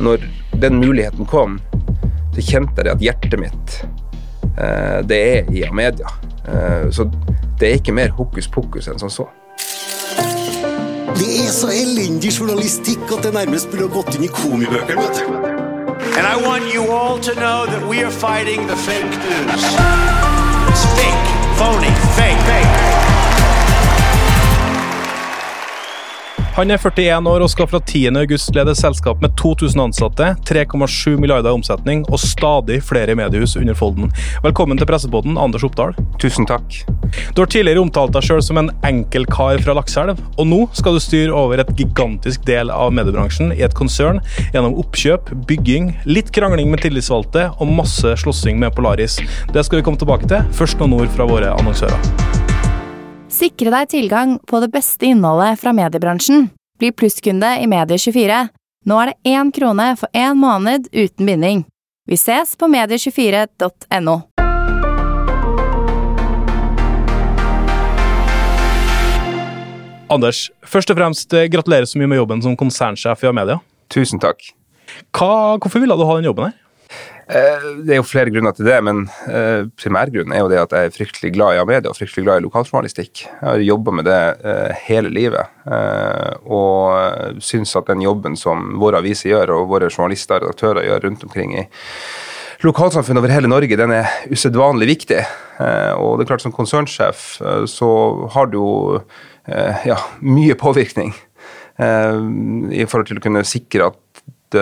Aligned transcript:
når 0.00 0.26
den 0.60 0.80
muligheten 0.80 1.26
kom, 1.26 1.60
så 2.34 2.44
kjente 2.44 2.84
jeg 2.84 2.92
at 2.92 3.04
hjertet 3.04 3.40
mitt, 3.40 3.76
eh, 4.58 5.00
det 5.08 5.20
er 5.32 5.52
i 5.52 5.64
Amedia. 5.68 6.12
Eh, 6.48 6.90
så 6.90 7.08
det 7.60 7.68
er 7.70 7.78
ikke 7.80 7.96
mer 7.96 8.12
hokus 8.16 8.48
pokus 8.48 8.88
enn 8.88 9.00
som 9.00 9.10
så. 9.12 9.28
Det 11.16 11.28
er 11.40 11.52
så 11.52 11.70
elendig 11.72 12.34
journalistikk 12.36 13.08
at 13.16 13.24
det 13.24 13.32
nærmest 13.34 13.70
burde 13.72 13.88
gått 13.88 14.18
inn 14.18 14.26
i 14.28 14.32
komibøkene. 14.32 15.00
vet 15.00 15.22
du. 15.22 15.66
And 16.16 16.26
I 16.26 16.36
want 16.46 16.74
you 16.74 16.82
all 16.92 17.18
to 17.18 17.34
know 17.34 17.66
that 17.66 17.88
we 17.88 18.02
are 18.04 18.10
fighting 18.10 18.66
the 18.66 18.76
fake 18.76 19.16
news. 19.24 19.64
It's 20.68 20.84
fake, 20.98 21.26
phony, 21.56 21.92
fake, 22.16 22.40
fake. 22.48 22.95
Han 26.56 26.72
er 26.72 26.80
41 26.80 27.28
år 27.28 27.42
og 27.44 27.50
skal 27.52 27.66
fra 27.68 27.78
10. 27.82 28.14
august 28.16 28.54
lede 28.56 28.72
et 28.72 28.78
selskap 28.80 29.20
med 29.20 29.34
2000 29.36 29.82
ansatte, 29.82 30.30
3,7 30.48 31.18
milliarder 31.20 31.52
i 31.52 31.58
omsetning 31.58 32.06
og 32.08 32.16
stadig 32.22 32.78
flere 32.80 33.12
mediehus 33.18 33.58
under 33.60 33.76
folden. 33.76 34.08
Velkommen 34.40 34.80
til 34.80 34.88
pressepodden, 34.88 35.36
Anders 35.36 35.66
Oppdal. 35.68 35.92
Tusen 36.22 36.48
takk. 36.48 36.78
Du 37.36 37.42
har 37.42 37.50
tidligere 37.52 37.82
omtalt 37.84 38.16
deg 38.16 38.24
sjøl 38.24 38.40
som 38.40 38.62
en 38.62 38.72
enkel 38.88 39.28
kar 39.28 39.60
fra 39.60 39.76
Lakselv, 39.76 40.16
og 40.16 40.48
nå 40.48 40.62
skal 40.80 40.96
du 40.96 41.04
styre 41.04 41.36
over 41.36 41.60
et 41.60 41.76
gigantisk 41.76 42.48
del 42.48 42.72
av 42.72 42.96
mediebransjen 42.96 43.52
i 43.52 43.60
et 43.68 43.76
konsern 43.76 44.24
gjennom 44.54 44.80
oppkjøp, 44.80 45.34
bygging, 45.52 45.92
litt 46.08 46.32
krangling 46.32 46.72
med 46.72 46.86
tillitsvalgte 46.86 47.50
og 47.52 47.76
masse 47.82 48.16
slåssing 48.24 48.56
med 48.64 48.72
Polaris. 48.72 49.20
Det 49.52 49.68
skal 49.68 49.82
vi 49.82 49.88
komme 49.90 50.00
tilbake 50.00 50.32
til, 50.32 50.48
først 50.56 50.80
noen 50.80 51.02
ord 51.02 51.16
fra 51.20 51.28
våre 51.28 51.52
annonsører. 51.60 52.45
Sikre 53.36 53.68
deg 53.68 53.90
tilgang 53.92 54.38
på 54.48 54.62
det 54.62 54.70
beste 54.72 55.10
innholdet 55.10 55.58
fra 55.60 55.74
mediebransjen. 55.76 56.46
Bli 56.80 56.88
plusskunde 56.96 57.50
i 57.60 57.66
Medie24. 57.68 58.46
Nå 58.88 59.00
er 59.02 59.10
det 59.10 59.32
én 59.34 59.50
krone 59.52 59.90
for 60.00 60.08
én 60.16 60.38
måned 60.40 60.88
uten 60.94 61.28
binding. 61.28 61.66
Vi 62.08 62.16
ses 62.16 62.54
på 62.56 62.68
medie24.no. 62.72 64.16
Anders, 70.08 70.46
først 70.64 70.94
og 70.94 70.96
fremst 70.96 71.34
eh, 71.34 71.48
gratulerer 71.50 71.84
så 71.84 71.98
mye 72.00 72.08
med 72.08 72.22
jobben 72.22 72.44
som 72.44 72.56
konsernsjef 72.56 73.26
i 73.26 73.28
Amedia. 73.34 73.58
Tusen 73.92 74.22
takk. 74.22 74.48
Hva, 75.12 75.58
hvorfor 75.58 75.82
ville 75.82 75.98
du 75.98 76.06
ha 76.06 76.16
den 76.16 76.30
jobben 76.30 76.48
her? 76.48 76.56
Eh, 77.26 77.62
Det 77.82 77.94
er 77.94 77.98
jo 77.98 78.06
flere 78.06 78.30
grunner 78.30 78.54
til 78.54 78.68
det, 78.68 78.76
men 78.86 79.00
eh, 79.26 79.66
primærgrunnen 79.78 80.34
er 80.34 80.44
jo 80.44 80.50
det 80.52 80.60
at 80.62 80.74
jeg 80.76 80.88
er 80.88 80.94
fryktelig 80.94 81.32
glad 81.34 81.56
i 81.56 81.58
Amedia 81.58 81.90
og 81.90 81.98
fryktelig 81.98 82.22
glad 82.22 82.38
i 82.38 82.44
lokaljournalistikk. 82.44 83.24
Jeg 83.26 83.42
har 83.42 83.64
jobba 83.66 83.94
med 83.98 84.06
det 84.06 84.20
eh, 84.46 84.84
hele 84.86 85.10
livet, 85.10 85.50
og 86.46 87.42
syns 87.42 87.74
at 87.74 87.88
den 87.90 88.04
jobben 88.04 88.36
som 88.38 88.76
våre 88.78 89.00
aviser 89.02 89.32
gjør, 89.32 89.56
og 89.56 89.72
våre 89.72 89.90
journalister 89.90 90.38
og 90.38 90.52
redaktører 90.52 90.86
gjør 90.86 91.02
rundt 91.08 91.24
omkring 91.26 91.56
i 91.58 91.64
lokalsamfunn 92.62 93.18
over 93.18 93.34
hele 93.34 93.50
Norge, 93.50 93.76
den 93.76 93.92
er 93.92 94.12
usedvanlig 94.30 94.86
viktig. 94.92 95.18
Og 95.98 96.16
det 96.16 96.24
er 96.24 96.30
klart, 96.30 96.44
som 96.44 96.54
konsernsjef 96.54 97.24
så 97.68 97.90
har 98.32 98.46
du 98.52 98.56
jo 98.60 98.70
ja, 99.84 99.98
mye 100.22 100.54
påvirkning 100.58 101.10
i 101.82 102.86
forhold 102.86 103.10
til 103.10 103.18
å 103.18 103.24
kunne 103.26 103.44
sikre 103.44 103.90
at 103.90 103.98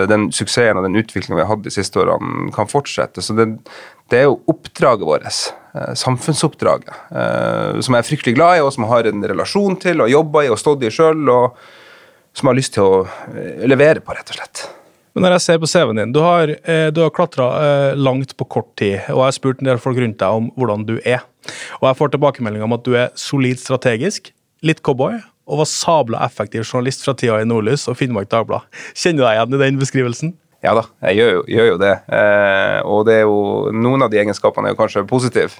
den 0.09 0.29
suksessen 0.35 0.79
og 0.79 0.85
den 0.87 0.99
utviklingen 0.99 1.39
vi 1.39 1.45
har 1.45 1.51
hatt 1.53 1.65
de 1.65 1.73
siste 1.73 2.01
årene, 2.01 2.49
kan 2.55 2.69
fortsette. 2.71 3.23
Så 3.23 3.35
det, 3.37 3.47
det 4.11 4.21
er 4.21 4.27
jo 4.27 4.39
oppdraget 4.51 5.07
vårt, 5.07 5.25
eh, 5.73 5.93
samfunnsoppdraget, 6.01 6.91
eh, 6.91 7.81
som 7.81 7.97
jeg 7.97 8.03
er 8.03 8.09
fryktelig 8.11 8.37
glad 8.37 8.59
i, 8.59 8.63
og 8.65 8.73
som 8.75 8.85
jeg 8.85 8.93
har 8.93 9.11
en 9.11 9.27
relasjon 9.33 9.79
til, 9.81 10.03
og 10.05 10.13
jobba 10.13 10.45
i 10.45 10.53
og 10.53 10.61
stått 10.61 10.85
i 10.85 10.93
sjøl, 10.93 11.25
og 11.31 11.59
som 12.35 12.47
jeg 12.47 12.51
har 12.51 12.59
lyst 12.59 12.75
til 12.75 12.87
å 12.87 13.05
eh, 13.05 13.67
levere 13.69 14.03
på, 14.03 14.15
rett 14.15 14.33
og 14.33 14.39
slett. 14.39 14.65
Men 15.15 15.23
når 15.23 15.37
jeg 15.37 15.43
ser 15.45 15.59
på 15.63 15.69
CV-en 15.71 15.99
din, 16.01 16.11
du 16.11 16.19
har, 16.19 16.51
eh, 16.51 16.89
du 16.91 16.99
har 16.99 17.13
klatra 17.15 17.45
eh, 17.63 17.93
langt 17.95 18.35
på 18.35 18.47
kort 18.51 18.73
tid, 18.75 18.97
og 19.13 19.21
jeg 19.21 19.29
har 19.29 19.37
spurt 19.37 19.61
en 19.63 19.69
del 19.69 19.79
folk 19.79 19.99
rundt 20.01 20.19
deg 20.19 20.41
om 20.41 20.49
hvordan 20.59 20.83
du 20.89 20.97
er. 21.07 21.23
Og 21.79 21.87
jeg 21.87 21.99
får 22.01 22.11
tilbakemelding 22.11 22.65
om 22.65 22.75
at 22.75 22.83
du 22.83 22.97
er 22.99 23.13
solid 23.19 23.61
strategisk, 23.61 24.33
litt 24.65 24.83
cowboy, 24.83 25.21
og 25.45 25.61
var 25.61 25.69
sabla 25.69 26.23
effektiv 26.25 26.65
journalist 26.65 27.05
fra 27.05 27.15
tida 27.17 27.41
i 27.41 27.47
Nordlys 27.47 27.85
og 27.91 27.99
Finnmark 27.99 28.31
Dagblad. 28.31 28.65
Kjenner 28.97 29.21
du 29.21 29.25
deg 29.27 29.37
igjen 29.37 29.57
i 29.57 29.61
den 29.61 29.81
beskrivelsen? 29.81 30.33
Ja 30.65 30.73
da, 30.73 30.87
jeg 31.09 31.19
gjør 31.19 31.35
jo, 31.35 31.43
gjør 31.51 31.67
jo 31.73 31.81
det. 31.81 31.93
Eh, 32.17 32.79
og 32.89 33.05
det 33.05 33.19
er 33.19 33.27
jo, 33.27 33.37
noen 33.75 34.05
av 34.05 34.09
de 34.13 34.21
egenskapene 34.23 34.71
er 34.71 34.73
jo 34.73 34.79
kanskje 34.79 35.05
positive 35.09 35.51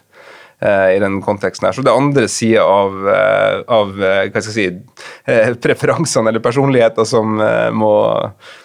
eh, 0.64 0.96
i 0.96 1.02
den 1.04 1.20
konteksten 1.26 1.68
her. 1.68 1.76
Så 1.78 1.86
det 1.86 1.92
er 1.94 2.02
andre 2.02 2.26
sider 2.32 2.66
av, 2.66 2.96
eh, 3.14 3.60
av 3.78 3.94
eh, 4.00 4.24
hva 4.32 4.42
skal 4.42 4.58
jeg 4.58 4.74
si, 4.74 5.54
preferansene 5.62 6.32
eller 6.32 6.42
personligheter 6.42 7.06
som 7.06 7.38
må, 7.78 7.94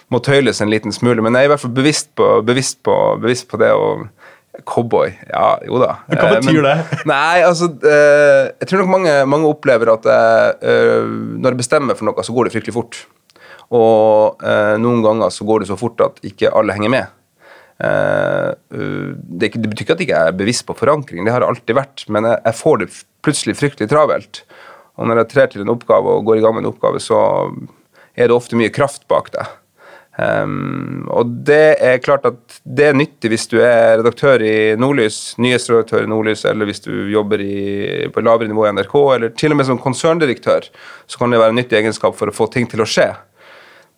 må 0.09 0.23
tøyles 0.25 0.63
en 0.63 0.73
liten 0.73 0.95
smule. 0.95 1.21
Men 1.21 1.37
jeg 1.37 1.45
er 1.45 1.51
i 1.51 1.53
hvert 1.53 1.65
fall 1.67 1.77
bevisst 1.77 2.09
på, 2.17 2.31
bevisst 2.47 2.81
på, 2.87 2.97
bevisst 3.21 3.49
på 3.51 3.61
det. 3.61 3.73
og 3.77 4.07
Cowboy, 4.67 5.13
ja, 5.31 5.45
jo 5.65 5.79
da. 5.79 5.93
Hva 6.11 6.17
Eh, 6.27 6.35
betyr 6.41 6.59
men- 6.61 6.67
det? 6.67 6.99
Nei, 7.11 7.39
altså 7.47 7.69
eh, 7.87 8.51
Jeg 8.59 8.67
tror 8.69 8.81
nok 8.83 8.91
mange, 8.97 9.13
mange 9.31 9.47
opplever 9.47 9.93
at 9.93 10.03
jeg, 10.11 10.57
eh, 10.61 11.07
når 11.39 11.53
jeg 11.55 11.61
bestemmer 11.63 11.95
for 11.97 12.05
noe, 12.09 12.23
så 12.27 12.35
går 12.35 12.49
det 12.49 12.53
fryktelig 12.57 12.75
fort. 12.75 12.99
Og 13.71 14.43
eh, 14.43 14.75
noen 14.83 15.01
ganger 15.05 15.31
så 15.31 15.47
går 15.47 15.63
det 15.63 15.69
så 15.71 15.77
fort 15.79 16.01
at 16.03 16.19
ikke 16.27 16.51
alle 16.51 16.75
henger 16.75 16.91
med. 16.91 17.07
Eh, 17.81 18.51
det, 18.69 19.53
det 19.55 19.69
betyr 19.71 19.85
ikke 19.87 19.95
at 19.95 20.03
jeg 20.03 20.09
ikke 20.09 20.23
er 20.27 20.35
bevisst 20.37 20.67
på 20.67 20.75
forankring, 20.77 21.23
det 21.25 21.33
har 21.33 21.41
jeg 21.45 21.53
alltid 21.55 21.77
vært, 21.79 22.03
men 22.13 22.27
jeg, 22.29 22.41
jeg 22.45 22.59
får 22.59 22.81
det 22.83 22.89
plutselig 23.25 23.55
fryktelig 23.57 23.89
travelt. 23.89 24.43
Og 24.99 25.07
når 25.07 25.23
jeg 25.23 25.31
trer 25.31 25.47
til 25.53 25.63
en 25.63 25.71
oppgave 25.73 26.17
og 26.19 26.27
går 26.27 26.37
i 26.37 26.43
gang 26.43 26.53
med 26.59 26.65
en 26.67 26.73
oppgave, 26.73 26.99
så 27.01 27.17
er 28.19 28.27
det 28.27 28.35
ofte 28.35 28.59
mye 28.59 28.69
kraft 28.75 29.07
bak 29.09 29.31
det. 29.33 29.47
Um, 30.19 31.05
og 31.07 31.29
det 31.47 31.77
er 31.79 32.01
klart 32.03 32.25
at 32.27 32.57
det 32.67 32.89
er 32.89 32.97
nyttig 32.97 33.29
hvis 33.31 33.47
du 33.47 33.55
er 33.63 34.01
redaktør 34.01 34.43
i 34.43 34.75
Nordlys, 34.79 35.37
nyhetsredaktør 35.39 36.03
i 36.03 36.09
Nordlys, 36.11 36.43
eller 36.49 36.67
hvis 36.67 36.83
du 36.83 36.91
jobber 37.13 37.39
i, 37.39 38.09
på 38.11 38.23
lavere 38.23 38.51
nivå 38.51 38.67
i 38.67 38.73
NRK, 38.75 38.95
eller 39.15 39.31
til 39.39 39.55
og 39.55 39.61
med 39.61 39.69
som 39.69 39.79
konserndirektør, 39.81 40.67
så 41.07 41.21
kan 41.21 41.31
det 41.31 41.39
være 41.39 41.55
en 41.55 41.61
nyttig 41.61 41.79
egenskap 41.79 42.17
for 42.19 42.27
å 42.27 42.35
få 42.35 42.49
ting 42.51 42.67
til 42.69 42.83
å 42.83 42.89
skje. 42.89 43.07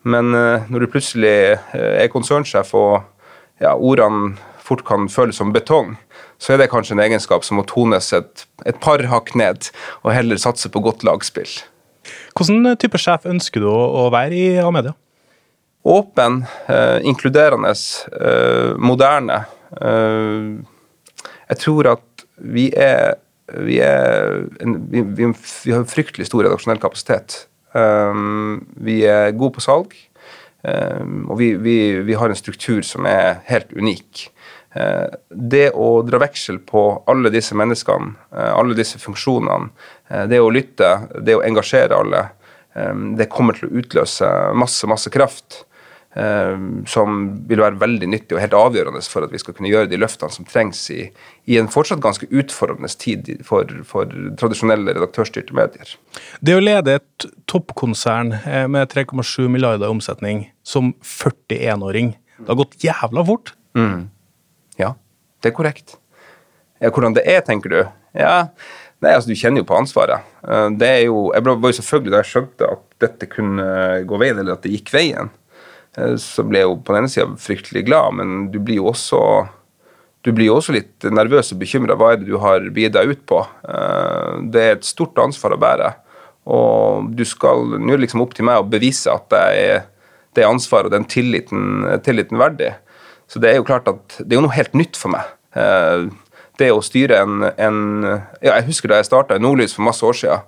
Men 0.06 0.36
uh, 0.38 0.70
når 0.70 0.84
du 0.86 0.92
plutselig 0.94 1.34
eh, 1.56 1.92
er 2.04 2.12
konsernsjef 2.12 2.74
og 2.76 3.02
ja, 3.64 3.74
ordene 3.74 4.36
fort 4.64 4.84
kan 4.88 5.10
føles 5.12 5.40
som 5.40 5.54
betong, 5.56 5.96
så 6.40 6.54
er 6.54 6.62
det 6.62 6.72
kanskje 6.72 6.98
en 6.98 7.04
egenskap 7.04 7.46
som 7.48 7.60
må 7.60 7.66
tones 7.68 8.12
et, 8.16 8.46
et 8.68 8.80
par 8.84 9.04
hakk 9.12 9.34
ned, 9.40 9.70
og 10.04 10.14
heller 10.16 10.40
satse 10.40 10.72
på 10.72 10.84
godt 10.84 11.06
lagspill. 11.08 11.62
Hvilken 12.36 12.68
type 12.80 13.00
sjef 13.00 13.28
ønsker 13.30 13.64
du 13.64 13.70
å, 13.72 14.10
være 14.12 14.36
i 14.36 14.48
Amedia? 14.64 14.96
Åpen, 15.84 16.46
eh, 16.68 17.00
inkluderende, 17.04 17.74
eh, 18.22 18.76
moderne. 18.78 19.46
Eh, 19.82 20.64
jeg 21.50 21.60
tror 21.60 21.92
at 21.98 22.26
vi 22.38 22.72
er 22.76 23.20
vi, 23.54 23.80
er 23.84 24.48
en, 24.64 24.78
vi, 24.90 25.02
vi, 25.02 25.28
vi 25.66 25.74
har 25.76 25.84
fryktelig 25.90 26.30
stor 26.30 26.46
redaksjonell 26.46 26.82
kapasitet. 26.82 27.48
Eh, 27.76 28.22
vi 28.86 29.02
er 29.10 29.34
gode 29.38 29.58
på 29.58 29.64
salg, 29.64 29.96
eh, 30.64 31.02
og 31.28 31.40
vi, 31.40 32.16
har 32.20 32.30
en 32.30 32.40
struktur 32.40 32.84
som 32.88 33.08
er 33.10 33.42
helt 33.50 33.74
unik. 33.74 34.28
Eh, 34.74 35.18
det 35.30 35.66
å 35.76 35.90
dra 36.08 36.22
veksel 36.24 36.62
på 36.66 36.86
alle 37.10 37.34
disse 37.34 37.58
menneskene, 37.58 38.16
alle 38.32 38.78
disse 38.78 39.02
funksjonene, 39.02 39.74
det 40.30 40.40
å 40.42 40.54
lytte, 40.54 40.96
det 41.26 41.38
å 41.38 41.44
engasjere 41.46 41.98
alle, 41.98 42.28
det 42.74 43.28
kommer 43.30 43.54
til 43.54 43.70
å 43.70 43.76
utløse 43.78 44.28
masse, 44.58 44.88
masse 44.90 45.12
kraft 45.14 45.60
som 46.14 47.14
vil 47.50 47.58
være 47.64 47.80
veldig 47.82 48.08
nyttig 48.12 48.36
og 48.36 48.42
helt 48.44 48.54
avgjørende 48.54 49.00
for 49.10 49.26
at 49.26 49.32
vi 49.34 49.40
skal 49.42 49.56
kunne 49.58 49.72
gjøre 49.72 49.90
de 49.90 49.98
løftene 49.98 50.30
som 50.36 50.46
trengs 50.46 50.84
i, 50.94 51.08
i 51.50 51.58
en 51.58 51.70
fortsatt 51.74 52.04
ganske 52.04 52.28
utfordrende 52.30 52.92
tid 53.02 53.32
for, 53.48 53.66
for 53.90 54.12
tradisjonelle 54.38 54.94
redaktørstyrte 54.94 55.56
medier. 55.58 55.96
Det 56.46 56.54
å 56.54 56.62
lede 56.62 57.00
et 57.00 57.26
toppkonsern 57.50 58.36
eh, 58.44 58.68
med 58.70 58.94
3,7 58.94 59.48
milliarder 59.50 59.90
i 59.90 59.96
omsetning 59.96 60.46
som 60.62 60.94
41-åring, 61.02 62.14
det 62.38 62.48
har 62.52 62.62
gått 62.62 62.78
jævla 62.86 63.26
fort. 63.26 63.56
Ja, 64.78 64.94
det 65.42 65.50
er 65.50 65.58
korrekt. 65.58 65.98
Ja, 66.78 66.92
hvordan 66.94 67.18
det 67.18 67.26
er, 67.30 67.42
tenker 67.46 67.74
du? 67.74 67.80
Ja, 68.18 68.38
Nei, 69.04 69.12
altså 69.18 69.34
Du 69.34 69.36
kjenner 69.36 69.60
jo 69.60 69.68
på 69.68 69.76
ansvaret. 69.76 70.24
Eh, 70.48 70.70
Det 70.80 70.88
er 70.88 71.02
jo, 71.10 71.32
Jeg 71.36 71.44
var 71.44 71.58
jo 71.74 71.76
selvfølgelig 71.76 72.12
da 72.14 72.22
jeg 72.22 72.30
skjønte 72.30 72.70
at 72.78 72.84
dette 73.04 73.28
kunne 73.28 73.66
gå 74.08 74.20
veien, 74.22 74.38
eller 74.40 74.54
at 74.56 74.62
det 74.64 74.72
gikk 74.78 74.94
veien, 74.94 75.28
så 76.18 76.44
ble 76.48 76.62
jeg 76.64 76.70
jo 76.70 76.78
på 76.82 76.94
den 76.94 77.04
ene 77.04 77.12
sida 77.12 77.28
fryktelig 77.38 77.86
glad, 77.86 78.16
men 78.18 78.48
du 78.54 78.60
blir 78.60 78.80
jo 78.82 78.90
også 78.94 79.20
blir 80.32 80.54
også 80.54 80.72
litt 80.72 81.04
nervøs 81.12 81.52
og 81.52 81.60
bekymra. 81.60 81.98
Hva 82.00 82.14
er 82.14 82.22
det 82.22 82.30
du 82.30 82.38
har 82.40 82.64
begitt 82.72 82.94
deg 82.96 83.10
ut 83.12 83.26
på? 83.28 83.42
Eh, 83.68 84.38
Det 84.54 84.62
er 84.62 84.76
et 84.78 84.88
stort 84.88 85.20
ansvar 85.20 85.52
å 85.56 85.60
bære. 85.60 85.90
Og 86.48 87.12
du 87.16 87.26
skal, 87.26 87.76
nå 87.80 87.92
er 87.92 87.98
det 87.98 88.06
liksom 88.08 88.22
opp 88.24 88.34
til 88.34 88.46
meg 88.46 88.62
å 88.62 88.70
bevise 88.70 89.12
at 89.12 89.28
jeg 89.32 89.68
er 89.76 89.84
det 90.34 90.46
ansvaret 90.48 90.86
og 90.90 90.96
den 90.96 91.06
tilliten, 91.06 91.84
tilliten 92.04 92.40
verdig. 92.40 92.74
Så 93.28 93.40
det 93.40 93.52
er 93.52 93.60
jo 93.60 93.68
klart 93.68 93.88
at 93.88 94.18
det 94.20 94.32
er 94.34 94.40
jo 94.42 94.48
noe 94.48 94.56
helt 94.56 94.74
nytt 94.74 94.96
for 95.00 95.14
meg. 95.14 95.28
Eh, 95.56 96.10
Det 96.58 96.70
å 96.70 96.84
styre 96.86 97.18
en, 97.18 97.44
en 97.58 98.04
ja, 98.42 98.54
Jeg 98.60 98.68
husker 98.68 98.88
da 98.88 99.00
jeg 99.02 99.08
starta 99.10 99.36
i 99.36 99.42
Nordlys 99.42 99.74
for 99.74 99.82
masse 99.84 100.06
år 100.06 100.14
siden. 100.14 100.40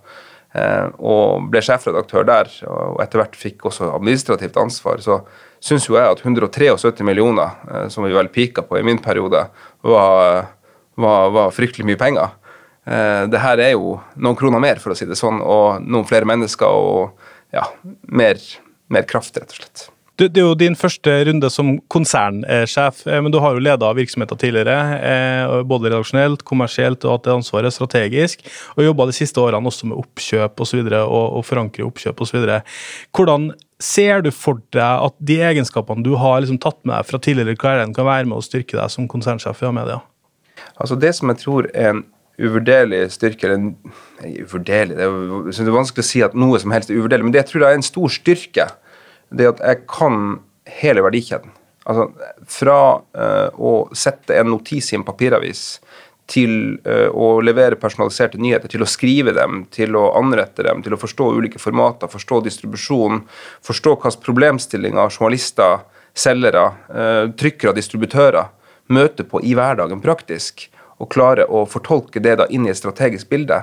Eh, 0.55 0.87
og 0.97 1.49
ble 1.51 1.61
sjefredaktør 1.63 2.25
der, 2.27 2.51
og 2.69 3.01
etter 3.03 3.21
hvert 3.21 3.37
fikk 3.39 3.67
også 3.69 3.91
administrativt 3.93 4.57
ansvar, 4.61 5.03
så 5.03 5.21
syns 5.63 5.87
jo 5.89 5.97
jeg 5.97 6.11
at 6.11 6.23
173 6.23 7.03
millioner, 7.07 7.57
eh, 7.69 7.87
som 7.93 8.05
vi 8.07 8.15
vel 8.15 8.31
pika 8.33 8.65
på 8.65 8.79
i 8.79 8.85
min 8.85 9.01
periode, 9.03 9.45
var, 9.85 10.51
var, 10.95 11.31
var 11.35 11.55
fryktelig 11.55 11.87
mye 11.91 12.01
penger. 12.01 12.35
Eh, 12.85 13.23
det 13.31 13.41
her 13.41 13.61
er 13.63 13.73
jo 13.73 13.97
noen 14.15 14.37
kroner 14.39 14.61
mer, 14.63 14.81
for 14.83 14.93
å 14.93 14.97
si 14.97 15.07
det 15.09 15.17
sånn, 15.19 15.41
og 15.41 15.83
noen 15.83 16.07
flere 16.09 16.29
mennesker 16.29 16.69
og 16.69 17.27
ja, 17.55 17.65
mer, 18.13 18.41
mer 18.91 19.07
kraft, 19.09 19.37
rett 19.39 19.51
og 19.51 19.61
slett. 19.61 19.89
Det, 20.15 20.29
det, 20.31 20.39
er 20.39 20.45
jo 20.47 20.55
din 20.55 20.77
første 20.79 21.11
runde 21.27 21.49
som 21.51 21.73
konsernsjef, 21.91 23.01
eh, 23.09 23.19
men 23.19 23.33
du 23.33 23.41
har 23.43 23.55
jo 23.55 23.63
leda 23.63 23.89
virksomheter 23.97 24.39
tidligere. 24.39 24.75
Eh, 25.03 25.55
både 25.67 25.91
redaksjonelt, 25.91 26.45
kommersielt 26.47 27.03
og 27.03 27.17
hatt 27.17 27.25
det 27.27 27.33
ansvaret 27.33 27.75
strategisk. 27.75 28.45
Og 28.77 28.87
jobba 28.87 29.09
de 29.09 29.17
siste 29.17 29.43
årene 29.43 29.67
også 29.67 29.89
med 29.91 29.99
oppkjøp 29.99 30.63
og, 30.63 30.69
så 30.69 30.79
videre, 30.79 31.03
og, 31.03 31.39
og 31.39 31.45
forankre 31.47 31.83
oppkjøp 31.89 32.23
osv. 32.23 32.47
Hvordan 33.11 33.51
ser 33.83 34.23
du 34.23 34.31
for 34.31 34.63
deg 34.71 35.05
at 35.09 35.15
de 35.19 35.41
egenskapene 35.43 36.05
du 36.05 36.13
har 36.21 36.39
liksom 36.39 36.61
tatt 36.63 36.79
med 36.85 36.95
deg 36.95 37.11
fra 37.11 37.19
tidligere 37.19 37.59
karrieren, 37.59 37.95
kan 37.95 38.07
være 38.07 38.29
med 38.31 38.39
å 38.39 38.45
styrke 38.45 38.79
deg 38.79 38.91
som 38.93 39.11
konsernsjef 39.11 39.63
i 39.65 39.67
Amedia? 39.67 39.99
Altså 40.79 40.95
Det 40.95 41.11
som 41.15 41.31
jeg 41.31 41.43
tror 41.43 41.67
er 41.73 41.91
en 41.91 42.05
uvurderlig 42.39 43.05
styrke 43.11 43.47
eller 43.47 43.59
en, 43.59 43.75
uvurderlig, 44.23 44.95
det 44.95 45.05
er, 45.05 45.67
det 45.67 45.75
vanskelig 45.75 46.03
å 46.03 46.07
si 46.07 46.23
at 46.23 46.35
noe 46.35 46.59
som 46.59 46.73
helst 46.75 46.91
er 46.91 46.99
uvurderlig, 46.99 47.27
men 47.27 47.35
det 47.35 47.45
jeg 47.45 47.51
tror 47.51 47.63
jeg 47.63 47.75
er 47.75 47.79
en 47.79 47.87
stor 47.91 48.11
styrke 48.11 48.65
det 49.29 49.49
at 49.53 49.61
jeg 49.63 49.85
kan 49.89 50.39
hele 50.81 51.03
verdikjeden. 51.05 51.53
Altså 51.85 52.09
fra 52.49 52.79
uh, 52.97 53.49
å 53.61 53.73
sette 53.93 54.39
en 54.39 54.49
notis 54.49 54.91
i 54.91 54.97
en 54.97 55.05
papiravis 55.05 55.77
til 56.29 56.79
uh, 56.87 57.11
å 57.13 57.35
levere 57.45 57.77
personaliserte 57.77 58.39
nyheter, 58.41 58.71
til 58.71 58.81
å 58.81 58.89
skrive 58.89 59.35
dem, 59.37 59.63
til 59.73 59.97
å 59.97 60.07
anrette 60.17 60.65
dem, 60.65 60.81
til 60.85 60.95
å 60.97 61.01
forstå 61.01 61.29
ulike 61.37 61.61
formater, 61.61 62.09
forstå 62.09 62.41
distribusjon, 62.47 63.21
forstå 63.65 63.97
hvilke 63.99 64.25
problemstillinger 64.25 65.13
journalister, 65.13 65.83
selgere, 66.17 66.71
uh, 66.89 67.25
trykkere, 67.37 67.75
distributører 67.77 68.49
møter 68.89 69.27
på 69.29 69.41
i 69.45 69.53
hverdagen 69.57 70.01
praktisk, 70.01 70.67
og 71.01 71.11
klare 71.11 71.45
å 71.51 71.65
fortolke 71.67 72.21
det 72.23 72.37
da 72.39 72.45
inn 72.49 72.65
i 72.65 72.71
et 72.71 72.79
strategisk 72.79 73.29
bilde 73.29 73.59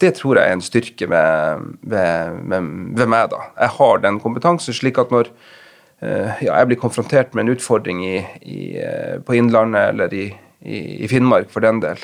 det 0.00 0.14
tror 0.18 0.38
jeg 0.38 0.48
er 0.48 0.56
en 0.56 0.64
styrke 0.64 1.08
ved, 1.10 1.64
ved, 1.82 2.36
ved, 2.50 2.68
ved, 2.96 3.08
meg. 3.10 3.30
da. 3.32 3.42
Jeg 3.60 3.74
har 3.76 4.04
den 4.04 4.20
kompetansen, 4.22 4.76
slik 4.76 4.98
at 5.00 5.12
når 5.12 5.30
uh, 5.30 6.30
ja, 6.40 6.54
jeg 6.54 6.70
blir 6.70 6.80
konfrontert 6.80 7.34
med 7.34 7.44
en 7.44 7.54
utfordring 7.56 8.00
i, 8.06 8.16
i, 8.40 8.60
uh, 8.80 9.18
på 9.24 9.36
Innlandet 9.38 9.92
eller 9.92 10.16
i, 10.16 10.30
i, 10.64 11.08
Finnmark, 11.10 11.50
for 11.52 11.64
den 11.64 11.82
del, 11.84 12.00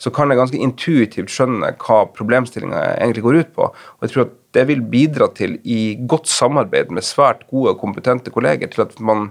så 0.00 0.12
kan 0.14 0.32
jeg 0.32 0.40
ganske 0.40 0.60
intuitivt 0.60 1.32
skjønne 1.32 1.74
hva 1.80 2.02
problemstillinga 2.16 2.84
egentlig 2.96 3.24
går 3.26 3.40
ut 3.40 3.56
på. 3.56 3.70
Og 3.72 4.06
jeg 4.06 4.14
tror 4.14 4.26
at 4.28 4.36
det 4.56 4.66
vil 4.70 4.84
bidra 4.92 5.28
til, 5.36 5.58
i 5.64 5.96
godt 6.08 6.28
samarbeid 6.30 6.92
med 6.92 7.06
svært 7.06 7.46
gode 7.52 7.74
og 7.74 7.82
kompetente 7.82 8.32
kolleger, 8.34 8.72
til 8.72 8.86
at 8.86 8.96
man 9.00 9.28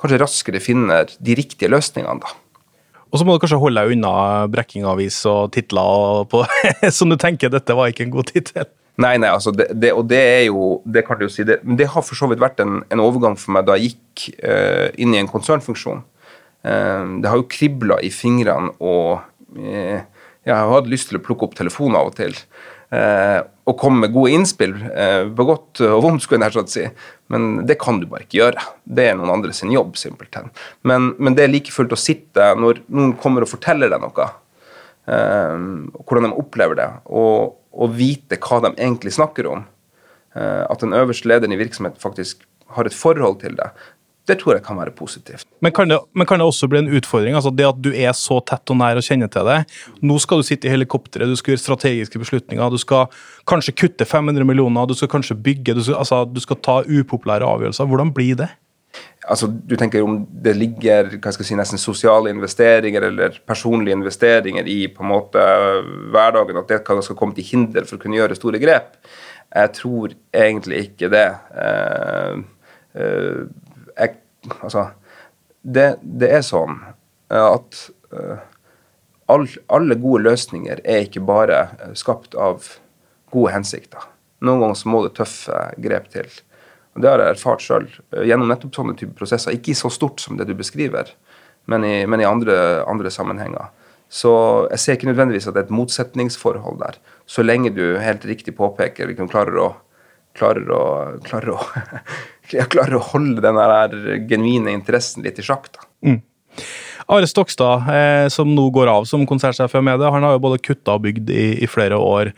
kanskje 0.00 0.22
raskere 0.22 0.62
finner 0.62 1.10
de 1.18 1.36
riktige 1.38 1.70
løsningene. 1.70 2.22
da. 2.22 2.41
Og 3.12 3.20
så 3.20 3.26
må 3.28 3.34
du 3.34 3.42
kanskje 3.42 3.60
holde 3.60 3.82
deg 3.82 3.92
unna 3.96 4.12
brekkingavis 4.52 5.18
og 5.28 5.50
titler 5.52 6.24
på, 6.32 6.46
som 6.96 7.12
du 7.12 7.18
tenker 7.20 7.52
dette 7.52 7.76
var 7.76 7.92
ikke 7.92 8.06
en 8.06 8.14
god 8.14 8.30
tittel. 8.32 8.70
Nei, 9.00 9.14
nei, 9.20 9.28
altså 9.32 9.52
det, 9.56 9.70
det, 9.80 9.92
og 9.96 10.04
det 10.04 10.18
er 10.20 10.42
jo 10.50 10.82
Det 10.84 11.00
kan 11.06 11.16
du 11.16 11.24
jo 11.24 11.30
si, 11.32 11.46
det, 11.48 11.62
men 11.64 11.78
det 11.80 11.86
har 11.94 12.04
for 12.04 12.18
så 12.18 12.26
vidt 12.28 12.42
vært 12.42 12.60
en, 12.60 12.82
en 12.92 13.00
overgang 13.00 13.38
for 13.40 13.54
meg 13.56 13.64
da 13.64 13.78
jeg 13.78 13.94
gikk 13.94 14.26
uh, 14.44 14.88
inn 15.00 15.16
i 15.16 15.20
en 15.20 15.30
konsernfunksjon. 15.30 16.02
Uh, 16.60 17.20
det 17.22 17.30
har 17.30 17.40
jo 17.40 17.48
kribla 17.48 17.96
i 18.04 18.12
fingrene, 18.12 18.74
og 18.84 19.22
uh, 19.56 20.28
jeg 20.42 20.52
har 20.52 20.72
hatt 20.74 20.90
lyst 20.92 21.08
til 21.08 21.20
å 21.20 21.24
plukke 21.24 21.48
opp 21.48 21.56
telefonen 21.56 21.96
av 22.00 22.10
og 22.10 22.18
til 22.18 22.36
og 22.92 23.78
komme 23.78 24.02
med 24.02 24.12
gode 24.12 24.34
innspill, 24.34 24.74
eh, 24.90 25.24
på 25.32 25.46
godt 25.46 25.80
og 25.86 26.02
vondt, 26.04 26.24
skulle 26.24 26.48
jeg 26.50 26.68
si. 26.68 26.84
Men 27.32 27.64
det 27.66 27.78
kan 27.80 28.00
du 28.00 28.06
bare 28.10 28.26
ikke 28.26 28.40
gjøre. 28.40 28.64
Det 28.84 29.06
er 29.08 29.16
noen 29.16 29.32
andre 29.32 29.54
sin 29.56 29.72
jobb, 29.72 29.96
simpelthen. 29.96 30.50
Men, 30.82 31.14
men 31.18 31.36
det 31.38 31.46
er 31.46 31.52
like 31.52 31.72
fullt 31.72 31.94
å 31.94 32.00
sitte 32.00 32.52
når 32.58 32.82
noen 32.88 33.14
kommer 33.22 33.46
og 33.46 33.52
forteller 33.52 33.92
deg 33.92 34.02
noe, 34.02 34.28
eh, 35.06 35.56
hvordan 36.02 36.28
de 36.28 36.40
opplever 36.42 36.80
det, 36.82 36.88
og, 37.06 37.58
og, 37.72 37.94
vite 37.96 38.40
hva 38.42 38.60
de 38.66 38.74
egentlig 38.74 39.14
snakker 39.14 39.48
om. 39.48 39.64
Eh, 40.34 40.64
at 40.66 40.82
den 40.82 40.96
øverste 40.96 41.30
lederen 41.30 41.54
i 41.54 41.60
virksomheten 41.60 42.02
faktisk 42.02 42.42
har 42.76 42.88
et 42.88 42.96
forhold 42.96 43.40
til 43.42 43.54
det 43.58 43.70
det 44.28 44.36
tror 44.38 44.54
jeg 44.54 44.62
kan 44.62 44.78
være 44.78 44.92
positivt. 44.94 45.46
Men 45.64 45.72
kan, 45.74 45.90
det, 45.90 45.98
men 46.14 46.26
kan 46.30 46.38
det 46.38 46.46
også 46.46 46.68
bli 46.70 46.78
en 46.78 46.90
utfordring? 46.94 47.34
altså 47.34 47.50
Det 47.50 47.66
at 47.66 47.78
du 47.82 47.90
er 47.90 48.12
så 48.14 48.38
tett 48.46 48.70
og 48.70 48.78
nær 48.78 49.00
og 49.00 49.06
kjenner 49.06 49.30
til 49.32 49.48
det. 49.48 49.58
Nå 50.02 50.18
skal 50.22 50.38
du 50.38 50.46
sitte 50.46 50.68
i 50.68 50.72
helikopteret, 50.72 51.26
du 51.26 51.38
skal 51.38 51.56
gjøre 51.56 51.64
strategiske 51.64 52.22
beslutninger, 52.22 52.70
du 52.70 52.78
skal 52.78 53.10
kanskje 53.50 53.74
kutte 53.82 54.06
500 54.06 54.46
millioner, 54.46 54.86
du 54.86 54.94
skal 54.94 55.10
kanskje 55.10 55.38
bygge, 55.38 55.74
du 55.74 55.82
skal, 55.82 55.98
altså, 56.04 56.22
du 56.30 56.38
skal 56.44 56.60
ta 56.62 56.82
upopulære 56.86 57.48
avgjørelser. 57.48 57.90
Hvordan 57.90 58.14
blir 58.14 58.38
det? 58.44 58.52
Altså, 59.26 59.48
du 59.48 59.74
tenker 59.78 60.02
om 60.04 60.20
det 60.44 60.54
ligger 60.58 61.12
hva 61.16 61.32
skal 61.32 61.42
jeg 61.44 61.52
si, 61.52 61.58
nesten 61.58 61.80
sosiale 61.80 62.30
investeringer 62.30 63.08
eller 63.08 63.38
personlige 63.48 63.96
investeringer 63.96 64.70
i 64.70 64.84
på 64.92 65.02
en 65.02 65.12
måte 65.12 65.42
hverdagen, 66.14 66.58
at 66.62 66.70
det 66.70 66.82
skal 67.06 67.18
komme 67.18 67.34
til 67.34 67.46
hinder 67.46 67.86
for 67.88 67.98
å 67.98 68.02
kunne 68.02 68.18
gjøre 68.18 68.38
store 68.38 68.62
grep? 68.62 68.94
Jeg 69.52 69.74
tror 69.78 70.14
egentlig 70.34 70.86
ikke 70.86 71.10
det. 71.12 71.26
Uh, 71.54 72.42
uh, 72.98 73.42
altså, 74.60 74.86
det, 75.62 75.96
det, 76.02 76.30
er 76.38 76.44
sånn 76.46 76.78
eh, 77.30 77.42
at 77.42 77.82
uh, 78.14 78.38
all, 79.30 79.46
alle 79.72 79.98
gode 80.00 80.24
løsninger 80.26 80.82
er 80.82 81.06
ikke 81.06 81.22
bare 81.26 81.60
uh, 81.78 81.92
skapt 81.98 82.34
av 82.34 82.66
gode 83.32 83.52
hensikter. 83.54 84.08
Noen 84.42 84.64
ganger 84.64 84.80
så 84.80 84.90
må 84.90 85.04
det 85.04 85.14
tøffe 85.16 85.60
grep 85.82 86.08
til. 86.12 86.26
Og 86.92 87.04
Det 87.04 87.08
har 87.08 87.22
jeg 87.22 87.36
erfart 87.36 87.62
sjøl 87.64 87.86
gjennom 88.26 88.50
nettopp 88.50 88.74
sånne 88.76 88.96
type 88.98 89.14
prosesser. 89.16 89.54
Ikke 89.54 89.72
i 89.72 89.78
så 89.78 89.88
stort 89.92 90.20
som 90.20 90.36
det 90.36 90.48
du 90.50 90.56
beskriver, 90.58 91.14
men 91.70 91.86
i, 91.86 91.94
men 92.10 92.20
i 92.20 92.28
andre, 92.28 92.82
andre, 92.90 93.12
sammenhenger. 93.14 93.70
Så 94.12 94.32
jeg 94.74 94.82
ser 94.82 94.98
ikke 94.98 95.08
nødvendigvis 95.08 95.46
at 95.48 95.54
det 95.56 95.62
er 95.62 95.70
et 95.70 95.78
motsetningsforhold 95.78 96.82
der, 96.82 96.98
så 97.24 97.46
lenge 97.46 97.72
du 97.72 97.96
helt 98.02 98.26
riktig 98.28 98.52
påpeker 98.58 99.08
liksom 99.08 99.30
klarer 99.32 99.56
å 99.62 99.70
klarer 100.36 100.68
å, 100.72 100.82
klarer 101.26 101.54
å, 101.54 101.58
jeg 102.52 102.70
klarer 102.72 102.98
å 102.98 103.06
holde 103.12 103.42
den 103.44 103.58
der 103.58 104.20
genuine 104.30 104.74
interessen 104.74 105.24
litt 105.26 105.40
i 105.40 105.46
sjakk. 105.46 105.70
da. 105.72 105.88
Mm. 106.06 106.20
Are 107.12 107.26
Stokstad, 107.26 107.88
eh, 107.90 108.28
som 108.28 108.54
nå 108.54 108.68
går 108.70 108.86
av 108.86 109.06
som 109.08 109.24
konsertsjef 109.26 109.74
i 109.74 109.80
Amedia, 109.80 110.10
han 110.12 110.22
har 110.22 110.36
jo 110.36 110.42
både 110.44 110.60
kutta 110.62 110.94
og 110.96 111.02
bygd 111.06 111.32
i, 111.34 111.46
i 111.64 111.68
flere 111.68 111.98
år, 111.98 112.30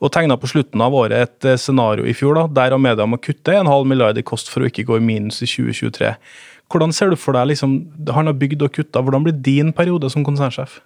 og 0.00 0.12
tegna 0.12 0.36
på 0.36 0.50
slutten 0.50 0.82
av 0.84 0.94
året 0.94 1.24
et 1.24 1.48
eh, 1.48 1.58
scenario 1.60 2.06
i 2.06 2.14
fjor 2.16 2.36
da, 2.36 2.44
der 2.60 2.76
Amedia 2.76 3.06
må 3.08 3.20
kutte 3.22 3.56
en 3.56 3.70
halv 3.70 3.88
milliard 3.88 4.18
i 4.18 4.26
kost 4.26 4.52
for 4.52 4.62
å 4.62 4.70
ikke 4.70 4.86
gå 4.90 5.00
i 5.00 5.04
minus 5.04 5.40
i 5.42 5.48
2023. 5.48 6.12
Hvordan 6.70 6.94
ser 6.94 7.10
du 7.10 7.18
for 7.18 7.34
deg 7.34 7.48
liksom, 7.50 7.80
Han 8.14 8.30
har 8.30 8.36
bygd 8.38 8.62
og 8.62 8.70
kutta. 8.70 9.00
Hvordan 9.02 9.24
blir 9.26 9.34
din 9.34 9.72
periode 9.74 10.06
som 10.12 10.22
konsernsjef? 10.22 10.78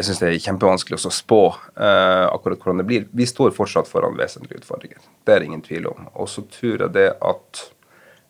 Jeg 0.00 0.08
syns 0.08 0.20
det 0.22 0.28
er 0.30 0.38
kjempevanskelig 0.40 0.96
å 0.96 1.12
spå 1.12 1.40
uh, 1.52 2.26
akkurat 2.30 2.62
hvordan 2.62 2.80
det 2.80 2.86
blir. 2.88 3.08
Vi 3.16 3.26
står 3.28 3.52
fortsatt 3.56 3.88
foran 3.90 4.16
vesentlige 4.16 4.62
utfordringer. 4.62 5.00
Det 5.24 5.34
er 5.34 5.42
det 5.42 5.50
ingen 5.50 5.64
tvil 5.64 5.90
om. 5.90 6.06
Og 6.16 6.30
så 6.32 6.44
tror 6.48 6.86
jeg 6.86 6.94
det 6.94 7.08
at 7.14 7.64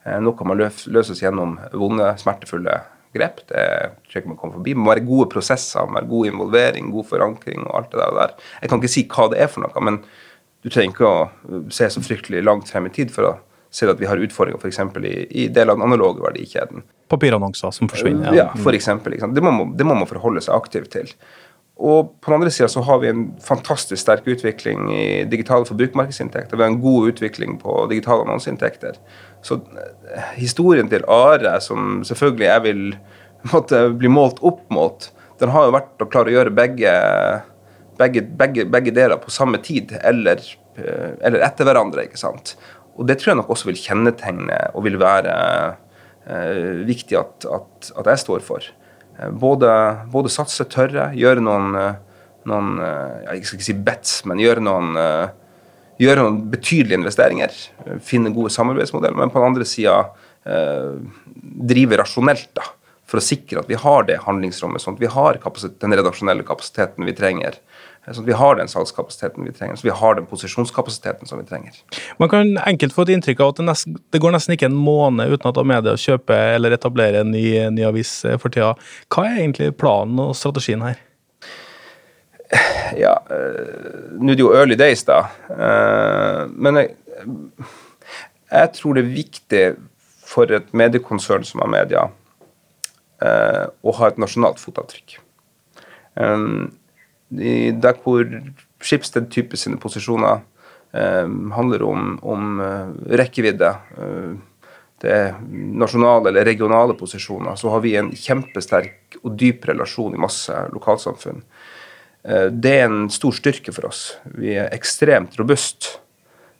uh, 0.06 0.16
noe 0.24 0.48
man 0.50 0.58
løses 0.60 1.22
gjennom 1.22 1.58
vonde, 1.78 2.08
smertefulle 2.18 2.80
grep. 3.14 3.44
Det 3.50 3.66
tror 4.06 4.16
jeg 4.16 4.24
ikke 4.24 4.32
man 4.32 4.40
kommer 4.40 4.58
forbi. 4.58 4.74
Det 4.74 4.82
må 4.82 4.90
være 4.90 5.06
gode 5.06 5.28
prosesser, 5.30 5.86
med 5.94 6.10
god 6.10 6.32
involvering, 6.32 6.90
god 6.94 7.08
forankring 7.12 7.62
og 7.68 7.76
alt 7.78 7.94
det 7.94 8.10
der. 8.18 8.34
Jeg 8.62 8.72
kan 8.72 8.82
ikke 8.82 8.94
si 8.96 9.06
hva 9.10 9.28
det 9.30 9.44
er 9.44 9.52
for 9.52 9.66
noe, 9.66 9.86
men 9.86 10.02
du 10.60 10.68
trenger 10.68 10.92
ikke 10.92 11.08
å 11.08 11.70
se 11.72 11.88
så 11.88 12.02
fryktelig 12.04 12.42
langt 12.44 12.70
frem 12.70 12.90
i 12.90 12.94
tid 12.94 13.14
for 13.14 13.30
å 13.30 13.36
se 13.70 13.86
at 13.86 14.00
vi 14.00 14.08
har 14.10 14.18
utfordringer 14.18 14.58
f.eks. 14.58 14.80
I, 15.06 15.44
i 15.44 15.46
del 15.48 15.70
av 15.70 15.78
den 15.78 15.86
analoge 15.86 16.22
verdikjeden. 16.24 16.82
Papirannonser 17.10 17.70
som 17.74 17.90
forsvinner. 17.90 18.34
Ja, 18.34 18.48
for 18.58 18.74
eksempel, 18.74 19.14
det, 19.14 19.42
må, 19.42 19.70
det 19.78 19.86
må 19.86 19.96
man 19.98 20.10
forholde 20.10 20.42
seg 20.44 20.56
aktivt 20.56 20.92
til. 20.94 21.10
Og 21.80 22.10
på 22.20 22.28
den 22.28 22.36
andre 22.36 22.52
sida 22.52 22.68
så 22.68 22.82
har 22.84 22.98
vi 23.00 23.08
en 23.08 23.22
fantastisk 23.40 24.02
sterk 24.02 24.26
utvikling 24.28 24.90
i 24.92 25.04
digitale 25.32 25.64
forbrukermarkedsinntekter. 25.64 26.56
Vi 26.56 26.62
har 26.62 26.72
en 26.74 26.82
god 26.82 27.14
utvikling 27.14 27.56
på 27.62 27.86
digitale 27.88 28.26
annonseinntekter. 28.26 28.98
Så 29.46 29.62
eh, 29.80 30.34
historien 30.36 30.90
til 30.92 31.06
Are, 31.08 31.54
som 31.64 32.02
selvfølgelig 32.04 32.46
jeg 32.50 32.64
vil 32.66 32.82
måtte 33.54 33.86
bli 33.96 34.12
målt 34.12 34.42
opp 34.44 34.66
mot, 34.68 35.08
den 35.40 35.54
har 35.54 35.68
jo 35.68 35.76
vært 35.78 36.04
å 36.04 36.08
klare 36.12 36.28
å 36.28 36.34
gjøre 36.34 36.52
begge, 36.52 36.92
begge, 38.00 38.26
begge, 38.42 38.66
begge 38.68 38.92
deler 38.92 39.20
på 39.22 39.32
samme 39.32 39.62
tid, 39.64 39.94
eller, 40.04 40.42
eh, 40.76 41.14
eller, 41.16 41.46
etter 41.48 41.64
hverandre. 41.64 42.04
ikke 42.04 42.20
sant? 42.20 42.58
Og 43.00 43.08
det 43.08 43.16
tror 43.20 43.32
jeg 43.32 43.40
nok 43.40 43.54
også 43.54 43.70
vil 43.70 43.80
kjennetegne 43.80 44.58
og 44.74 44.84
vil 44.84 45.00
være 45.00 45.32
eh, 46.28 46.84
viktig 46.84 47.16
at, 47.16 47.48
at, 47.48 47.90
at 48.02 48.12
jeg 48.12 48.24
står 48.26 48.44
for. 48.44 48.68
Eh, 49.20 49.30
både, 49.30 49.70
både 50.12 50.32
satse, 50.32 50.64
tørre, 50.72 51.10
gjøre 51.18 51.44
noen, 51.44 51.76
eh, 51.76 52.24
noen 52.48 52.80
eh, 52.80 53.36
Jeg 53.36 53.46
skal 53.46 53.60
ikke 53.60 53.68
si 53.68 53.78
bets, 53.90 54.16
men 54.28 54.40
gjøre 54.40 54.64
noen, 54.64 54.96
gjøre 56.00 56.24
noen 56.24 56.42
betydelige 56.52 57.00
investeringer. 57.02 57.56
Finne 58.04 58.32
gode 58.32 58.52
samarbeidsmodeller. 58.54 59.18
Men 59.20 59.32
på 59.32 59.40
den 59.40 59.52
andre 59.52 59.68
sida 59.68 60.02
drive 60.40 61.98
rasjonelt, 62.00 62.48
da, 62.56 62.64
for 63.04 63.20
å 63.20 63.24
sikre 63.24 63.60
at 63.60 63.68
vi 63.68 63.76
har 63.76 64.06
det 64.08 64.22
handlingsrommet, 64.24 64.80
sånn 64.80 64.96
at 64.96 65.02
vi 65.02 65.10
har 65.12 65.36
den 65.36 65.96
redaksjonelle 65.98 66.46
kapasiteten 66.48 67.04
vi 67.04 67.12
trenger 67.18 67.58
Sånn 68.10 68.24
at 68.24 68.28
vi 68.30 68.36
har 68.38 68.56
den 68.58 68.70
salgskapasiteten 68.70 69.46
vi 69.46 69.52
trenger, 69.54 69.78
så 69.78 69.86
vi 69.86 69.94
har 69.94 70.16
den 70.18 70.26
posisjonskapasiteten 70.26 71.28
som 71.28 71.38
vi 71.38 71.46
trenger. 71.46 71.76
Man 72.18 72.30
kan 72.32 72.56
enkelt 72.66 72.94
få 72.96 73.04
et 73.06 73.12
inntrykk 73.14 73.42
av 73.44 73.52
at 73.52 73.60
det, 73.60 73.66
nesten, 73.68 73.98
det 74.10 74.20
går 74.22 74.34
nesten 74.34 74.56
ikke 74.56 74.66
en 74.70 74.78
måned 74.78 75.30
uten 75.30 75.50
at 75.52 75.60
Amedia 75.62 75.94
kjøper 76.00 76.56
eller 76.56 76.74
etablerer 76.74 77.22
en 77.22 77.30
ny, 77.30 77.44
ny 77.70 77.84
avis 77.86 78.16
eh, 78.26 78.38
for 78.40 78.50
tida. 78.50 78.72
Hva 79.14 79.28
er 79.28 79.44
egentlig 79.44 79.70
planen 79.78 80.18
og 80.22 80.34
strategien 80.38 80.82
her? 80.86 80.98
Ja, 82.98 83.14
øh, 83.30 84.18
nå 84.18 84.32
er 84.32 84.40
det 84.40 84.42
jo 84.42 84.50
early 84.58 84.74
days, 84.74 85.04
da. 85.06 85.20
Uh, 85.46 86.50
men 86.50 86.80
jeg, 86.80 86.96
jeg, 88.50 88.72
tror 88.80 88.96
det 88.96 89.04
er 89.04 89.12
viktig 89.14 89.64
for 90.26 90.50
et 90.50 90.66
mediekonsern 90.74 91.46
som 91.46 91.62
Amedia 91.62 92.08
å 93.20 93.92
ha 93.98 94.06
et 94.08 94.16
nasjonalt 94.16 94.56
fotavtrykk. 94.56 95.18
Um, 96.16 96.70
der 97.30 97.98
hvor 98.02 98.26
Schibsted-type 98.82 99.58
sine 99.60 99.78
posisjoner 99.78 100.40
um, 100.92 101.50
handler 101.54 101.84
om, 101.86 102.16
om 102.26 102.58
uh, 102.58 102.88
rekkevidde, 103.20 103.74
det 105.00 105.12
er 105.14 105.36
nasjonale 105.50 106.28
eller 106.28 106.44
regionale 106.44 106.96
posisjoner, 106.98 107.56
så 107.56 107.70
har 107.72 107.80
vi 107.84 107.94
en 107.96 108.10
kjempesterk 108.12 109.16
og 109.22 109.36
dyp 109.40 109.64
relasjon 109.70 110.16
i 110.16 110.20
masse 110.20 110.56
lokalsamfunn. 110.74 111.40
Eh, 112.22 112.46
det 112.52 112.74
er 112.82 112.88
en 112.88 113.08
stor 113.12 113.34
styrke 113.36 113.72
for 113.72 113.88
oss. 113.88 114.02
Vi 114.36 114.52
er 114.60 114.72
ekstremt 114.76 115.38
robust 115.40 115.88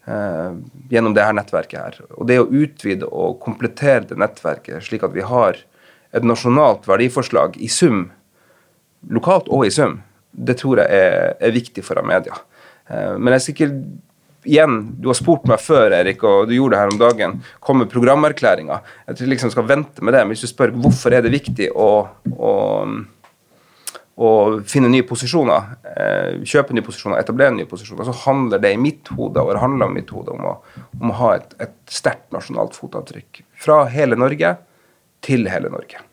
eh, 0.09 0.57
gjennom 0.93 1.17
det 1.17 1.27
her 1.27 1.37
nettverket 1.37 1.81
her. 1.81 1.99
Og 2.17 2.31
det 2.31 2.41
å 2.41 2.49
utvide 2.49 3.09
og 3.09 3.41
komplettere 3.45 4.07
det 4.09 4.21
nettverket 4.21 4.89
slik 4.89 5.05
at 5.05 5.17
vi 5.17 5.27
har 5.27 5.61
et 6.17 6.27
nasjonalt 6.27 6.89
verdiforslag 6.89 7.61
i 7.61 7.69
sum, 7.71 8.09
lokalt 9.13 9.53
og 9.53 9.69
i 9.69 9.75
sum, 9.75 10.01
det 10.31 10.59
tror 10.61 10.83
jeg 10.83 11.01
er, 11.01 11.35
er 11.41 11.57
viktig 11.57 11.85
for 11.87 12.01
media. 12.07 12.39
Eh, 12.89 13.17
men 13.19 13.35
jeg 13.35 13.41
er 13.41 13.47
sikker 13.47 13.75
igjen, 14.49 14.77
du 14.97 15.11
har 15.11 15.19
spurt 15.19 15.47
meg 15.51 15.61
før, 15.61 15.93
Erik, 15.99 16.23
og 16.25 16.49
du 16.49 16.55
gjorde 16.57 16.77
det 16.77 16.83
her 16.83 16.93
om 16.95 17.01
dagen. 17.01 17.39
Kommer 17.61 17.91
programerklæringa. 17.91 18.81
Jeg 19.07 19.17
tror 19.17 19.27
jeg 19.27 19.35
liksom 19.35 19.55
skal 19.55 19.69
vente 19.69 20.05
med 20.05 20.17
det. 20.17 20.25
Men 20.25 20.35
hvis 20.35 20.47
du 20.47 20.53
spør 20.53 20.73
hvorfor 20.77 21.17
er 21.17 21.27
det 21.27 21.35
viktig 21.35 21.73
å, 21.77 21.91
å 22.37 22.53
å 24.21 24.31
finne 24.69 24.91
nye 24.93 25.07
posisjoner, 25.09 25.77
eh, 25.97 26.43
kjøpe 26.45 26.75
nye 26.77 26.85
posisjoner, 26.85 27.23
etablere 27.23 27.55
nye 27.57 27.69
posisjoner, 27.69 28.05
så 28.05 28.17
handler 28.27 28.61
det 28.61 28.75
i 28.75 28.81
mitt 28.81 29.09
hode 29.17 29.41
og 29.41 29.55
det 29.55 29.63
handler 29.63 29.89
om 29.89 29.97
mitt 29.97 30.13
hode 30.13 30.35
om 30.35 30.45
å, 30.51 30.53
om 31.01 31.13
å 31.13 31.17
ha 31.23 31.31
et, 31.39 31.55
et 31.65 31.73
sterkt 31.89 32.29
nasjonalt 32.35 32.77
fotavtrykk. 32.77 33.41
Fra 33.65 33.85
hele 33.89 34.19
Norge 34.21 34.53
til 35.25 35.49
hele 35.49 35.73
Norge. 35.73 36.05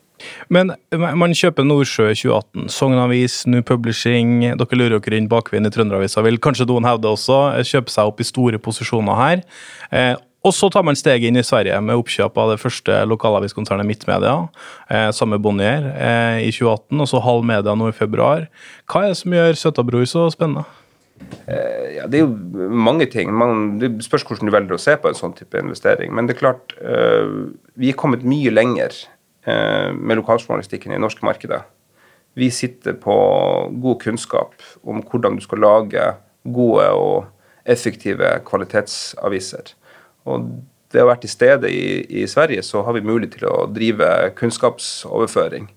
Men 0.52 0.74
man 0.92 1.34
kjøper 1.36 1.66
Nordsjø 1.66 2.10
2018, 2.12 2.68
Sognavis, 2.72 3.40
New 3.50 3.64
Publishing, 3.66 4.40
dere 4.60 4.78
lurer 4.78 5.02
dere 5.02 5.20
inn 5.20 5.28
bakveien 5.30 5.68
i 5.68 5.72
Trønderavisa, 5.74 6.24
vil 6.26 6.40
kanskje 6.42 6.68
noen 6.70 6.88
hevde 6.88 7.10
også, 7.10 7.42
kjøpe 7.68 7.92
seg 7.92 8.10
opp 8.10 8.22
i 8.22 8.28
store 8.28 8.62
posisjoner 8.62 9.20
her. 9.20 9.44
Eh, 9.92 10.14
og 10.46 10.54
så 10.54 10.68
tar 10.70 10.84
man 10.86 10.96
steget 10.96 11.28
inn 11.28 11.38
i 11.40 11.44
Sverige 11.44 11.78
med 11.82 11.98
oppkjøp 11.98 12.36
av 12.38 12.52
det 12.52 12.60
første 12.62 13.00
lokalaviskonsernet 13.10 13.86
Midtmedia, 13.86 14.36
eh, 14.88 15.10
samme 15.10 15.40
Bonnier, 15.42 15.90
eh, 15.94 16.46
i 16.46 16.52
2018, 16.54 17.00
og 17.00 17.08
så 17.10 17.22
Halv 17.22 17.44
Media 17.44 17.74
nå 17.74 17.88
i 17.90 17.96
februar. 17.96 18.46
Hva 18.86 19.04
er 19.04 19.08
det 19.08 19.18
som 19.18 19.34
gjør 19.34 19.58
Søtabror 19.58 20.06
så 20.06 20.30
spennende? 20.30 20.64
Eh, 21.46 21.96
ja, 21.96 22.06
Det 22.06 22.20
er 22.20 22.26
jo 22.26 22.68
mange 22.70 23.06
ting. 23.10 23.32
Man, 23.34 23.78
det 23.78 24.04
spørs 24.04 24.24
hvordan 24.24 24.48
du 24.48 24.54
velger 24.54 24.76
å 24.76 24.80
se 24.80 24.96
på 24.96 25.10
en 25.10 25.18
sånn 25.18 25.36
type 25.36 25.58
investering. 25.58 26.14
Men 26.14 26.26
det 26.26 26.36
er 26.36 26.42
klart, 26.42 26.74
eh, 26.80 27.52
vi 27.76 27.90
er 27.90 27.98
kommet 27.98 28.22
mye 28.22 28.52
lenger 28.52 28.94
eh, 28.94 29.17
med 29.48 30.18
lokaljournalistikken 30.18 30.92
i 30.92 30.96
det 30.96 31.02
norske 31.02 31.24
markedet. 31.24 31.62
Vi 32.38 32.50
sitter 32.54 32.94
på 33.00 33.14
god 33.82 34.00
kunnskap 34.02 34.54
om 34.86 35.00
hvordan 35.02 35.38
du 35.38 35.42
skal 35.42 35.62
lage 35.64 36.04
gode 36.44 36.88
og 36.94 37.28
effektive 37.68 38.30
kvalitetsaviser. 38.48 39.72
Og 40.28 40.50
det 40.92 41.02
å 41.02 41.08
være 41.10 41.24
til 41.24 41.32
stede 41.32 41.70
i, 41.72 42.04
i, 42.22 42.26
Sverige, 42.30 42.62
så 42.64 42.82
har 42.86 42.96
vi 42.96 43.04
mulighet 43.04 43.38
til 43.38 43.48
å 43.50 43.66
drive 43.72 44.08
kunnskapsoverføring. 44.38 45.68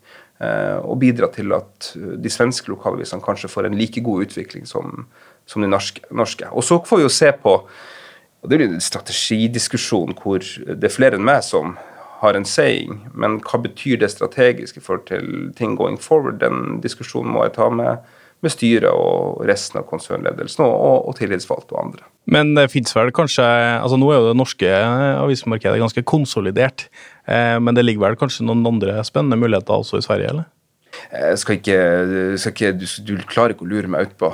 Eh, 0.42 0.78
og 0.82 1.00
bidra 1.02 1.28
til 1.34 1.52
at 1.54 1.92
de 1.96 2.32
svenske 2.32 2.72
lokalavisene 2.72 3.24
kanskje 3.24 3.52
får 3.52 3.68
en 3.68 3.78
like 3.78 4.02
god 4.06 4.28
utvikling 4.28 4.68
som, 4.70 5.06
som 5.46 5.64
de 5.64 5.70
norske. 5.72 6.48
Og 6.52 6.66
så 6.66 6.80
får 6.86 7.02
vi 7.02 7.08
jo 7.08 7.16
se 7.22 7.34
på 7.44 7.58
og 8.42 8.50
Det 8.50 8.58
blir 8.58 8.72
en 8.72 8.82
strategidiskusjon 8.82 10.16
hvor 10.18 10.42
det 10.42 10.88
er 10.88 10.94
flere 10.94 11.20
enn 11.20 11.26
meg 11.28 11.44
som 11.46 11.76
har 12.22 12.38
en 12.38 12.46
saying, 12.46 13.08
men 13.18 13.40
hva 13.46 13.60
betyr 13.64 14.00
det 14.02 14.12
strategisk 14.14 14.78
i 14.78 14.84
forhold 14.86 15.08
til 15.10 15.52
ting 15.58 15.76
going 15.80 15.98
forward? 16.02 16.40
Den 16.44 16.80
diskusjonen 16.84 17.34
må 17.34 17.48
jeg 17.48 17.58
ta 17.58 17.70
med 17.74 18.04
med 18.42 18.54
styret 18.54 18.90
og 18.90 19.44
resten 19.48 19.82
av 19.82 19.88
konsernledelsen 19.90 20.64
og, 20.66 20.72
og, 20.74 21.10
og 21.10 21.18
tillitsvalgte 21.20 21.76
og 21.76 21.84
andre. 21.86 22.08
Men 22.32 22.56
det 22.58 22.70
fins 22.74 22.94
vel 22.96 23.12
kanskje 23.16 23.46
altså 23.46 23.98
Nå 24.00 24.10
er 24.12 24.20
jo 24.20 24.32
det 24.32 24.40
norske 24.40 24.72
avismarkedet 24.72 25.82
ganske 25.82 26.04
konsolidert, 26.08 26.88
eh, 27.30 27.58
men 27.62 27.78
det 27.78 27.86
ligger 27.86 28.08
vel 28.08 28.18
kanskje 28.20 28.48
noen 28.48 28.66
andre 28.68 28.98
spennende 29.08 29.40
muligheter 29.42 29.78
også 29.78 30.02
i 30.02 30.06
Sverige, 30.06 30.34
eller? 30.34 30.50
Jeg 31.12 31.38
skal 31.40 31.56
ikke, 31.56 31.78
skal 32.42 32.52
ikke 32.52 32.72
du, 32.76 32.86
du, 33.08 33.14
klarer 33.30 33.54
ikke 33.54 33.64
å 33.64 33.70
lure 33.72 33.90
meg 33.90 34.10
utpå 34.10 34.34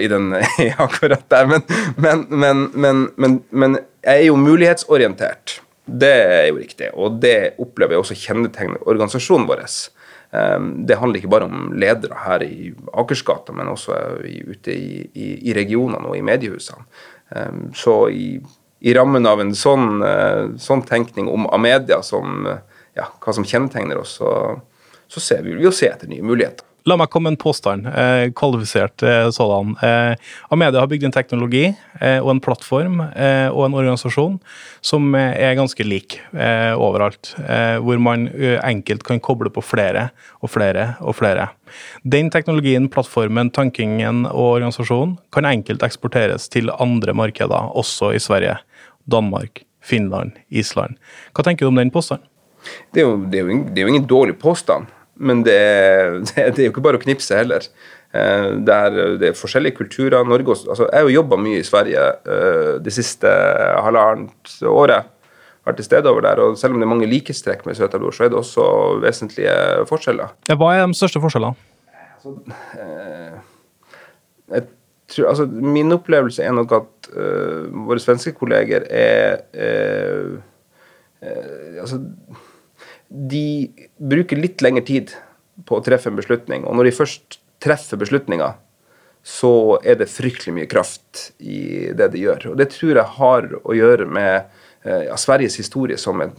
i 0.00 0.06
den 0.10 0.30
akkurat 0.86 1.26
der, 1.30 1.50
men, 1.50 2.24
men, 2.32 2.64
men, 2.72 3.36
men, 3.52 3.76
jeg 4.04 4.22
er 4.22 4.26
jo 4.30 4.38
mulighetsorientert. 4.40 5.58
Det 5.84 6.12
er 6.12 6.46
jo 6.48 6.58
riktig, 6.62 6.88
og 6.96 7.20
det 7.20 7.54
opplever 7.60 7.94
jeg 7.94 8.04
også 8.04 8.16
kjennetegner 8.16 8.86
organisasjonen 8.88 9.48
vår. 9.50 9.64
Ehm, 10.34 10.68
det 10.88 10.96
handler 10.96 11.20
ikke 11.20 11.32
bare 11.34 11.48
om 11.48 11.74
ledere 11.76 12.16
her 12.24 12.44
i 12.46 12.72
Akersgata, 12.96 13.52
men 13.52 13.68
også 13.68 13.98
ute 14.24 14.72
i, 14.72 15.04
i, 15.12 15.28
i 15.50 15.56
regionene 15.56 16.08
og 16.08 16.16
i 16.16 16.24
mediehusene. 16.24 16.86
Ehm, 17.36 17.66
så 17.76 17.98
i, 18.08 18.38
i 18.80 18.94
rammen 18.96 19.28
av 19.28 19.42
en 19.44 19.52
sånn, 19.56 20.00
eh, 20.04 20.54
sånn, 20.60 20.86
tenkning 20.88 21.28
om 21.30 21.46
Amedia, 21.52 22.00
som, 22.02 22.48
ja, 22.96 23.10
hva 23.20 23.36
som 23.36 23.46
kjennetegner 23.46 24.00
oss, 24.00 24.18
så, 24.20 24.30
så 25.08 25.22
ser 25.22 25.44
vi, 25.44 25.54
vi 25.58 25.68
vil 25.68 25.76
se 25.76 25.92
etter 25.92 26.10
nye 26.10 26.24
muligheter. 26.24 26.66
La 26.84 26.98
meg 27.00 27.08
komme 27.08 27.30
med 27.30 27.38
en 27.38 27.40
påstand, 27.40 27.86
eh, 27.88 28.26
kvalifisert 28.36 29.02
eh, 29.08 29.30
sådan. 29.32 29.70
Eh, 29.80 30.16
Amedia 30.52 30.82
har 30.82 30.88
bygd 30.90 31.06
en 31.08 31.14
teknologi 31.14 31.62
eh, 31.70 32.18
og 32.18 32.34
en 32.34 32.40
plattform 32.44 32.98
eh, 33.00 33.48
og 33.48 33.62
en 33.64 33.76
organisasjon 33.78 34.34
som 34.84 35.14
er 35.16 35.56
ganske 35.56 35.80
lik 35.86 36.18
eh, 36.36 36.76
overalt. 36.76 37.32
hvor 37.80 37.98
man 37.98 38.28
enkelt 38.64 39.02
kan 39.04 39.20
koble 39.20 39.50
på 39.50 39.62
flere 39.64 40.10
og 40.42 40.50
flere 40.52 40.94
og 41.00 41.16
flere. 41.16 41.48
Den 42.04 42.28
teknologien, 42.30 42.88
plattformen, 42.88 43.50
tankingen 43.50 44.26
og 44.26 44.58
organisasjonen 44.58 45.16
kan 45.32 45.48
enkelt 45.48 45.82
eksporteres 45.82 46.48
til 46.52 46.68
andre 46.78 47.14
markeder, 47.14 47.70
også 47.72 48.12
i 48.12 48.20
Sverige, 48.20 48.58
Danmark, 49.10 49.64
Finland, 49.80 50.36
Island. 50.50 51.00
Hva 51.32 51.44
tenker 51.44 51.64
du 51.64 51.72
om 51.72 51.80
den 51.80 51.90
påstanden? 51.94 52.26
Det 52.92 53.04
det 53.32 53.40
det 53.72 53.80
er 53.80 53.88
jo 53.88 53.94
ingen 53.94 54.06
dårlig 54.06 54.38
påstand. 54.38 54.86
Men 55.16 55.42
det, 55.46 55.58
det, 56.34 56.48
det, 56.54 56.58
er 56.58 56.68
jo 56.68 56.72
ikke 56.72 56.84
bare 56.84 57.00
å 57.00 57.04
knipse 57.04 57.36
heller. 57.38 57.66
Eh, 58.14 58.48
det 58.66 58.74
er, 58.74 59.16
det 59.18 59.30
er 59.30 59.38
forskjellige 59.38 59.78
kulturer. 59.80 60.24
Norge, 60.26 60.56
altså, 60.68 60.86
jeg 60.86 61.00
har 61.00 61.08
jo 61.08 61.16
jobba 61.18 61.40
mye 61.40 61.58
i 61.58 61.66
Sverige 61.66 62.04
uh, 62.28 62.76
det 62.82 62.94
siste 62.94 63.30
halvannet 63.82 64.56
året. 64.70 65.10
Vært 65.64 65.78
til 65.80 65.86
stede 65.86 66.10
over 66.10 66.20
der, 66.26 66.42
og 66.44 66.58
Selv 66.60 66.74
om 66.74 66.80
det 66.80 66.84
er 66.84 66.92
mange 66.92 67.08
likhetstrekk 67.08 67.64
med 67.64 67.78
Søtabror, 67.78 68.12
så 68.12 68.26
er 68.26 68.32
det 68.32 68.36
også 68.36 68.64
vesentlige 69.00 69.54
forskjeller. 69.88 70.34
Ja, 70.50 70.58
hva 70.60 70.74
er 70.76 70.84
de 70.84 70.98
største 70.98 71.22
forskjellene? 71.24 71.56
Altså, 72.14 72.34
uh, 74.52 74.60
tror, 75.08 75.30
altså, 75.32 75.46
min 75.48 75.96
opplevelse 75.96 76.44
er 76.44 76.52
nok 76.52 76.72
at 76.76 77.10
våre 77.14 78.00
svenske 78.00 78.32
kolleger 78.36 78.86
er 78.90 79.40
altså 81.80 82.00
de 83.14 83.70
bruker 84.02 84.40
litt 84.40 84.62
lengre 84.64 84.84
tid 84.86 85.14
på 85.68 85.78
å 85.78 85.84
treffe 85.86 86.10
en 86.10 86.18
beslutning. 86.18 86.66
Og 86.66 86.74
når 86.74 86.88
de 86.88 86.98
først 86.98 87.38
treffer 87.62 88.00
beslutninger, 88.00 88.56
så 89.24 89.78
er 89.86 89.96
det 90.00 90.10
fryktelig 90.12 90.52
mye 90.52 90.68
kraft 90.68 91.30
i 91.40 91.90
det 91.96 92.10
de 92.12 92.24
gjør. 92.26 92.50
Og 92.52 92.58
det 92.60 92.68
tror 92.74 92.98
jeg 92.98 93.16
har 93.16 93.46
å 93.62 93.76
gjøre 93.76 94.08
med 94.10 94.34
eh, 94.84 95.06
ja, 95.08 95.16
Sveriges 95.20 95.56
historie 95.60 95.96
som 96.00 96.20
en 96.20 96.34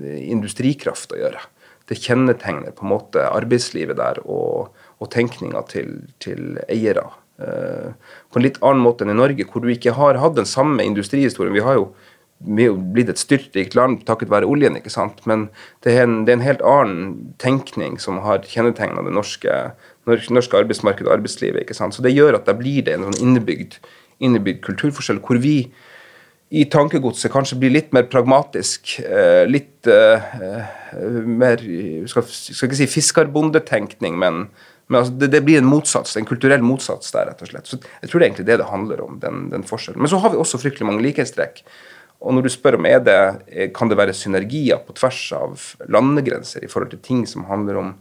industrikraft 0.00 1.12
å 1.12 1.20
gjøre. 1.20 1.42
Det 1.90 1.98
kjennetegner 2.00 2.72
på 2.72 2.86
en 2.86 2.94
måte 2.94 3.26
arbeidslivet 3.26 3.98
der 3.98 4.22
og, 4.22 4.70
og 5.02 5.10
tenkninga 5.12 5.64
til, 5.68 5.98
til, 6.22 6.54
eiere. 6.70 7.04
Eh, 7.42 7.90
på 8.30 8.40
en 8.40 8.46
litt 8.46 8.60
annen 8.64 8.86
måte 8.86 9.04
enn 9.04 9.12
i 9.12 9.20
Norge, 9.20 9.44
hvor 9.50 9.64
du 9.64 9.68
ikke 9.74 9.98
har 9.98 10.20
hatt 10.22 10.38
den 10.38 10.48
samme 10.48 10.86
industrihistorien. 10.86 11.56
Vi 11.58 11.66
har 11.66 11.76
jo 11.76 11.90
vi 12.40 12.64
er 12.64 12.70
jo 12.70 12.78
blitt 12.94 13.10
et 13.12 13.20
styrtrikt 13.20 13.74
land 13.76 14.00
takket 14.08 14.30
være 14.32 14.48
oljen, 14.48 14.78
ikke 14.78 14.92
sant? 14.92 15.20
men 15.28 15.48
det 15.84 15.92
er, 15.92 16.06
en, 16.06 16.22
det 16.24 16.32
er 16.32 16.38
en 16.38 16.46
helt 16.46 16.64
annen 16.64 17.10
tenkning 17.42 17.98
som 18.00 18.20
har 18.24 18.46
kjennetegna 18.48 19.04
det 19.04 19.12
norske, 19.12 19.56
norske 20.08 20.56
arbeidsmarkedet 20.56 21.10
og 21.10 21.18
arbeidslivet. 21.18 21.66
ikke 21.66 21.76
sant? 21.76 21.96
Så 21.96 22.04
det 22.06 22.14
gjør 22.14 22.38
at 22.38 22.48
da 22.48 22.56
blir 22.56 22.86
det 22.86 22.96
en 22.96 23.10
sånn 23.10 23.20
innebygd, 23.20 23.76
innebygd 24.24 24.64
kulturforskjell 24.64 25.20
hvor 25.26 25.40
vi 25.42 25.58
i 26.50 26.64
tankegodset 26.66 27.30
kanskje 27.30 27.60
blir 27.60 27.70
litt 27.70 27.92
mer 27.94 28.08
pragmatisk. 28.10 28.96
Eh, 29.04 29.44
litt 29.46 29.86
uh, 29.86 30.32
mer 31.22 31.62
skal, 32.10 32.24
skal 32.26 32.66
ikke 32.66 32.80
si 32.80 32.88
fiskerbondetenkning, 32.90 34.18
men, 34.18 34.48
Men 34.90 35.04
altså, 35.04 35.14
det, 35.20 35.28
det 35.30 35.44
blir 35.46 35.60
en 35.60 35.68
motsats, 35.70 36.16
en 36.18 36.26
kulturell 36.26 36.64
motsats 36.66 37.12
der, 37.14 37.28
rett 37.28 37.44
og 37.44 37.52
slett. 37.52 37.68
Så 37.70 37.76
jeg 37.78 38.10
tror 38.10 38.18
det 38.18 38.24
er 38.24 38.28
egentlig 38.32 38.46
det 38.48 38.56
det 38.58 38.66
handler 38.72 39.04
om, 39.04 39.20
den, 39.22 39.44
den 39.52 39.62
forskjellen. 39.62 40.00
Men 40.02 40.10
så 40.10 40.18
har 40.18 40.32
vi 40.32 40.40
også 40.42 40.58
fryktelig 40.58 40.88
mange 40.88 41.04
likhetstrekk. 41.04 41.62
Og 42.20 42.36
når 42.36 42.44
du 42.44 42.52
spør 42.52 42.76
om 42.76 42.86
er 42.88 43.00
det, 43.04 43.18
eh, 43.48 43.70
kan 43.72 43.88
det 43.88 43.98
være 43.98 44.16
synergier 44.16 44.80
på 44.84 44.94
tvers 44.98 45.20
av 45.36 45.66
landegrenser 45.88 46.64
i 46.64 46.68
forhold 46.68 46.92
til 46.92 47.02
ting 47.04 47.26
som 47.26 47.48
handler 47.48 47.80
om 47.80 47.94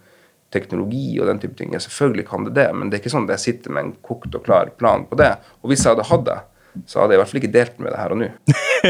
teknologi 0.52 1.20
og 1.22 1.30
den 1.30 1.40
type 1.40 1.56
ting, 1.56 1.74
ja, 1.74 1.80
selvfølgelig 1.80 2.26
kan 2.28 2.48
det 2.48 2.56
det, 2.58 2.70
men 2.74 2.90
det 2.90 2.98
er 2.98 3.04
ikke 3.04 3.14
sånn 3.14 3.28
at 3.30 3.38
jeg 3.38 3.46
sitter 3.46 3.76
med 3.76 3.84
en 3.84 3.92
kokt 4.02 4.34
og 4.34 4.44
klar 4.46 4.72
plan 4.80 5.06
på 5.06 5.20
det. 5.20 5.36
Og 5.62 5.72
hvis 5.72 5.86
jeg 5.86 5.94
hadde 5.94 6.08
hatt 6.10 6.26
det, 6.26 6.40
så 6.90 7.02
hadde 7.02 7.14
jeg 7.14 7.18
i 7.18 7.22
hvert 7.22 7.32
fall 7.32 7.40
ikke 7.42 7.54
delt 7.54 7.80
med 7.82 7.94
det 7.94 8.00
her 8.00 8.14
og 8.14 8.20
nå. 8.22 8.30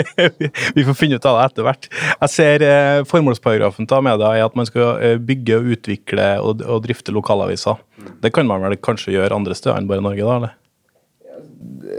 Vi 0.77 0.85
får 0.87 0.97
finne 0.97 1.19
ut 1.19 1.27
av 1.29 1.37
det 1.37 1.45
etter 1.47 1.67
hvert. 1.67 1.89
Jeg 2.11 2.33
ser 2.33 2.65
eh, 2.65 3.01
Formålsparagrafen 3.09 3.87
til 3.89 3.99
Amedia 3.99 4.31
er 4.35 4.45
at 4.45 4.57
man 4.59 4.67
skal 4.69 5.03
eh, 5.03 5.17
bygge 5.21 5.59
og 5.59 5.69
utvikle 5.75 6.29
og, 6.43 6.63
og 6.67 6.83
drifte 6.85 7.15
lokalaviser. 7.15 7.79
Det 8.23 8.33
kan 8.35 8.47
man 8.49 8.65
vel 8.67 8.77
kanskje 8.83 9.15
gjøre 9.15 9.35
andre 9.35 9.57
steder 9.57 9.79
enn 9.79 9.89
bare 9.89 10.05
Norge, 10.05 10.27
da? 10.27 10.39
eller? 10.39 10.55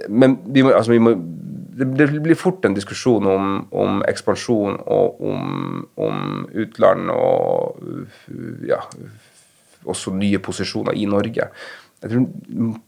Men 0.08 0.38
vi 0.52 0.64
må, 0.64 0.72
altså 0.76 0.94
vi 0.94 1.02
må, 1.02 1.14
det, 1.80 2.06
blir 2.20 2.38
fort 2.38 2.64
en 2.64 2.76
diskusjon 2.76 3.26
om, 3.26 3.48
om 3.70 4.02
ekspansjon 4.08 4.78
og 4.84 5.24
om, 5.30 5.82
om 6.00 6.44
utland 6.52 7.12
og 7.14 7.80
ja, 8.68 8.82
også 9.88 10.14
nye 10.16 10.40
posisjoner 10.42 10.96
i 10.98 11.08
Norge. 11.10 11.50
Jeg 12.02 12.12
tror 12.12 12.78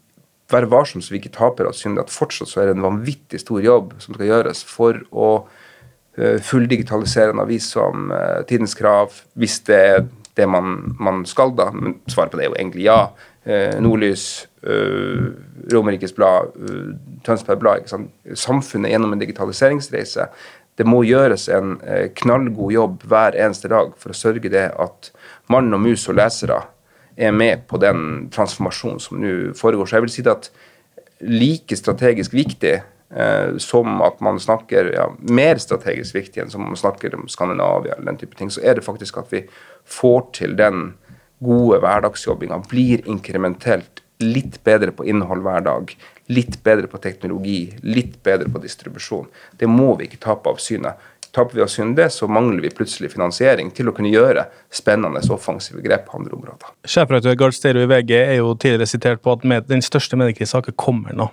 Vær 0.53 0.67
varsom 0.69 1.01
så 1.01 1.13
vi 1.13 1.21
ikke 1.21 1.33
taper 1.33 1.65
av 1.65 1.73
synd 1.73 1.97
at 2.01 2.11
fortsatt 2.13 2.49
så 2.51 2.59
er 2.61 2.67
det 2.67 2.75
en 2.75 2.83
vanvittig 2.85 3.39
stor 3.41 3.63
jobb 3.63 3.93
som 4.03 4.13
skal 4.13 4.27
gjøres 4.27 4.59
for 4.67 4.99
å 5.09 5.29
uh, 5.47 6.37
fulldigitalisere 6.45 7.33
en 7.33 7.41
avis 7.41 7.71
som 7.73 8.11
uh, 8.13 8.43
Tidens 8.49 8.75
Krav, 8.77 9.15
hvis 9.39 9.61
det 9.65 9.79
er 9.79 10.03
det 10.37 10.45
man, 10.49 10.95
man, 10.99 11.23
skal, 11.29 11.55
da. 11.57 11.69
Men 11.73 11.95
svaret 12.11 12.33
på 12.33 12.39
det 12.39 12.45
er 12.45 12.51
jo 12.51 12.59
egentlig 12.59 12.85
ja. 12.85 12.99
Uh, 13.43 13.75
Nordlys, 13.83 14.47
uh, 14.63 15.33
Romerikes 15.73 16.15
Blad, 16.15 16.53
uh, 16.55 16.93
Tønsberg 17.25 17.59
Blad. 17.59 17.93
Samfunnet 18.39 18.93
gjennom 18.93 19.15
en 19.15 19.23
digitaliseringsreise. 19.23 20.29
Det 20.79 20.85
må 20.89 21.03
gjøres 21.05 21.49
en 21.53 21.75
knallgod 22.17 22.71
jobb 22.73 23.03
hver 23.05 23.35
eneste 23.37 23.69
dag 23.69 23.91
for 24.01 24.09
å 24.09 24.17
sørge 24.17 24.49
det 24.49 24.71
at 24.81 25.11
mann 25.53 25.69
og 25.75 25.83
mus 25.83 26.07
og 26.09 26.17
lesere 26.17 26.63
er 27.17 27.31
med 27.31 27.67
på 27.69 27.77
den 27.77 28.29
transformasjonen 28.33 29.03
som 29.03 29.19
nå 29.21 29.35
foregår. 29.57 29.85
Så 29.85 29.99
jeg 29.99 30.05
vil 30.05 30.13
si 30.15 30.25
at 30.29 30.49
like 31.23 31.77
strategisk 31.77 32.33
viktig 32.33 32.73
eh, 33.15 33.57
som 33.57 34.01
at 34.01 34.19
man 34.19 34.39
snakker 34.39 34.91
ja, 34.95 35.07
mer 35.19 35.61
strategisk 35.61 36.15
viktig 36.15 36.43
enn 36.43 36.51
som 36.51 36.65
man 36.65 36.79
snakker 36.79 37.15
om 37.15 37.27
Skandinavia, 37.31 37.95
eller 37.95 38.11
den 38.11 38.21
type 38.23 38.37
ting, 38.39 38.51
så 38.51 38.63
er 38.63 38.77
det 38.77 38.85
faktisk 38.85 39.21
at 39.21 39.31
vi 39.33 39.45
får 39.85 40.25
til 40.39 40.57
den 40.59 40.93
gode 41.43 41.81
hverdagsjobbinga, 41.83 42.61
blir 42.71 43.03
inkrementelt 43.09 44.01
litt 44.23 44.59
bedre 44.63 44.93
på 44.95 45.05
innhold 45.09 45.43
hver 45.43 45.63
dag, 45.65 45.93
litt 46.31 46.59
bedre 46.63 46.87
på 46.87 47.01
teknologi, 47.03 47.73
litt 47.83 48.19
bedre 48.23 48.49
på 48.51 48.61
distribusjon. 48.63 49.27
Det 49.59 49.67
må 49.67 49.93
vi 49.99 50.07
ikke 50.07 50.21
tape 50.23 50.53
av 50.53 50.61
synet. 50.63 50.99
Taper 51.33 51.55
vi 51.55 51.61
av 51.65 51.95
det, 51.95 52.09
så 52.13 52.27
mangler 52.27 52.61
vi 52.61 52.69
plutselig 52.69 53.09
finansiering 53.15 53.71
til 53.73 53.87
å 53.89 53.93
kunne 53.97 54.11
gjøre 54.13 54.43
spennende, 54.69 55.17
og 55.25 55.39
offensive 55.39 55.81
grep 55.81 56.03
på 56.05 56.19
andre 56.19 56.35
områder. 56.37 56.73
Sjefredaktør 56.85 57.37
Gard 57.41 57.55
Steiro 57.57 57.81
i 57.81 57.87
VG 57.89 58.11
er 58.19 58.35
jo 58.37 58.51
tidligere 58.53 58.85
sitert 58.91 59.23
på 59.25 59.33
at 59.33 59.47
med, 59.49 59.65
den 59.65 59.81
største 59.81 60.19
mediekrisa 60.19 60.61
ikke 60.61 60.75
kommer 60.77 61.15
nå. 61.17 61.25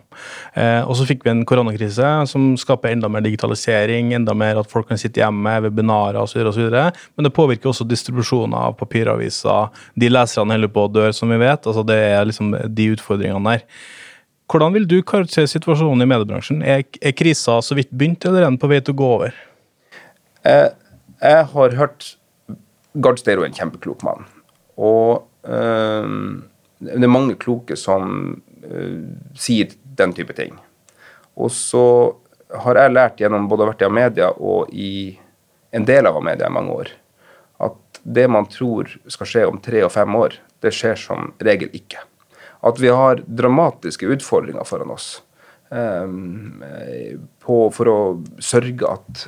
Eh, 0.57 0.81
og 0.89 0.97
så 0.97 1.05
fikk 1.05 1.27
vi 1.27 1.35
en 1.35 1.45
koronakrise 1.45 2.15
som 2.31 2.55
skaper 2.57 2.95
enda 2.95 3.11
mer 3.13 3.27
digitalisering, 3.27 4.15
enda 4.17 4.33
mer 4.33 4.63
at 4.63 4.73
folk 4.73 4.89
kan 4.89 5.01
sitte 5.01 5.21
hjemme, 5.21 5.59
webinarer 5.67 6.23
osv. 6.23 6.49
Men 6.49 7.29
det 7.29 7.35
påvirker 7.37 7.69
også 7.69 7.85
distribusjonen 7.85 8.57
av 8.57 8.79
papiraviser. 8.81 9.69
De 10.01 10.09
leserne 10.09 10.57
holder 10.57 10.73
på 10.73 10.87
å 10.89 10.95
dø, 10.97 11.11
som 11.13 11.29
vi 11.29 11.43
vet. 11.45 11.61
altså 11.61 11.85
Det 11.85 12.01
er 12.07 12.25
liksom 12.25 12.55
de 12.57 12.89
utfordringene 12.95 13.53
der. 13.53 13.69
Hvordan 14.51 14.73
vil 14.75 14.89
du 14.89 14.97
karakterisere 15.05 15.53
situasjonen 15.53 16.09
i 16.09 16.11
mediebransjen? 16.11 16.65
Er, 16.65 16.89
er 16.89 17.15
krisa 17.15 17.61
så 17.63 17.77
vidt 17.77 17.93
begynt, 17.93 18.25
eller 18.25 18.47
er 18.47 18.49
den 18.49 18.59
på 18.59 18.73
vei 18.73 18.81
til 18.81 18.97
å 18.97 19.01
gå 19.05 19.13
over? 19.21 19.39
Jeg, 20.47 20.73
jeg 21.21 21.45
har 21.53 21.77
hørt 21.77 22.15
Gard 22.99 23.21
Steiro 23.21 23.45
er 23.45 23.51
en 23.51 23.57
kjempeklok 23.57 24.03
mann. 24.07 24.25
Og 24.81 25.27
øh, 25.47 26.15
det 26.81 27.05
er 27.05 27.13
mange 27.13 27.37
kloke 27.39 27.77
som 27.79 28.43
øh, 28.65 29.03
sier 29.39 29.75
den 30.01 30.15
type 30.17 30.35
ting. 30.35 30.57
Og 31.37 31.53
så 31.55 31.85
har 32.65 32.81
jeg 32.81 32.95
lært 32.95 33.21
gjennom 33.21 33.49
både 33.49 33.63
å 33.63 33.69
ha 33.69 33.73
vært 33.75 33.85
i 33.85 33.89
Amedia 33.89 34.31
og 34.35 34.73
i 34.75 34.93
en 35.77 35.87
del 35.87 36.09
av 36.09 36.19
Amedia 36.19 36.49
i 36.51 36.55
mange 36.55 36.75
år, 36.83 36.89
at 37.63 38.01
det 38.03 38.27
man 38.33 38.49
tror 38.51 38.91
skal 39.13 39.29
skje 39.29 39.45
om 39.47 39.61
tre 39.63 39.85
og 39.87 39.93
fem 39.95 40.17
år, 40.19 40.35
det 40.65 40.73
skjer 40.75 40.99
som 40.99 41.31
regel 41.39 41.71
ikke. 41.77 42.03
At 42.67 42.81
vi 42.83 42.91
har 42.91 43.23
dramatiske 43.25 44.09
utfordringer 44.17 44.67
foran 44.69 44.91
oss 44.93 45.21
um, 45.71 46.59
på, 47.45 47.61
for 47.77 47.93
å 47.93 48.01
sørge 48.43 48.91
at 48.91 49.23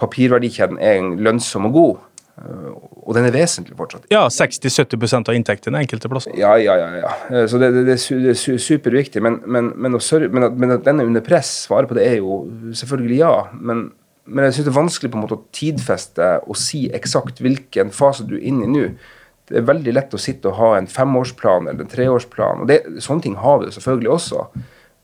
papirverdikjeden 0.00 0.80
er 0.82 1.00
lønnsom 1.24 1.68
og 1.70 1.76
god. 1.76 2.04
Eh, 2.36 2.72
og 3.06 3.14
den 3.16 3.28
er 3.28 3.34
vesentlig 3.34 3.76
fortsatt. 3.78 4.08
Ja, 4.12 4.26
60-70% 4.32 5.30
av 5.30 5.36
inntektene 5.38 5.80
enkelte 5.84 6.10
plasser. 6.12 6.34
Ja, 6.36 6.54
ja, 6.60 6.76
ja. 6.80 6.88
ja. 7.00 7.12
Eh, 7.30 7.46
så 7.50 7.60
det, 7.62 7.72
det, 7.76 7.96
det 7.96 8.34
er 8.34 8.58
superviktig. 8.60 9.22
Men, 9.24 9.40
men, 9.46 9.72
men, 9.76 9.98
sørge, 10.04 10.28
men, 10.32 10.48
at, 10.50 10.58
men, 10.58 10.76
at, 10.76 10.84
den 10.86 11.00
er 11.00 11.08
under 11.08 11.24
press, 11.24 11.52
svaret 11.66 11.90
på 11.90 11.96
det 11.98 12.08
er 12.10 12.18
jo 12.20 12.42
selvfølgelig 12.76 13.20
ja. 13.22 13.34
Men, 13.56 13.88
men 14.26 14.48
jeg 14.48 14.58
syns 14.58 14.68
det 14.68 14.74
er 14.74 14.80
vanskelig 14.80 15.12
på 15.12 15.20
en 15.20 15.26
måte 15.26 15.38
å 15.38 15.44
tidfeste 15.54 16.32
og 16.44 16.58
si 16.60 16.86
eksakt 16.96 17.40
hvilken 17.44 17.94
fase 17.94 18.26
du 18.28 18.36
er 18.38 18.48
inne 18.50 18.68
i 18.68 18.72
nå. 18.74 18.88
Det 19.46 19.60
er 19.60 19.68
veldig 19.68 19.92
lett 19.94 20.14
å 20.16 20.18
sitte 20.18 20.50
og 20.50 20.58
ha 20.58 20.72
en 20.74 20.88
femårsplan 20.90 21.68
eller 21.70 21.84
en 21.84 21.90
treårsplan. 21.92 22.64
og 22.64 22.70
det, 22.70 22.80
Sånne 23.04 23.22
ting 23.22 23.36
har 23.38 23.60
vi 23.60 23.68
jo 23.68 23.76
selvfølgelig 23.76 24.10
også. 24.16 24.46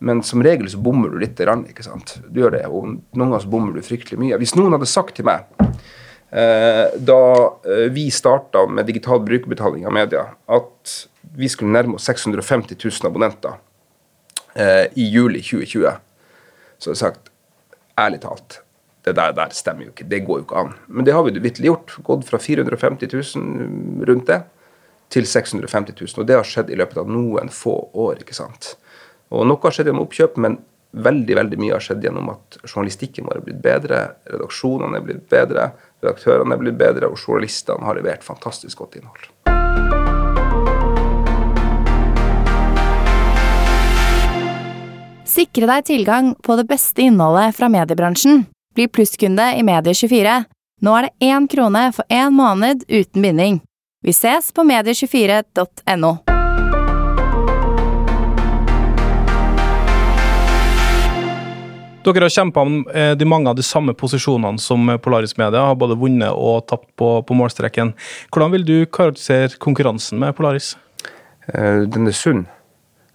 Men 0.03 0.23
som 0.27 0.43
regel 0.43 0.71
så 0.71 0.81
bommer 0.83 1.13
du 1.13 1.21
litt. 1.23 1.39
ikke 1.39 1.87
sant? 1.87 2.17
Du 2.29 2.41
gjør 2.43 2.57
det, 2.57 2.65
og 2.67 2.89
Noen 2.91 3.29
ganger 3.31 3.45
så 3.45 3.53
bommer 3.53 3.77
du 3.77 3.87
fryktelig 3.87 4.19
mye. 4.19 4.39
Hvis 4.41 4.57
noen 4.59 4.75
hadde 4.75 4.89
sagt 4.91 5.17
til 5.19 5.29
meg 5.29 5.47
eh, 5.63 6.89
da 6.99 7.21
eh, 7.63 7.87
vi 7.95 8.09
starta 8.11 8.67
med 8.67 8.89
digital 8.91 9.23
brukerbetaling 9.23 9.87
av 9.87 9.95
media, 9.95 10.27
at 10.49 10.97
vi 11.39 11.49
skulle 11.49 11.73
nærme 11.73 11.97
oss 12.01 12.09
650 12.11 12.77
000 12.83 13.09
abonnenter 13.09 13.61
eh, 14.55 14.89
i 14.99 15.07
juli 15.13 15.45
2020, 15.45 15.87
så 16.79 16.91
hadde 16.91 16.99
jeg 16.99 17.03
sagt 17.05 17.33
ærlig 18.01 18.23
talt 18.25 18.63
det 19.03 19.17
der, 19.19 19.33
der, 19.35 19.51
stemmer 19.51 19.89
jo 19.89 19.91
ikke. 19.91 20.07
Det 20.07 20.23
går 20.23 20.39
jo 20.39 20.45
ikke 20.45 20.61
an. 20.61 20.75
Men 20.87 21.07
det 21.07 21.15
har 21.15 21.25
vi 21.27 21.35
vitterlig 21.43 21.73
gjort. 21.73 21.95
Gått 22.07 22.29
fra 22.29 22.39
450 22.39 23.09
000 23.11 24.05
rundt 24.07 24.29
det 24.31 24.39
til 25.11 25.27
650 25.27 25.97
000. 25.99 26.21
Og 26.23 26.29
det 26.29 26.37
har 26.39 26.47
skjedd 26.47 26.71
i 26.71 26.79
løpet 26.79 27.01
av 27.03 27.11
noen 27.11 27.51
få 27.51 27.75
år. 27.99 28.23
ikke 28.23 28.37
sant? 28.37 28.77
Og 29.33 29.49
Noe 29.49 29.65
har 29.65 29.73
skjedd 29.73 29.89
gjennom 29.89 30.05
oppkjøp, 30.05 30.37
men 30.45 30.59
veldig 30.93 31.37
veldig 31.39 31.59
mye 31.61 31.73
har 31.73 31.85
skjedd 31.85 32.05
gjennom 32.05 32.29
at 32.35 32.59
journalistikken 32.69 33.29
vår 33.29 33.39
er 33.41 33.45
blitt 33.47 33.63
bedre, 33.65 34.01
redaksjonene 34.29 34.99
er 34.99 35.07
blitt 35.07 35.23
bedre, 35.33 35.71
redaktørene 36.05 36.57
er 36.57 36.61
blitt 36.61 36.81
bedre, 36.81 37.09
og 37.09 37.17
journalistene 37.17 37.89
har 37.89 37.97
levert 37.97 38.27
fantastisk 38.27 38.85
godt 38.85 39.01
innhold. 39.01 39.31
Sikre 45.33 45.69
deg 45.71 45.87
tilgang 45.89 46.35
på 46.45 46.59
det 46.61 46.67
beste 46.69 47.07
innholdet 47.07 47.57
fra 47.57 47.71
mediebransjen. 47.73 48.45
Bli 48.77 48.85
plusskunde 48.89 49.47
i 49.57 49.65
Medie24. 49.65 50.43
Nå 50.85 50.97
er 50.99 51.09
det 51.09 51.31
én 51.33 51.49
krone 51.49 51.87
for 51.97 52.05
én 52.13 52.37
måned 52.37 52.85
uten 52.91 53.25
binding. 53.25 53.63
Vi 54.05 54.13
ses 54.13 54.51
på 54.53 54.67
medie24.no. 54.67 56.32
Dere 62.03 62.27
har 62.27 62.33
kjempa 62.35 62.65
om 62.67 62.81
eh, 62.91 63.13
de 63.15 63.27
mange 63.29 63.47
av 63.47 63.55
de 63.55 63.63
samme 63.63 63.93
posisjonene 63.95 64.59
som 64.59 64.91
Polaris 65.05 65.37
Media, 65.39 65.61
har 65.69 65.77
både 65.79 65.95
vunnet 66.01 66.35
og 66.35 66.65
tapt 66.67 66.89
på, 66.99 67.11
på 67.23 67.37
målstreken. 67.39 67.93
Hvordan 68.35 68.51
vil 68.57 68.65
du 68.67 68.75
karakterisere 68.91 69.61
konkurransen 69.63 70.19
med 70.19 70.35
Polaris? 70.35 70.73
Uh, 71.47 71.87
den 71.87 72.11
er 72.11 72.17
sunn. 72.17 72.43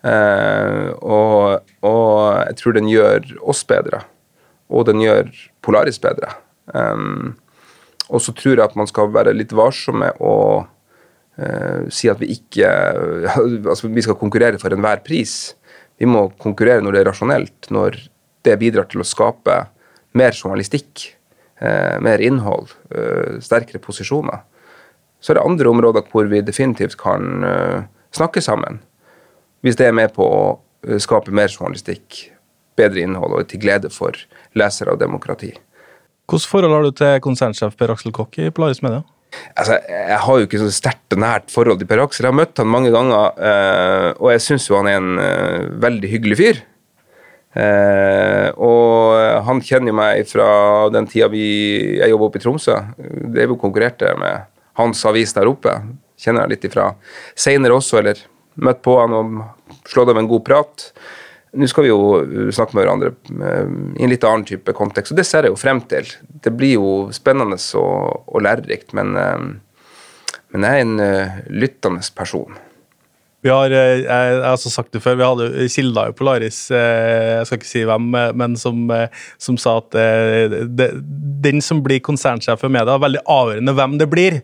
Og, 0.08 1.66
og, 1.84 2.14
jeg 2.48 2.56
tror 2.62 2.76
den 2.78 2.88
gjør 2.88 3.26
oss 3.44 3.66
bedre. 3.68 4.06
Og 4.72 4.86
den 4.88 5.02
gjør 5.04 5.34
Polaris 5.66 6.00
bedre. 6.00 6.30
Og 8.08 8.24
så 8.24 8.32
tror 8.38 8.54
jeg 8.54 8.64
at 8.64 8.78
man 8.80 8.88
skal 8.88 9.12
være 9.12 9.36
litt 9.36 9.52
varsom 9.58 10.00
med 10.06 10.22
å 10.24 10.36
uh, 10.64 11.82
si 11.92 12.08
at 12.08 12.22
vi 12.24 12.38
ikke 12.38 12.70
Altså, 13.74 13.92
vi 13.92 14.06
skal 14.06 14.20
konkurrere 14.20 14.62
for 14.62 14.72
enhver 14.72 15.04
pris. 15.04 15.58
Vi 16.00 16.08
må 16.08 16.30
konkurrere 16.40 16.86
når 16.86 16.96
det 16.96 17.02
er 17.02 17.12
rasjonelt. 17.12 17.68
når 17.74 18.00
det 18.48 18.56
bidrar 18.62 18.88
til 18.92 19.04
å 19.04 19.08
skape 19.08 19.66
mer 20.18 20.36
journalistikk, 20.36 21.14
eh, 21.60 22.00
mer 22.00 22.22
innhold, 22.24 22.74
eh, 22.92 23.40
sterkere 23.44 23.82
posisjoner. 23.84 24.42
Så 25.22 25.32
er 25.32 25.40
det 25.40 25.46
andre 25.46 25.70
områder 25.70 26.06
hvor 26.12 26.30
vi 26.30 26.42
definitivt 26.42 26.98
kan 26.98 27.44
eh, 27.44 27.84
snakke 28.14 28.42
sammen. 28.42 28.80
Hvis 29.64 29.78
det 29.78 29.88
er 29.88 29.98
med 29.98 30.14
på 30.14 30.24
å 30.24 31.00
skape 31.02 31.34
mer 31.34 31.50
journalistikk, 31.50 32.30
bedre 32.78 33.02
innhold 33.02 33.34
og 33.34 33.48
til 33.50 33.60
glede 33.60 33.90
for 33.90 34.14
lesere 34.54 34.94
og 34.94 35.00
demokrati. 35.02 35.56
Hvilket 36.30 36.52
forhold 36.52 36.76
har 36.76 36.84
du 36.86 36.92
til 36.92 37.22
konsernsjef 37.24 37.78
Per 37.80 37.90
Aksel 37.90 38.14
Kokk 38.14 38.38
i 38.38 38.52
Polaris 38.54 38.84
Media? 38.86 39.02
Altså, 39.58 39.80
jeg 39.90 40.20
har 40.24 40.38
jo 40.38 40.46
ikke 40.46 40.60
så 40.62 40.70
sterkt 40.72 41.16
og 41.16 41.22
nært 41.24 41.50
forhold 41.52 41.80
til 41.82 41.90
Per 41.90 42.04
Aksel. 42.04 42.28
Jeg 42.28 42.32
har 42.32 42.38
møtt 42.38 42.62
han 42.62 42.70
mange 42.70 42.92
ganger, 42.94 43.34
eh, 43.42 44.10
og 44.22 44.30
jeg 44.36 44.44
syns 44.46 44.70
jo 44.70 44.78
han 44.78 44.92
er 44.92 45.02
en 45.02 45.80
veldig 45.82 46.12
hyggelig 46.14 46.38
fyr. 46.38 46.62
Eh, 47.56 48.50
og 48.60 49.44
han 49.48 49.62
kjenner 49.64 49.94
jo 49.94 49.98
meg 49.98 50.28
fra 50.30 50.50
den 50.94 51.08
tida 51.10 51.30
vi, 51.32 51.46
jeg 51.98 52.12
jobba 52.12 52.28
oppe 52.30 52.42
i 52.42 52.44
Tromsø. 52.44 52.76
Det 53.34 53.48
vi 53.48 53.60
konkurrerte 53.62 54.14
med 54.20 54.50
hans 54.78 55.06
avis 55.10 55.34
der 55.38 55.50
oppe. 55.50 55.74
Kjenner 56.18 56.46
jeg 56.46 56.56
litt 56.56 56.68
ifra 56.70 56.92
seinere 57.38 57.78
også, 57.78 58.02
eller 58.02 58.22
møtt 58.66 58.82
på 58.86 58.98
han 59.00 59.16
og 59.16 59.88
slått 59.88 60.12
av 60.14 60.20
en 60.20 60.30
god 60.30 60.46
prat. 60.46 60.90
Nå 61.58 61.70
skal 61.70 61.86
vi 61.86 61.92
jo 61.92 62.02
uh, 62.20 62.50
snakke 62.54 62.76
med 62.76 62.84
hverandre 62.84 63.14
uh, 63.14 63.70
i 63.98 64.06
en 64.06 64.12
litt 64.12 64.26
annen 64.28 64.46
type 64.46 64.74
kontekst, 64.78 65.14
og 65.14 65.22
det 65.22 65.26
ser 65.30 65.48
jeg 65.48 65.54
jo 65.54 65.60
frem 65.62 65.80
til. 65.90 66.10
Det 66.44 66.54
blir 66.54 66.76
jo 66.76 66.92
spennende 67.16 67.58
og, 67.80 68.28
og 68.28 68.44
lærerikt, 68.46 68.94
men, 68.98 69.16
uh, 69.16 70.34
men 70.54 70.68
jeg 70.68 70.82
er 70.82 70.86
en 70.86 71.54
lyttende 71.54 72.04
person. 72.18 72.58
Vi 73.46 73.52
har, 73.54 73.70
jeg, 73.70 74.00
jeg 74.02 74.40
har 74.42 74.56
også 74.56 74.72
sagt 74.74 74.96
det 74.96 75.00
før, 75.04 75.18
vi 75.20 75.26
hadde 75.28 75.68
kilder 75.70 76.10
i 76.10 76.16
Polaris, 76.18 76.58
jeg 76.74 77.46
skal 77.46 77.60
ikke 77.60 77.70
si 77.70 77.84
hvem, 77.86 78.08
men 78.42 78.56
som, 78.58 78.90
som 79.38 79.60
sa 79.62 79.76
at 79.78 79.94
det, 80.74 80.88
den 81.46 81.62
som 81.62 81.84
blir 81.86 82.02
konsernsjef 82.04 82.64
for 82.64 82.74
media, 82.74 82.96
er 82.96 83.04
veldig 83.06 83.22
avgjørende 83.30 83.76
hvem 83.78 83.94
det 84.02 84.10
blir. 84.10 84.40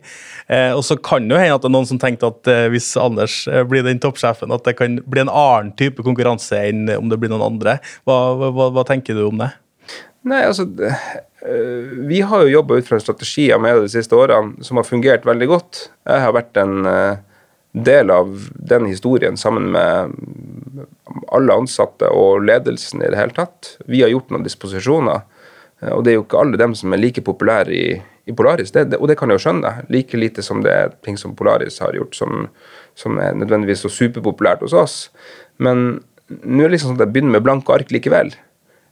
Og 0.77 0.83
så 0.85 0.99
kan 1.01 1.25
det 1.25 1.35
jo 1.35 1.41
hende 1.41 1.57
at 1.57 1.65
det 1.65 1.71
er 1.71 1.75
noen 1.75 1.89
som 1.89 1.99
tenkte 2.05 2.29
at 2.29 2.51
hvis 2.69 2.91
Anders 3.01 3.39
blir 3.71 3.83
den 3.89 3.99
toppsjefen, 4.03 4.53
at 4.53 4.69
det 4.69 4.77
kan 4.77 5.01
bli 5.09 5.25
en 5.25 5.33
annen 5.33 5.73
type 5.79 6.05
konkurranse 6.05 6.61
enn 6.61 6.85
om 6.93 7.09
det 7.09 7.17
blir 7.19 7.33
noen 7.33 7.47
andre. 7.49 7.79
Hva, 8.05 8.21
hva, 8.45 8.69
hva 8.77 8.87
tenker 8.87 9.17
du 9.17 9.25
om 9.25 9.41
det? 9.41 9.49
Nei, 10.29 10.45
altså 10.47 10.69
Vi 12.07 12.21
har 12.23 12.45
jo 12.45 12.53
jobba 12.59 12.77
ut 12.77 12.87
fra 12.87 13.01
en 13.01 13.03
strategi 13.09 13.49
av 13.51 13.65
media 13.65 13.81
de 13.83 13.91
siste 13.91 14.15
årene 14.15 14.63
som 14.63 14.77
har 14.79 14.87
fungert 14.87 15.25
veldig 15.27 15.49
godt. 15.49 15.87
Jeg 16.07 16.27
har 16.29 16.37
vært 16.37 16.61
en 16.61 16.83
del 17.73 18.11
av 18.13 18.49
den 18.53 18.85
historien 18.85 19.37
sammen 19.37 19.71
med 19.73 20.13
alle 21.33 21.53
ansatte 21.53 22.09
og 22.13 22.45
ledelsen 22.45 23.01
i 23.01 23.09
det 23.09 23.17
hele 23.17 23.33
tatt. 23.35 23.75
Vi 23.89 24.03
har 24.03 24.11
gjort 24.13 24.29
noen 24.33 24.45
disposisjoner, 24.45 25.23
og 25.89 26.03
det 26.05 26.13
er 26.13 26.19
jo 26.19 26.25
ikke 26.25 26.41
alle 26.43 26.59
dem 26.61 26.75
som 26.77 26.93
er 26.93 27.01
like 27.01 27.23
populære 27.25 27.73
i, 27.73 27.87
i 28.29 28.35
Polaris, 28.37 28.71
det, 28.71 28.85
det, 28.93 29.01
og 29.01 29.09
det 29.09 29.17
kan 29.19 29.33
jeg 29.33 29.41
jo 29.41 29.45
skjønne. 29.47 29.73
Like 29.91 30.19
lite 30.19 30.45
som 30.45 30.61
det 30.63 30.71
er 30.71 30.93
ting 31.03 31.17
som 31.19 31.33
Polaris 31.35 31.81
har 31.83 31.97
gjort 31.97 32.15
som, 32.15 32.47
som 32.95 33.17
er 33.19 33.35
nødvendigvis 33.35 33.83
så 33.83 33.91
superpopulært 33.91 34.63
hos 34.63 34.75
oss. 34.77 34.97
Men 35.57 36.03
nå 36.29 36.63
er 36.63 36.69
det 36.69 36.77
liksom 36.77 36.93
sånn 36.93 37.01
at 37.01 37.07
jeg 37.07 37.15
begynner 37.15 37.37
med 37.39 37.45
blanke 37.45 37.73
ark 37.73 37.91
likevel. 37.93 38.31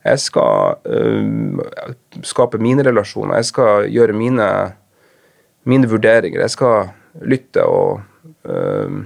Jeg 0.02 0.24
skal 0.24 0.82
øh, 0.90 1.62
skape 2.26 2.58
mine 2.58 2.84
relasjoner, 2.84 3.38
jeg 3.38 3.52
skal 3.52 3.86
gjøre 3.94 4.18
mine, 4.18 4.48
mine 5.70 5.90
vurderinger. 5.90 6.42
Jeg 6.42 6.56
skal 6.58 6.90
lytte 7.22 7.66
og 7.68 8.02
Uh, 8.42 9.04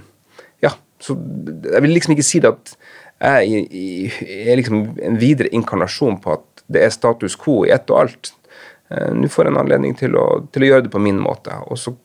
ja, 0.63 0.71
så 0.99 1.15
jeg 1.15 1.83
vil 1.83 1.93
liksom 1.95 2.15
ikke 2.15 2.27
si 2.27 2.41
det 2.43 2.51
at 2.51 2.75
jeg 3.25 3.65
er 4.51 4.59
liksom 4.59 4.81
en 5.07 5.19
videre 5.19 5.51
inkarnasjon 5.55 6.19
på 6.23 6.35
at 6.35 6.65
det 6.71 6.83
er 6.83 6.93
status 6.93 7.37
quo 7.39 7.63
i 7.65 7.71
ett 7.73 7.91
og 7.93 8.05
alt. 8.05 8.33
Uh, 8.91 9.11
Nå 9.15 9.29
får 9.31 9.47
jeg 9.47 9.53
en 9.53 9.61
anledning 9.63 9.95
til 9.97 10.17
å, 10.19 10.25
til 10.51 10.65
å, 10.65 10.71
gjøre 10.71 10.87
det 10.87 10.93
på 10.93 11.03
min 11.03 11.21
måte. 11.21 11.55
Og 11.71 11.79
så 11.79 11.95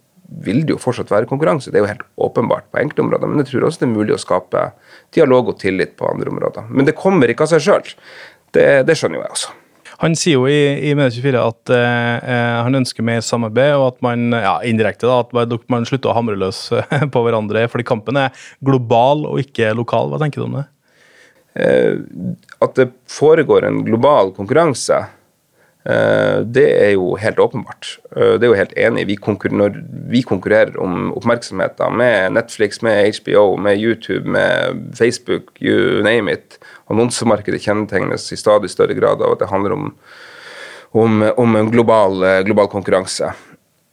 vil 0.47 0.63
det 0.63 0.77
jo 0.77 0.83
fortsatt 0.83 1.11
være 1.11 1.29
konkurranse. 1.31 1.73
Det 1.73 1.81
er 1.81 1.85
jo 1.85 1.91
helt 1.91 2.07
åpenbart 2.29 2.69
på 2.71 2.83
enkelte 2.83 3.07
områder. 3.07 3.31
Men 3.31 3.43
jeg 3.43 3.51
tror 3.51 3.67
også 3.69 3.83
det 3.83 3.89
er 3.89 3.97
mulig 3.97 4.15
å 4.15 4.23
skape 4.23 4.69
dialog 5.17 5.51
og 5.51 5.59
tillit 5.63 5.97
på 5.99 6.07
andre 6.11 6.31
områder. 6.31 6.71
Men 6.71 6.87
det 6.87 6.99
kommer 6.99 7.33
ikke 7.33 7.49
av 7.49 7.57
seg 7.57 7.67
sjøl. 7.67 7.97
Det, 8.55 8.69
det 8.87 8.99
skjønner 8.99 9.19
jo 9.19 9.27
jeg 9.27 9.35
også. 9.35 9.57
Han 10.01 10.15
sier 10.17 10.39
jo 10.39 10.47
i, 10.49 10.89
i 10.89 10.95
Medie24 10.97 11.41
at 11.43 11.73
eh, 11.77 12.59
han 12.65 12.79
ønsker 12.79 13.05
mer 13.05 13.21
samarbeid, 13.25 13.75
og 13.77 13.87
at 13.91 14.03
man 14.05 14.33
ja, 14.33 14.55
indirekte 14.65 15.09
da, 15.09 15.21
at 15.27 15.61
man, 15.69 15.85
slutter 15.89 16.13
å 16.13 16.17
hamre 16.17 16.39
løs 16.41 16.71
eh, 16.73 17.05
på 17.13 17.25
hverandre. 17.27 17.67
Fordi 17.69 17.85
kampen 17.89 18.21
er 18.21 18.45
global 18.65 19.27
og 19.29 19.43
ikke 19.45 19.75
lokal. 19.77 20.09
Hva 20.13 20.23
tenker 20.23 20.41
du 20.41 20.49
om 20.49 20.61
det? 20.63 20.67
Eh, 21.61 21.97
at 22.65 22.77
det 22.79 22.93
foregår 23.11 23.67
en 23.67 23.83
global 23.85 24.33
konkurranse, 24.37 25.03
eh, 25.85 26.41
det 26.47 26.67
er 26.71 26.95
jo 26.95 27.13
helt 27.21 27.43
åpenbart. 27.43 27.99
Eh, 28.15 28.39
det 28.39 28.47
er 28.47 28.53
jo 28.55 28.61
helt 28.61 28.77
enig. 28.79 29.07
Vi 29.07 29.19
når 29.51 29.83
vi 30.09 30.23
konkurrerer 30.23 30.81
om 30.81 31.13
oppmerksomheten 31.13 31.97
med 31.97 32.33
Netflix, 32.33 32.81
med 32.83 33.21
HBO, 33.21 33.57
med 33.57 33.77
YouTube, 33.77 34.25
med 34.25 34.97
Facebook, 34.97 35.53
you 35.61 36.03
name 36.03 36.33
it, 36.33 36.59
annonsemarkedet 36.91 37.63
kjennetegnes 37.63 38.27
i 38.35 38.39
stadig 38.39 38.71
større 38.73 38.97
grad 38.99 39.23
av 39.23 39.37
at 39.37 39.45
det 39.45 39.51
handler 39.51 39.77
om, 39.77 39.93
om, 40.99 41.23
om 41.37 41.57
en 41.61 41.71
global, 41.71 42.23
eh, 42.27 42.43
global, 42.47 42.71
konkurranse. 42.73 43.33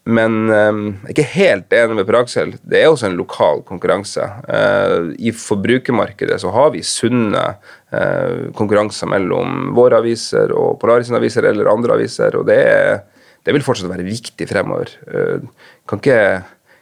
Men 0.08 0.48
jeg 0.48 1.10
er 1.10 1.12
ikke 1.12 1.32
helt 1.34 1.74
enig 1.76 1.98
med 1.98 2.06
Per 2.08 2.16
Aksel. 2.22 2.54
Det 2.64 2.80
er 2.80 2.86
også 2.88 3.10
en 3.10 3.18
lokal 3.20 3.60
konkurranse. 3.68 4.24
Uh, 4.48 5.10
I 5.20 5.34
forbrukermarkedet 5.36 6.38
så 6.40 6.54
har 6.56 6.70
vi 6.72 6.80
sunne 6.80 7.42
konkurranser 8.56 9.12
mellom 9.12 9.74
våre 9.76 10.00
aviser 10.00 10.54
og 10.56 10.78
Polaris 10.80 11.12
aviser 11.12 11.50
eller 11.50 11.68
andre 11.68 11.98
aviser, 12.00 12.40
og 12.40 12.48
det, 12.48 12.62
det 13.44 13.56
vil 13.56 13.64
fortsatt 13.68 13.92
være 13.92 14.08
viktig 14.08 14.48
fremover. 14.48 14.96
Kan 15.88 16.00
ikke 16.00 16.22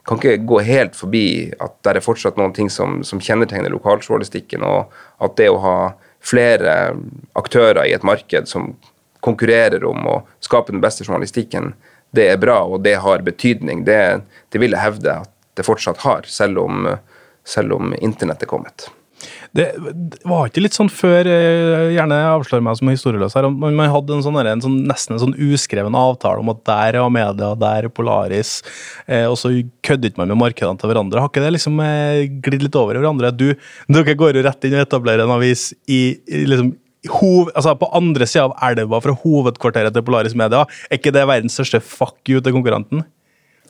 kan 0.05 0.19
ikke 0.19 0.45
gå 0.45 0.59
helt 0.67 0.95
forbi 0.97 1.27
at 1.61 1.77
det 1.85 1.95
er 1.97 2.05
fortsatt 2.05 2.37
noen 2.37 2.53
ting 2.53 2.69
som, 2.69 2.99
som 3.03 3.21
kjennetegner 3.21 3.73
lokaljournalistikken, 3.73 4.65
og 4.65 4.93
at 5.23 5.37
det 5.39 5.49
å 5.49 5.61
ha 5.63 5.77
flere 6.25 6.95
aktører 7.37 7.85
i 7.85 7.93
et 7.95 8.05
marked 8.05 8.49
som 8.49 8.73
konkurrerer 9.25 9.83
om 9.85 10.07
å 10.09 10.15
skape 10.43 10.73
den 10.73 10.83
beste 10.83 11.05
journalistikken, 11.05 11.73
det 12.15 12.29
er 12.31 12.41
bra, 12.41 12.61
og 12.63 12.83
det 12.85 12.95
har 13.03 13.25
betydning. 13.25 13.83
Det, 13.85 14.21
det 14.53 14.61
vil 14.61 14.75
jeg 14.75 14.83
hevde 14.83 15.17
at 15.25 15.31
det 15.57 15.65
fortsatt 15.67 16.03
har, 16.05 16.27
selv 16.29 16.61
om, 16.63 16.87
selv 17.47 17.75
om 17.77 17.95
internett 17.97 18.43
er 18.43 18.51
kommet. 18.51 18.87
Det, 19.55 19.65
var 20.27 20.49
ikke 20.49 20.63
litt 20.65 20.75
sånn 20.75 20.89
før 20.91 21.27
gjerne 21.93 22.17
avslår 22.33 22.63
meg 22.65 22.77
som 22.79 22.91
historieløs 22.91 23.35
her, 23.37 23.47
man, 23.49 23.77
man 23.77 23.91
hadde 23.93 24.17
en 24.17 24.23
sånn, 24.25 24.39
en 24.41 24.63
sånn, 24.63 24.77
nesten 24.89 25.15
en 25.15 25.23
sånn 25.23 25.35
uskreven 25.47 25.95
avtale 25.97 26.43
om 26.43 26.51
at 26.51 26.61
der 26.67 26.99
er 26.99 27.05
Amedia, 27.05 27.53
der 27.59 27.87
er 27.87 27.93
Polaris, 27.93 28.57
eh, 29.07 29.25
og 29.29 29.37
så 29.39 29.53
kødder 29.85 30.11
ikke 30.11 30.21
man 30.23 30.33
med 30.33 30.41
markedene 30.43 30.81
til 30.81 30.91
hverandre. 30.91 31.23
Har 31.23 31.31
ikke 31.31 31.45
det 31.45 31.55
liksom 31.55 31.79
eh, 31.83 32.25
glidd 32.43 32.67
litt 32.67 32.79
over 32.79 32.97
i 32.97 33.03
hverandre? 33.03 33.31
Du, 33.35 33.47
dere 33.91 34.17
går 34.19 34.39
jo 34.39 34.45
rett 34.45 34.67
inn 34.67 34.77
og 34.77 34.83
etablerer 34.83 35.25
en 35.25 35.35
avis 35.37 35.71
i, 35.87 36.01
i 36.27 36.47
liksom 36.49 36.75
Hov, 37.05 37.51
altså 37.53 37.75
på 37.77 37.85
andre 37.93 38.25
sida 38.25 38.47
av 38.47 38.55
elva 38.65 38.97
fra 38.97 39.13
hovedkvarteret 39.21 39.93
til 39.93 40.01
Polaris 40.07 40.33
Media. 40.33 40.63
Er 40.89 40.97
ikke 40.97 41.11
det 41.13 41.27
verdens 41.29 41.53
største 41.53 41.77
fuck 41.85 42.17
you 42.25 42.41
til 42.41 42.55
konkurrenten? 42.55 43.03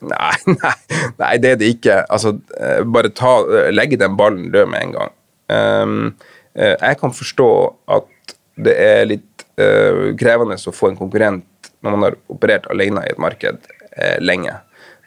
Nei, 0.03 0.31
nei, 0.61 0.73
nei, 1.19 1.33
det 1.43 1.51
er 1.51 1.59
det 1.59 1.71
ikke. 1.75 1.99
Altså, 2.07 2.35
eh, 2.59 2.81
bare 2.87 3.11
ta, 3.15 3.37
eh, 3.43 3.71
legge 3.73 3.99
den 3.99 4.17
ballen 4.19 4.49
død 4.53 4.71
med 4.71 4.87
en 4.87 4.95
gang. 4.95 5.13
Um, 5.47 6.15
jeg 6.55 6.97
kan 7.01 7.13
forstå 7.13 7.49
at 7.91 8.35
det 8.65 8.75
er 8.79 9.09
litt 9.09 9.43
uh, 9.59 10.15
krevende 10.17 10.55
å 10.55 10.73
få 10.75 10.91
en 10.91 10.99
konkurrent 10.99 11.71
når 11.83 11.93
man 11.93 12.05
har 12.07 12.15
operert 12.31 12.69
alene 12.71 13.03
i 13.03 13.11
et 13.11 13.21
marked 13.21 13.67
uh, 13.67 14.17
lenge. 14.23 14.55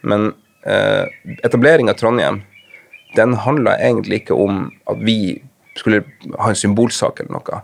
Men 0.07 0.33
etablering 1.47 1.89
av 1.89 1.97
Trondheim 1.97 2.43
den 3.17 3.33
handla 3.41 3.77
egentlig 3.81 4.19
ikke 4.21 4.37
om 4.37 4.67
at 4.91 4.99
vi 5.07 5.39
skulle 5.79 6.03
ha 6.35 6.51
en 6.51 6.59
symbolsak 6.59 7.23
eller 7.23 7.39
noe. 7.39 7.61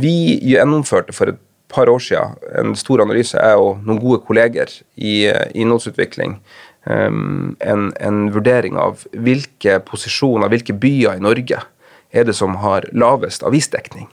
Vi 0.00 0.40
gjennomførte 0.42 1.14
for 1.14 1.30
et 1.30 1.38
par 1.70 1.92
år 1.92 2.02
siden 2.02 2.34
en 2.58 2.74
stor 2.80 3.04
analyse, 3.04 3.36
jeg 3.38 3.60
og 3.62 3.84
noen 3.86 4.00
gode 4.02 4.24
kolleger 4.26 4.72
i 4.96 5.28
innholdsutvikling, 5.54 6.38
um, 6.88 7.54
en, 7.60 7.92
en 8.00 8.20
vurdering 8.34 8.80
av 8.80 9.04
hvilke 9.12 9.78
posisjoner, 9.86 10.50
hvilke 10.50 10.74
byer 10.74 11.20
i 11.20 11.24
Norge 11.28 11.62
er 12.10 12.28
det 12.28 12.36
som 12.36 12.56
har 12.62 12.88
lavest 12.96 13.44
avisdekning. 13.46 14.08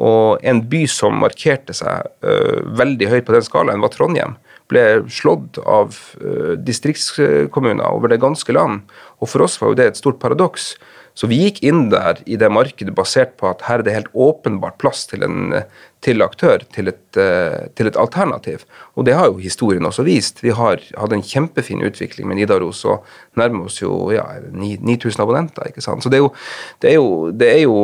Og 0.00 0.40
en 0.46 0.62
by 0.70 0.84
som 0.88 1.18
markerte 1.20 1.74
seg 1.76 2.06
uh, 2.24 2.60
veldig 2.78 3.10
høyt 3.10 3.26
på 3.26 3.36
den 3.36 3.44
skalaen, 3.44 3.82
var 3.84 3.92
Trondheim. 3.92 4.38
Ble 4.70 5.02
slått 5.12 5.58
av 5.66 5.96
uh, 6.22 6.54
distriktskommuner 6.56 7.90
over 7.90 8.12
det 8.12 8.22
ganske 8.22 8.54
land. 8.54 8.86
Og 9.20 9.32
for 9.32 9.44
oss 9.44 9.58
var 9.60 9.72
jo 9.72 9.80
det 9.80 9.90
et 9.90 10.00
stort 10.00 10.20
paradoks. 10.22 10.72
Så 11.14 11.28
vi 11.30 11.42
gikk 11.44 11.62
inn 11.66 11.88
der 11.92 12.20
i 12.26 12.38
det 12.40 12.50
markedet 12.52 12.94
basert 12.96 13.36
på 13.40 13.50
at 13.50 13.64
her 13.68 13.80
er 13.80 13.86
det 13.86 13.96
helt 13.96 14.12
åpenbart 14.14 14.78
plass 14.80 15.06
til 15.10 15.26
en 15.26 15.62
til 16.04 16.24
aktør, 16.24 16.62
til 16.72 16.88
et, 16.88 17.16
eh, 17.20 17.68
til 17.76 17.90
et, 17.90 17.96
alternativ. 18.00 18.64
Og 18.96 19.04
det 19.04 19.14
har 19.14 19.28
jo 19.28 19.40
historien 19.40 19.84
også 19.84 20.04
vist. 20.06 20.40
Vi 20.42 20.52
har 20.56 20.80
hatt 20.96 21.12
en 21.12 21.24
kjempefin 21.24 21.84
utvikling 21.84 22.28
med 22.28 22.40
Nidaros 22.40 22.84
og 22.88 23.04
nærmer 23.36 23.68
oss 23.68 23.80
jo 23.82 24.10
ja, 24.14 24.24
9000 24.50 25.22
abonnenter. 25.22 25.68
ikke 25.68 25.84
sant? 25.84 26.02
Så 26.02 26.08
det 26.08 26.20
er, 26.20 26.24
jo, 26.24 26.32
det 26.80 26.90
er 26.90 26.96
jo, 26.96 27.30
det 27.32 27.50
er 27.52 27.60
jo, 27.62 27.76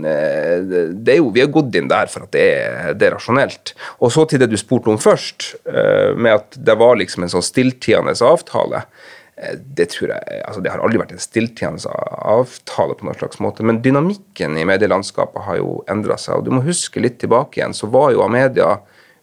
eh, 0.00 0.92
det 0.96 1.16
er 1.16 1.20
jo 1.20 1.30
Vi 1.32 1.40
har 1.40 1.52
gått 1.52 1.76
inn 1.76 1.88
der 1.88 2.06
for 2.06 2.24
at 2.24 2.32
det 2.32 2.46
er, 2.56 2.94
det 2.94 3.08
er 3.08 3.16
rasjonelt. 3.18 3.74
Og 4.00 4.12
så 4.12 4.24
til 4.28 4.40
det 4.40 4.50
du 4.50 4.56
spurte 4.56 4.88
om 4.88 5.00
først, 5.00 5.54
eh, 5.66 6.16
med 6.16 6.40
at 6.40 6.56
det 6.56 6.78
var 6.78 6.96
liksom 6.96 7.22
en 7.22 7.36
sånn 7.36 7.44
stilltiende 7.44 8.16
avtale. 8.22 8.86
Eh, 9.42 9.58
det 9.78 9.90
tror 9.94 10.14
jeg, 10.14 10.40
altså 10.46 10.62
det 10.62 10.72
har 10.72 10.82
aldri 10.82 11.00
vært 11.02 11.14
en 11.16 11.22
stilltiende 11.22 11.94
avtale 12.22 12.96
på 12.98 13.08
noen 13.08 13.18
slags 13.18 13.42
måte. 13.42 13.66
Men 13.66 13.82
dynamikken 13.84 14.58
i 14.60 14.66
medielandskapet 14.68 15.46
har 15.48 15.60
jo 15.60 15.80
endra 15.90 16.18
seg. 16.20 16.38
Og 16.38 16.46
du 16.46 16.54
må 16.54 16.64
huske 16.66 17.02
litt 17.02 17.18
tilbake 17.22 17.60
igjen, 17.60 17.76
så 17.76 17.90
var 17.92 18.12
jo 18.14 18.24
Amedia 18.26 18.76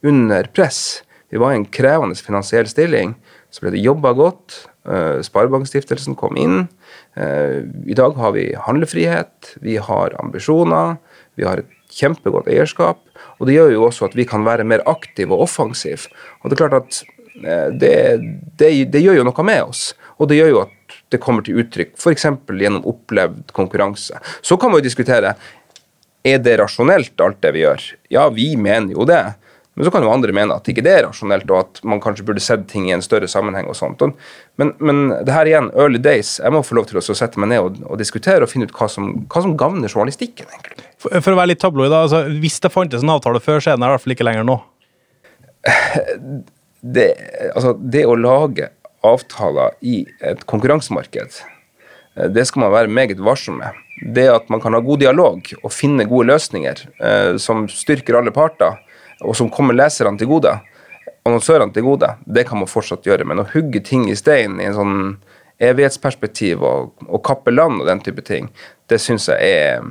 under 0.06 0.50
press. 0.56 1.02
Vi 1.30 1.40
var 1.42 1.54
i 1.54 1.60
en 1.60 1.70
krevende 1.70 2.18
finansiell 2.18 2.68
stilling. 2.70 3.16
Så 3.50 3.64
ble 3.64 3.74
det 3.74 3.84
jobba 3.84 4.14
godt. 4.18 4.64
Eh, 4.90 5.20
Sparebankstiftelsen 5.26 6.18
kom 6.20 6.38
inn. 6.38 6.68
Eh, 7.18 7.66
I 7.86 7.98
dag 7.98 8.18
har 8.18 8.34
vi 8.36 8.52
handlefrihet, 8.54 9.56
vi 9.62 9.78
har 9.78 10.16
ambisjoner, 10.22 10.98
vi 11.38 11.46
har 11.48 11.62
et 11.62 11.78
kjempegodt 11.94 12.50
eierskap. 12.52 13.02
Og 13.40 13.48
det 13.48 13.56
gjør 13.58 13.74
jo 13.74 13.86
også 13.88 14.10
at 14.10 14.18
vi 14.18 14.28
kan 14.30 14.46
være 14.46 14.68
mer 14.68 14.84
aktive 14.90 15.34
og 15.36 15.48
offensive. 15.48 16.12
Og 16.42 16.50
det 16.50 16.58
er 16.58 16.64
klart 16.64 16.78
at 16.78 17.02
eh, 17.42 17.70
det, 17.82 17.96
det, 18.62 18.72
det 18.94 19.04
gjør 19.04 19.22
jo 19.22 19.28
noe 19.30 19.46
med 19.48 19.64
oss. 19.70 19.90
Og 20.20 20.30
det 20.30 20.40
gjør 20.40 20.52
jo 20.52 20.62
at 20.66 20.98
det 21.14 21.22
kommer 21.24 21.46
til 21.46 21.62
uttrykk 21.62 21.96
f.eks. 21.98 22.28
gjennom 22.50 22.86
opplevd 22.90 23.54
konkurranse. 23.56 24.20
Så 24.42 24.58
kan 24.60 24.72
man 24.72 24.82
jo 24.82 24.90
diskutere 24.90 25.36
er 26.28 26.42
det 26.44 26.58
rasjonelt, 26.60 27.16
alt 27.24 27.40
det 27.42 27.54
vi 27.56 27.64
gjør. 27.64 27.86
Ja, 28.12 28.28
vi 28.34 28.52
mener 28.60 28.92
jo 28.94 29.06
det. 29.08 29.24
Men 29.80 29.88
så 29.88 29.92
kan 29.94 30.04
jo 30.04 30.12
andre 30.12 30.34
mene 30.36 30.58
at 30.60 30.66
ikke 30.68 30.84
det 30.84 30.92
er 30.92 31.06
rasjonelt, 31.06 31.48
og 31.54 31.60
at 31.62 31.78
man 31.88 32.02
kanskje 32.04 32.26
burde 32.28 32.42
sett 32.44 32.66
ting 32.68 32.90
i 32.90 32.92
en 32.92 33.04
større 33.06 33.30
sammenheng. 33.32 33.70
og 33.72 33.78
sånt. 33.80 34.02
Men, 34.60 34.74
men 34.84 35.06
det 35.24 35.32
her 35.32 35.48
igjen, 35.48 35.70
early 35.72 36.02
days. 36.04 36.34
Jeg 36.44 36.52
må 36.52 36.60
få 36.68 36.76
lov 36.76 36.90
til 36.90 37.00
å 37.00 37.04
sette 37.06 37.40
meg 37.40 37.54
ned 37.54 37.64
og, 37.64 37.78
og 37.88 38.02
diskutere 38.02 38.44
og 38.44 38.52
finne 38.52 38.68
ut 38.68 38.76
hva 38.76 38.90
som, 38.92 39.08
hva 39.32 39.46
som 39.46 39.56
gagner 39.56 39.88
journalistikken. 39.88 40.52
egentlig. 40.52 40.84
For, 41.00 41.16
for 41.24 41.32
å 41.32 41.40
være 41.40 41.54
litt 41.54 41.64
tabloid, 41.64 41.94
da, 41.94 42.04
altså, 42.10 42.26
hvis 42.44 42.60
det 42.60 42.74
fantes 42.74 43.06
en 43.06 43.16
avtale 43.16 43.40
før, 43.40 43.64
så 43.64 43.72
er 43.72 43.80
den 43.80 43.88
i 43.88 43.94
hvert 43.94 44.04
fall 44.04 44.18
ikke 44.18 44.28
lenger 44.28 44.50
nå. 44.52 44.60
Det, 46.80 47.08
altså, 47.52 47.74
det 47.80 48.06
å 48.08 48.14
lage 48.16 48.70
avtaler 49.06 49.76
i 49.82 50.02
et 50.26 50.42
konkurransemarked, 50.50 51.40
eh, 52.16 52.30
det 52.30 52.46
skal 52.48 52.66
man 52.66 52.74
være 52.74 52.92
meget 52.92 53.22
varsom 53.24 53.60
med. 53.62 53.78
Det 54.16 54.28
at 54.32 54.50
man 54.50 54.62
kan 54.62 54.74
ha 54.74 54.80
god 54.80 55.02
dialog 55.02 55.54
og 55.64 55.74
finne 55.74 56.08
gode 56.08 56.30
løsninger 56.32 56.86
eh, 57.00 57.38
som 57.38 57.68
styrker 57.68 58.20
alle 58.20 58.32
parter, 58.36 58.80
og 59.22 59.36
som 59.36 59.50
kommer 59.52 59.76
leserne 59.76 60.18
til 60.18 60.30
gode, 60.30 60.54
annonsørene 61.28 61.74
til 61.76 61.84
gode, 61.84 62.14
det 62.26 62.46
kan 62.48 62.62
man 62.62 62.72
fortsatt 62.72 63.08
gjøre. 63.08 63.28
Men 63.28 63.44
å 63.44 63.50
hugge 63.52 63.82
ting 63.84 64.08
i 64.10 64.18
stein 64.18 64.60
i 64.60 64.70
en 64.70 64.78
sånn 64.78 65.02
evighetsperspektiv 65.60 66.64
og, 66.64 66.94
og 67.08 67.24
kappe 67.28 67.52
land 67.52 67.82
og 67.82 67.90
den 67.90 68.02
type 68.04 68.24
ting, 68.26 68.48
det 68.88 69.02
syns 69.04 69.30
jeg 69.32 69.58
er 69.64 69.90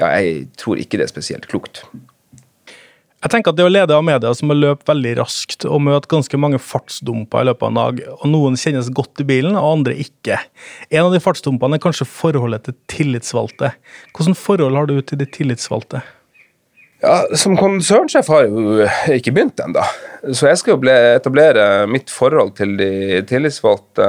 Ja, 0.00 0.08
jeg 0.18 0.46
tror 0.58 0.80
ikke 0.80 0.96
det 0.98 1.04
er 1.04 1.10
spesielt 1.10 1.44
klokt. 1.50 1.82
Jeg 3.22 3.30
tenker 3.30 3.52
at 3.52 3.58
Det 3.58 3.66
å 3.66 3.70
lede 3.70 3.94
av 3.94 4.02
media 4.02 4.32
som 4.34 4.50
har 4.50 4.58
løpt 4.58 4.88
veldig 4.90 5.12
raskt 5.20 5.66
og 5.68 5.84
møte 5.86 6.10
ganske 6.10 6.38
mange 6.42 6.58
fartsdumper 6.58 7.44
i 7.44 7.48
løpet 7.52 7.68
av 7.68 7.70
en 7.70 7.78
dag, 7.78 8.00
og 8.16 8.24
noen 8.32 8.58
kjennes 8.58 8.90
godt 8.94 9.22
i 9.22 9.26
bilen, 9.28 9.54
og 9.58 9.76
andre 9.76 9.94
ikke. 10.02 10.40
En 10.90 11.06
av 11.06 11.14
de 11.14 11.20
fartsdumpene 11.22 11.78
er 11.78 11.84
kanskje 11.84 12.08
forholdet 12.10 12.66
til 12.66 12.76
tillitsvalgte. 12.90 13.70
Hvordan 14.16 14.38
forhold 14.38 14.80
har 14.80 14.90
du 14.90 14.96
til 15.06 15.22
de 15.22 15.28
tillitsvalgte? 15.38 16.02
Ja, 17.02 17.14
Som 17.38 17.56
konsernsjef 17.58 18.28
har 18.30 18.44
jeg 18.44 18.52
jo 18.54 18.90
ikke 19.18 19.34
begynt 19.34 19.62
ennå. 19.62 19.86
Så 20.34 20.46
jeg 20.50 20.58
skal 20.58 20.76
jo 20.76 20.90
etablere 20.90 21.86
mitt 21.90 22.10
forhold 22.14 22.54
til 22.58 22.76
de 22.78 23.22
tillitsvalgte 23.26 24.06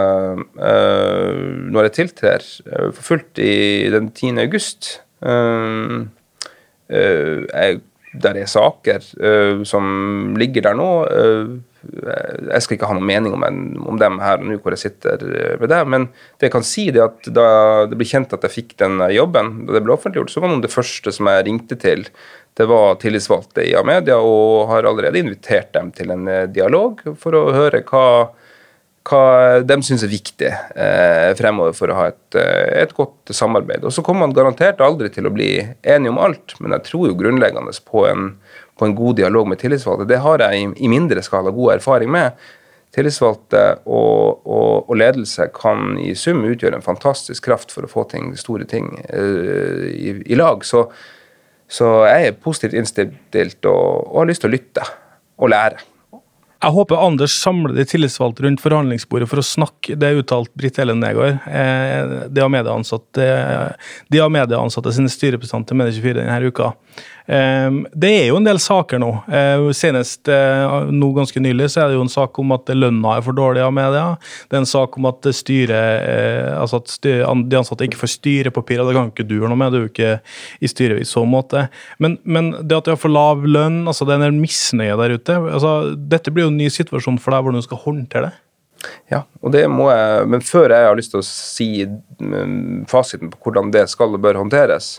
uh, 0.58 1.40
når 1.74 1.90
jeg 1.90 1.96
tiltrer 2.02 2.46
uh, 2.70 2.90
for 2.94 3.02
fullt 3.14 3.42
i 3.42 3.56
den 3.94 4.12
10. 4.14 4.38
august. 4.46 4.92
Uh, 5.26 6.06
jeg, 6.90 7.82
der 8.14 8.38
er 8.38 8.50
saker 8.50 9.06
som 9.66 10.36
ligger 10.38 10.68
der 10.68 10.76
nå. 10.78 10.90
jeg 11.84 12.62
skal 12.64 12.76
ikke 12.78 12.88
ha 12.88 12.96
noen 12.96 13.08
mening 13.10 13.34
om, 13.36 13.44
en, 13.48 13.58
om 13.90 13.98
dem 14.00 14.20
her 14.22 14.38
og 14.38 14.46
nå 14.48 14.60
hvor 14.62 14.76
jeg 14.76 14.84
sitter 14.86 15.26
med 15.60 15.72
deg, 15.72 15.90
men 15.90 16.06
det 16.38 16.48
jeg 16.48 16.54
kan 16.54 16.68
si 16.68 16.86
er 16.92 17.02
at 17.08 17.28
da 17.34 17.48
det 17.90 17.98
ble 18.00 18.08
kjent 18.08 18.36
at 18.38 18.46
jeg 18.46 18.54
fikk 18.54 18.78
den 18.80 19.02
jobben, 19.12 19.52
da 19.68 19.76
det 19.76 19.84
ble 19.84 19.96
offentliggjort, 19.98 20.32
så 20.32 20.44
var 20.44 20.54
noen 20.54 20.64
det 20.64 20.72
første 20.72 21.16
som 21.16 21.32
jeg 21.32 21.48
ringte 21.50 21.80
til 21.82 22.06
det 22.54 22.66
var 22.70 22.96
tillitsvalgte 23.02 23.66
i 23.66 23.76
Amedia, 23.76 24.20
og 24.22 24.68
har 24.70 24.86
allerede 24.86 25.20
invitert 25.20 25.74
dem 25.74 25.90
til 25.96 26.14
en 26.14 26.28
eh, 26.30 26.50
dialog 26.54 27.02
for 27.20 27.38
å 27.38 27.48
høre 27.56 27.82
hva, 27.88 28.06
hva 29.04 29.60
de 29.68 29.78
syns 29.84 30.04
er 30.06 30.12
viktig 30.12 30.50
eh, 30.50 31.30
fremover 31.36 31.76
for 31.76 31.92
å 31.92 31.98
ha 31.98 32.08
et, 32.14 32.38
eh, 32.40 32.82
et, 32.84 32.94
godt 32.96 33.34
samarbeid. 33.36 33.84
Og 33.84 33.92
Så 33.92 34.04
kommer 34.06 34.26
man 34.26 34.36
garantert 34.36 34.82
aldri 34.82 35.10
til 35.12 35.28
å 35.28 35.34
bli 35.34 35.58
enige 35.82 36.14
om 36.14 36.22
alt, 36.24 36.56
men 36.60 36.76
jeg 36.78 36.88
tror 36.90 37.10
jo 37.10 37.20
grunnleggende 37.20 37.76
på 37.90 38.06
en, 38.08 38.30
på 38.80 38.88
en 38.88 38.96
god 38.96 39.20
dialog 39.20 39.50
med 39.52 39.60
tillitsvalgte. 39.60 40.08
Det 40.10 40.22
har 40.24 40.46
jeg 40.46 40.62
i, 40.62 40.70
i 40.86 40.92
mindre 40.92 41.24
skala 41.26 41.52
god 41.52 41.78
erfaring 41.78 42.14
med. 42.16 42.38
Tillitsvalgte 42.94 43.64
og, 43.84 44.46
og, 44.46 44.86
og, 44.86 44.96
ledelse 45.02 45.50
kan 45.56 45.98
i 46.00 46.14
sum 46.16 46.46
utgjøre 46.46 46.78
en 46.78 46.86
fantastisk 46.86 47.50
kraft 47.50 47.74
for 47.74 47.84
å 47.84 47.92
få 47.92 48.06
ting, 48.12 48.32
store 48.40 48.70
ting 48.70 48.94
eh, 49.10 49.90
i, 49.92 50.16
i 50.32 50.40
lag. 50.40 50.64
Så 50.68 50.88
så 51.74 51.88
jeg 52.06 52.28
er 52.28 52.36
positivt 52.38 52.76
innstilt 52.78 53.66
og, 53.66 54.12
og 54.12 54.20
har 54.22 54.30
lyst 54.30 54.44
til 54.44 54.52
å 54.52 54.54
lytte 54.54 54.84
og 55.42 55.50
lære. 55.50 55.82
Jeg 56.64 56.72
håper 56.72 57.02
Anders 57.04 57.34
samler 57.36 57.74
de 57.76 57.84
tillitsvalgte 57.84 58.46
rundt 58.46 58.62
forhandlingsbordet 58.64 59.28
for 59.28 59.42
å 59.42 59.44
snakke. 59.44 59.98
Det 60.00 60.08
uttalt 60.22 60.52
Britt 60.56 60.78
Ellen 60.80 61.02
Negård. 61.04 61.42
Eh, 61.52 62.14
de 62.32 62.40
har 62.40 62.52
medieansatte, 62.54 63.26
medieansatte 64.32 64.94
sine 64.96 65.12
styrerepresentanter 65.12 65.76
med 65.76 65.92
24 65.92 66.22
denne 66.22 66.40
uka. 66.48 66.72
Ehm, 67.32 67.84
det 67.96 68.10
er 68.12 68.26
jo 68.28 68.38
en 68.40 68.48
del 68.48 68.60
saker 68.60 69.00
nå. 69.00 69.10
Eh, 69.32 69.66
senest 69.78 70.28
eh, 70.32 70.90
nå 70.92 71.12
ganske 71.16 71.40
nylig 71.44 71.70
så 71.72 71.84
er 71.84 71.92
det 71.92 71.98
jo 71.98 72.04
en 72.04 72.12
sak 72.12 72.40
om 72.42 72.52
at 72.56 72.72
lønna 72.76 73.18
er 73.18 73.26
for 73.26 73.38
dårlig 73.38 73.64
av 73.64 73.74
media. 73.76 74.06
Det 74.50 74.58
er 74.58 74.64
en 74.64 74.70
sak 74.70 74.98
om 75.00 75.08
at 75.10 75.30
styret, 75.36 75.74
eh, 76.04 76.52
altså 76.58 76.82
at 76.82 76.98
de 77.04 77.60
ansatte 77.60 77.88
ikke 77.88 78.02
får 78.02 78.16
styrepapirer. 78.18 78.86
Det 78.88 78.98
kan 78.98 79.12
ikke 79.14 79.28
du 79.30 79.38
gjøre 79.38 79.54
noe 79.54 79.62
med, 79.62 79.74
du 79.74 79.80
er 79.80 79.88
jo 79.88 79.94
ikke 79.94 80.14
i 80.64 80.72
styret 80.72 81.04
i 81.04 81.10
så 81.10 81.26
måte. 81.28 81.68
Men, 82.04 82.20
men 82.24 82.54
det 82.60 82.80
at 82.80 82.90
de 82.90 82.96
har 82.96 83.02
for 83.02 83.14
lav 83.14 83.46
lønn, 83.48 83.84
altså 83.88 84.08
det 84.08 84.18
er 84.18 84.22
en 84.22 84.30
del 84.30 84.42
misnøye 84.42 85.00
der 85.00 85.18
ute. 85.18 85.40
altså 85.56 85.76
Dette 85.96 86.34
blir 86.34 86.48
jo 86.48 86.54
en 86.54 86.60
ny 86.60 86.72
situasjon 86.74 87.22
for 87.22 87.36
deg, 87.36 87.46
hvordan 87.46 87.64
du 87.64 87.70
skal 87.70 87.86
håndtere 87.86 88.28
det. 88.30 88.40
Ja, 89.12 89.24
og 89.44 89.54
det 89.54 89.64
må 89.72 89.88
jeg, 89.92 90.28
men 90.32 90.44
før 90.44 90.74
jeg 90.74 90.88
har 90.88 90.98
lyst 90.98 91.14
til 91.14 91.22
å 91.22 91.28
si 91.28 91.68
mm, 91.88 92.84
fasiten 92.92 93.32
på 93.32 93.40
hvordan 93.46 93.72
det 93.74 93.86
skal 93.92 94.16
og 94.16 94.24
bør 94.24 94.42
håndteres, 94.42 94.98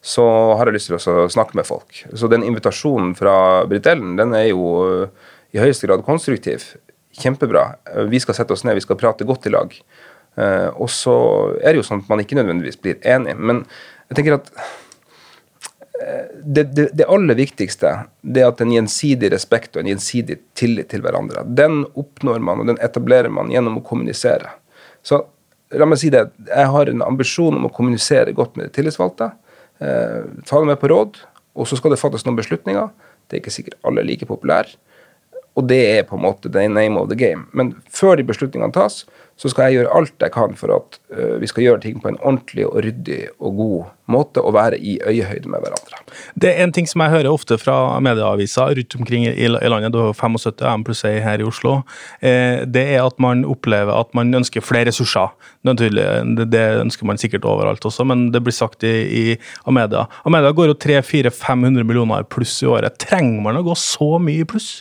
så 0.00 0.24
har 0.56 0.68
jeg 0.68 0.78
lyst 0.78 0.88
til 0.88 0.96
å 0.96 1.28
snakke 1.30 1.58
med 1.58 1.68
folk. 1.68 2.04
Så 2.16 2.28
den 2.32 2.44
invitasjonen 2.46 3.12
fra 3.18 3.34
Britt 3.68 3.88
Ellen 3.90 4.16
den 4.16 4.32
er 4.36 4.48
jo 4.48 4.68
eh, 4.86 5.32
i 5.52 5.60
høyeste 5.60 5.90
grad 5.90 6.04
konstruktiv. 6.06 6.64
Kjempebra. 7.20 7.66
Eh, 7.84 8.06
vi 8.08 8.20
skal 8.22 8.38
sette 8.38 8.56
oss 8.56 8.64
ned, 8.64 8.78
vi 8.78 8.84
skal 8.86 8.98
prate 9.00 9.28
godt 9.28 9.50
i 9.50 9.52
lag. 9.52 9.74
Eh, 10.40 10.68
og 10.72 10.88
så 10.92 11.16
er 11.60 11.72
det 11.72 11.82
jo 11.82 11.88
sånn 11.90 12.00
at 12.04 12.12
man 12.12 12.22
ikke 12.24 12.38
nødvendigvis 12.38 12.80
blir 12.80 12.96
enig. 13.04 13.36
Men 13.36 13.66
jeg 14.08 14.20
tenker 14.20 14.38
at 14.40 14.54
det, 16.40 16.62
det, 16.72 16.86
det, 16.96 17.04
aller 17.12 17.36
viktigste 17.36 17.90
det 18.24 18.40
er 18.40 18.48
at 18.48 18.62
en 18.64 18.70
gjensidig 18.72 19.28
respekt 19.34 19.74
og 19.74 19.82
en 19.82 19.90
gjensidig 19.90 20.38
tillit 20.56 20.88
til 20.88 21.04
hverandre. 21.04 21.44
Den 21.44 21.82
oppnår 21.92 22.40
man, 22.40 22.62
og 22.62 22.70
den 22.72 22.80
etablerer 22.80 23.28
man 23.28 23.52
gjennom 23.52 23.76
å 23.82 23.84
kommunisere. 23.84 24.48
Så 25.04 25.20
la 25.76 25.86
meg 25.86 26.00
si 26.00 26.08
det, 26.08 26.24
jeg 26.48 26.72
har 26.72 26.88
en 26.88 27.04
ambisjon 27.04 27.60
om 27.60 27.68
å 27.68 27.72
kommunisere 27.74 28.32
godt 28.32 28.56
med 28.56 28.70
de 28.70 28.78
tillitsvalgte. 28.78 29.28
Eh, 29.80 30.22
ta 30.46 30.60
dem 30.60 30.68
med 30.68 30.80
på 30.80 30.90
råd, 30.92 31.22
og 31.56 31.68
så 31.68 31.78
skal 31.78 31.94
det 31.94 32.00
fattes 32.00 32.26
noen 32.26 32.38
beslutninger. 32.38 32.90
Det 33.26 33.38
er 33.38 33.42
ikke 33.42 33.54
sikkert 33.54 33.78
alle 33.86 34.02
er 34.02 34.08
like 34.08 34.28
populære. 34.28 34.76
Og 35.58 35.66
det 35.68 35.80
er 35.98 36.06
på 36.08 36.16
en 36.16 36.24
måte 36.24 36.52
the 36.52 36.68
name 36.68 37.00
of 37.00 37.08
the 37.10 37.18
game. 37.18 37.48
Men 37.52 37.74
før 37.90 38.16
de 38.16 38.26
beslutningene 38.28 38.72
tas, 38.74 39.04
så 39.40 39.48
skal 39.48 39.70
jeg 39.70 39.80
gjøre 39.80 39.92
alt 39.96 40.20
jeg 40.20 40.32
kan 40.34 40.52
for 40.58 40.72
at 40.74 40.98
uh, 41.16 41.38
vi 41.40 41.48
skal 41.48 41.64
gjøre 41.64 41.80
ting 41.86 42.00
på 42.02 42.10
en 42.10 42.18
ordentlig 42.20 42.66
og 42.68 42.82
ryddig 42.84 43.20
og 43.38 43.54
god 43.56 43.78
måte 44.12 44.42
og 44.44 44.52
være 44.52 44.76
i 44.76 44.98
øyehøyde 45.00 45.48
med 45.48 45.62
hverandre. 45.64 46.00
Det 46.42 46.50
er 46.50 46.66
en 46.66 46.74
ting 46.76 46.88
som 46.90 47.00
jeg 47.04 47.14
hører 47.14 47.30
ofte 47.30 47.56
fra 47.60 47.76
medieaviser 48.04 48.74
rundt 48.76 48.96
omkring 48.98 49.24
i, 49.30 49.48
landet, 49.48 49.94
du 49.94 50.00
har 50.02 50.12
75 50.18 50.60
M 50.74 50.84
pluss 50.84 51.04
1 51.08 51.22
her 51.24 51.40
i 51.40 51.46
Oslo, 51.46 51.78
eh, 52.20 52.66
det 52.66 52.84
er 52.98 53.06
at 53.06 53.16
man 53.22 53.46
opplever 53.48 53.94
at 53.94 54.12
man 54.18 54.34
ønsker 54.34 54.64
flere 54.64 54.90
ressurser. 54.90 55.32
Det 55.64 56.66
ønsker 56.82 57.08
man 57.08 57.22
sikkert 57.22 57.48
overalt 57.48 57.86
også, 57.86 58.04
men 58.04 58.28
det 58.34 58.42
blir 58.44 58.56
sagt 58.56 58.84
i, 58.84 58.94
i 59.22 59.24
Amedia. 59.64 60.04
Amedia 60.26 60.52
går 60.52 60.74
jo 60.74 60.78
300-400-500 60.84 61.86
millioner 61.86 62.26
i 62.26 62.28
pluss 62.28 62.58
i 62.60 62.68
året. 62.68 62.98
Trenger 63.00 63.40
man 63.46 63.62
å 63.62 63.64
gå 63.70 63.78
så 63.78 64.18
mye 64.20 64.44
i 64.44 64.48
pluss? 64.48 64.80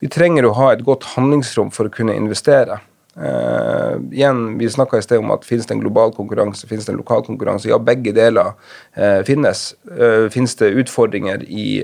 Vi 0.00 0.08
trenger 0.08 0.48
å 0.48 0.54
ha 0.56 0.70
et 0.72 0.84
godt 0.86 1.12
handlingsrom 1.14 1.72
for 1.74 1.88
å 1.88 1.92
kunne 1.92 2.16
investere. 2.16 2.80
Uh, 3.20 3.98
igjen, 4.14 4.58
Vi 4.58 4.68
snakka 4.70 4.96
i 4.96 5.02
sted 5.02 5.18
om 5.18 5.32
at 5.34 5.42
finnes 5.44 5.66
det 5.66 5.74
en 5.74 5.82
global 5.82 6.12
konkurranse, 6.14 6.68
finnes 6.70 6.86
det 6.86 6.92
en 6.94 7.00
lokal 7.02 7.24
konkurranse. 7.26 7.68
Ja, 7.68 7.76
begge 7.82 8.14
deler 8.16 8.52
uh, 8.96 9.20
finnes. 9.26 9.74
Uh, 9.90 10.30
finnes 10.32 10.54
det 10.56 10.70
utfordringer 10.80 11.42
i, 11.44 11.82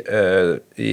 i 0.80 0.90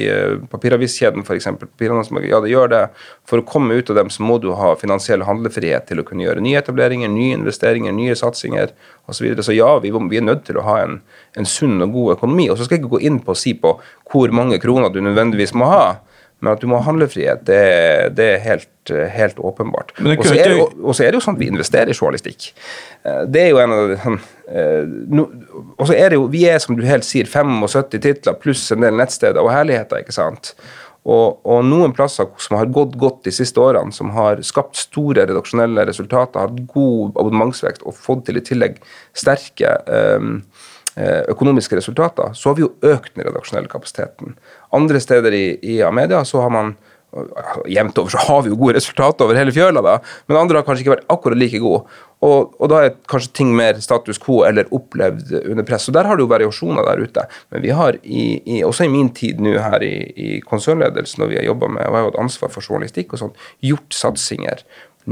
papiraviskjeden 0.51 1.23
f.eks.? 1.23 1.47
Ja, 1.77 2.41
det 2.43 2.51
gjør 2.51 2.71
det. 2.73 2.83
For 3.29 3.39
å 3.39 3.47
komme 3.47 3.77
ut 3.77 3.93
av 3.93 4.01
dem 4.01 4.11
så 4.11 4.25
må 4.25 4.39
du 4.41 4.49
ha 4.57 4.73
finansiell 4.79 5.23
handlefrihet 5.27 5.87
til 5.87 6.01
å 6.01 6.07
kunne 6.07 6.25
gjøre 6.25 6.43
nye 6.43 6.59
etableringer, 6.59 7.13
nye 7.13 7.37
investeringer, 7.37 7.95
nye 7.95 8.17
satsinger 8.19 8.73
osv. 8.73 9.13
Så, 9.13 9.23
videre. 9.23 9.45
så 9.45 9.55
ja, 9.55 9.75
vi, 9.83 9.93
vi, 9.93 10.19
er 10.19 10.27
nødt 10.27 10.47
til 10.49 10.59
å 10.59 10.65
ha 10.65 10.81
en, 10.81 10.97
en 11.39 11.47
sunn 11.47 11.77
og 11.85 11.93
god 11.93 12.17
økonomi. 12.17 12.49
Og 12.49 12.57
så 12.57 12.65
skal 12.65 12.81
jeg 12.81 12.83
ikke 12.83 12.97
gå 12.97 13.05
inn 13.07 13.23
på 13.23 13.31
å 13.31 13.39
si 13.39 13.53
på 13.55 13.77
hvor 14.11 14.33
mange 14.35 14.59
kroner 14.63 14.91
du 14.91 14.99
nødvendigvis 15.05 15.55
må 15.55 15.71
ha. 15.71 15.85
Men 16.43 16.57
at 16.57 16.63
du 16.63 16.67
må 16.67 16.81
ha 16.81 16.83
handlefrihet, 16.85 17.45
det, 17.47 17.59
det 18.17 18.27
er 18.33 18.41
helt, 18.43 18.93
helt 19.15 19.39
åpenbart. 19.39 19.95
Og 20.03 20.25
så 20.27 20.35
er, 20.35 20.51
er, 20.51 21.13
det 21.13 21.15
jo 21.15 21.23
sånn 21.23 21.37
at 21.37 21.41
vi 21.41 21.47
investerer 21.47 21.93
i 21.93 21.95
journalistikk. 21.95 22.49
Eh, 23.07 23.23
det 23.31 23.45
er 23.45 23.51
jo 23.53 23.61
en 23.63 23.75
av 23.75 23.93
de 23.93 23.99
sånn, 24.03 24.21
Og 25.79 25.85
så 25.87 25.95
er 25.95 26.11
det 26.11 26.19
jo 26.19 26.25
Vi 26.33 26.43
er, 26.51 26.59
som 26.59 26.75
du 26.75 26.83
helt 26.83 27.07
sier, 27.07 27.29
75 27.31 27.95
titler 28.03 28.35
pluss 28.43 28.65
en 28.75 28.83
del 28.83 28.99
nettsteder 28.99 29.39
og 29.39 29.53
herligheter, 29.55 30.03
ikke 30.03 30.15
sant. 30.19 30.51
Og, 31.03 31.41
og 31.43 31.65
noen 31.67 31.91
plasser 31.95 32.29
som 32.39 32.55
har 32.55 32.69
gått 32.71 32.93
godt 32.99 33.25
de 33.27 33.33
siste 33.35 33.59
årene, 33.59 33.91
som 33.95 34.13
har 34.15 34.39
skapt 34.47 34.79
store 34.79 35.25
redaksjonelle 35.27 35.83
resultater, 35.89 36.45
hatt 36.45 36.61
god 36.71 37.17
abonnementsvekst 37.19 37.83
og 37.83 37.97
fått 37.97 38.29
til 38.29 38.39
i 38.39 38.43
tillegg 38.45 38.77
sterke 39.19 39.73
eh, 39.83 40.29
eh, 40.95 41.21
økonomiske 41.33 41.75
resultater, 41.79 42.31
så 42.39 42.49
har 42.49 42.59
vi 42.59 42.63
jo 42.63 42.71
økt 42.93 43.17
den 43.17 43.27
redaksjonelle 43.27 43.71
kapasiteten. 43.71 44.37
Andre 44.73 45.01
steder 45.03 45.35
i, 45.37 45.45
i 45.75 45.81
Amedia 45.85 46.23
så 46.27 46.43
har 46.45 46.53
man 46.53 46.75
Jevnt 47.69 47.99
over 48.01 48.09
så 48.09 48.17
har 48.25 48.39
vi 48.41 48.49
jo 48.49 48.55
gode 48.57 48.73
resultater 48.79 49.27
over 49.27 49.37
hele 49.37 49.53
fjøla, 49.53 49.83
da, 49.85 49.91
men 50.25 50.39
andre 50.39 50.57
har 50.57 50.65
kanskje 50.65 50.81
ikke 50.81 50.95
vært 50.95 51.11
akkurat 51.13 51.37
like 51.37 51.59
gode. 51.61 51.83
Og, 52.23 52.55
og, 52.57 52.63
da 52.71 52.79
er 52.81 52.95
kanskje 53.11 53.33
ting 53.37 53.51
mer 53.53 53.77
status 53.83 54.17
quo 54.23 54.39
eller 54.47 54.71
opplevd 54.73 55.33
under 55.41 55.65
press. 55.67 55.85
Så 55.85 55.93
der 55.93 56.07
har 56.07 56.17
det 56.17 56.23
jo 56.23 56.31
variasjoner 56.31 56.87
der 56.87 57.03
ute. 57.03 57.25
Men 57.53 57.65
vi 57.65 57.73
har 57.75 57.99
i, 58.01 58.23
i, 58.39 58.61
også 58.65 58.87
i 58.87 58.91
min 58.93 59.11
tid 59.13 59.43
nå 59.43 59.57
her 59.59 59.83
i, 59.85 59.93
i 60.15 60.29
konsernledelsen, 60.47 61.21
når 61.21 61.33
vi 61.33 61.37
har 61.41 61.49
jobba 61.51 61.69
med 61.75 61.83
og 61.83 61.85
jeg 61.85 61.99
har 61.99 62.09
hatt 62.09 62.21
ansvar 62.23 62.53
for 62.55 62.65
journalistikk 62.65 63.13
og 63.13 63.21
sånn, 63.21 63.35
gjort 63.61 63.99
satsinger. 63.99 64.63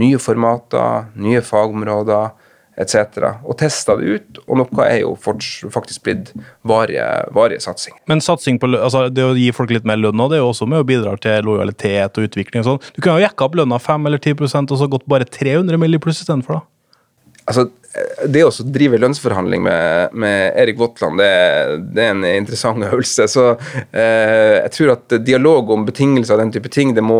Nye 0.01 0.21
formater, 0.23 1.11
nye 1.19 1.43
fagområder 1.45 2.31
etc. 2.79 3.19
Og 3.43 3.57
testa 3.59 3.95
det 3.99 4.15
ut, 4.15 4.41
og 4.47 4.61
noe 4.61 4.85
er 4.87 5.01
jo 5.03 5.13
faktisk 5.19 6.05
blitt 6.05 6.31
varige, 6.67 7.05
varige 7.35 7.63
satsing. 7.63 7.97
Men 8.09 8.23
satsing 8.23 8.59
på 8.61 8.69
altså 8.71 9.07
det 9.11 9.25
å 9.25 9.35
gi 9.37 9.49
folk 9.55 9.73
litt 9.73 9.87
mer 9.87 9.99
lønn 9.99 10.21
det 10.31 10.37
er 10.37 10.43
jo 10.43 10.51
også 10.51 10.67
med 10.69 10.83
å 10.83 10.87
bidra 10.87 11.15
til 11.21 11.47
lojalitet 11.47 12.17
og 12.17 12.29
utvikling. 12.29 12.63
og 12.63 12.67
sånn. 12.67 12.91
Du 12.95 13.01
kunne 13.01 13.19
jo 13.19 13.25
jekka 13.25 13.47
opp 13.47 13.57
lønna 13.59 13.79
5 13.81 14.07
eller 14.07 14.21
10% 14.21 14.71
og 14.71 14.79
så 14.79 14.89
gått 14.91 15.07
bare 15.09 15.27
300 15.27 15.77
mill. 15.81 15.95
i 15.95 15.99
pluss 15.99 16.21
istedenfor, 16.21 16.61
da. 16.61 16.67
Altså, 17.49 17.67
det 18.31 18.43
å 18.47 18.51
drive 18.71 18.99
lønnsforhandling 19.01 19.63
med, 19.65 20.13
med 20.15 20.57
Erik 20.59 20.77
Votland, 20.79 21.19
det, 21.19 21.31
det, 21.91 22.05
er 22.05 22.13
en 22.13 22.25
interessant 22.25 22.85
øvelse. 22.87 23.25
Så 23.31 23.47
eh, 23.91 24.61
jeg 24.61 24.71
tror 24.77 24.93
at 24.93 25.17
dialog 25.25 25.73
om 25.75 25.83
betingelser 25.87 26.37
og 26.37 26.45
den 26.45 26.53
type 26.55 26.71
ting, 26.71 26.93
det 26.95 27.03
må, 27.03 27.19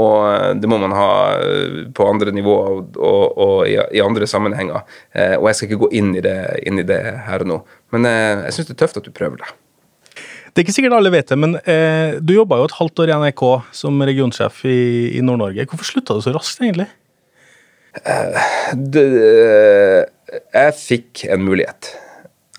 det 0.56 0.70
må 0.72 0.80
man 0.82 0.96
ha 0.96 1.10
eh, 1.42 1.82
på 1.96 2.08
andre 2.08 2.32
nivåer 2.36 2.78
og, 2.78 2.96
og, 2.96 3.26
og 3.36 3.58
i, 3.68 3.76
i, 3.98 4.04
andre 4.04 4.30
sammenhenger. 4.30 4.86
Eh, 5.12 5.36
og 5.40 5.50
jeg 5.50 5.60
skal 5.60 5.70
ikke 5.70 5.82
gå 5.84 5.92
inn 6.00 6.14
i 6.16 6.24
det, 6.24 6.38
inn 6.64 6.80
i 6.80 6.88
det 6.88 7.02
her 7.28 7.44
og 7.44 7.52
nå. 7.52 7.60
Men 7.96 8.08
eh, 8.08 8.48
jeg 8.48 8.58
syns 8.58 8.72
det 8.72 8.78
er 8.78 8.82
tøft 8.86 9.02
at 9.02 9.10
du 9.10 9.12
prøver 9.16 9.44
det. 9.44 9.52
Det 10.52 10.60
er 10.60 10.66
ikke 10.66 10.76
sikkert 10.76 10.98
alle 10.98 11.12
vet 11.14 11.30
det, 11.32 11.38
men 11.40 11.56
eh, 11.64 12.18
du 12.20 12.34
jobba 12.36 12.60
jo 12.60 12.66
et 12.68 12.80
halvt 12.80 13.04
år 13.04 13.12
i 13.12 13.20
NRK 13.26 13.44
som 13.76 14.02
regionsjef 14.08 14.66
i, 14.68 14.80
i 15.16 15.22
Nord-Norge. 15.24 15.68
Hvorfor 15.68 15.88
slutta 15.88 16.16
du 16.16 16.24
så 16.24 16.36
raskt, 16.36 16.64
egentlig? 16.64 16.90
Uh, 17.92 18.40
det, 18.76 19.04
jeg 20.32 20.76
fikk 20.78 21.26
en 21.32 21.44
mulighet. 21.44 21.92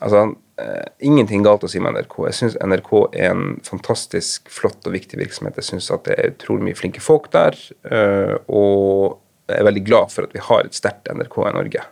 Altså, 0.03 0.25
uh, 0.61 0.87
ingenting 1.05 1.45
galt 1.47 1.65
å 1.65 1.71
si 1.71 1.81
med 1.83 1.97
NRK. 1.97 2.19
Jeg 2.29 2.39
syns 2.39 2.59
NRK 2.61 2.93
er 3.09 3.31
en 3.31 3.57
fantastisk 3.67 4.51
flott 4.53 4.89
og 4.89 4.97
viktig 4.97 5.21
virksomhet. 5.21 5.59
Jeg 5.61 5.71
syns 5.71 5.91
at 5.95 6.05
det 6.09 6.19
er 6.19 6.35
utrolig 6.35 6.69
mye 6.69 6.79
flinke 6.79 7.03
folk 7.05 7.31
der. 7.35 7.57
Uh, 7.87 8.37
og 8.49 9.19
jeg 9.51 9.59
er 9.59 9.69
veldig 9.69 9.87
glad 9.87 10.13
for 10.13 10.29
at 10.29 10.37
vi 10.37 10.45
har 10.45 10.67
et 10.67 10.77
sterkt 10.77 11.11
NRK 11.13 11.41
i 11.47 11.57
Norge. 11.57 11.89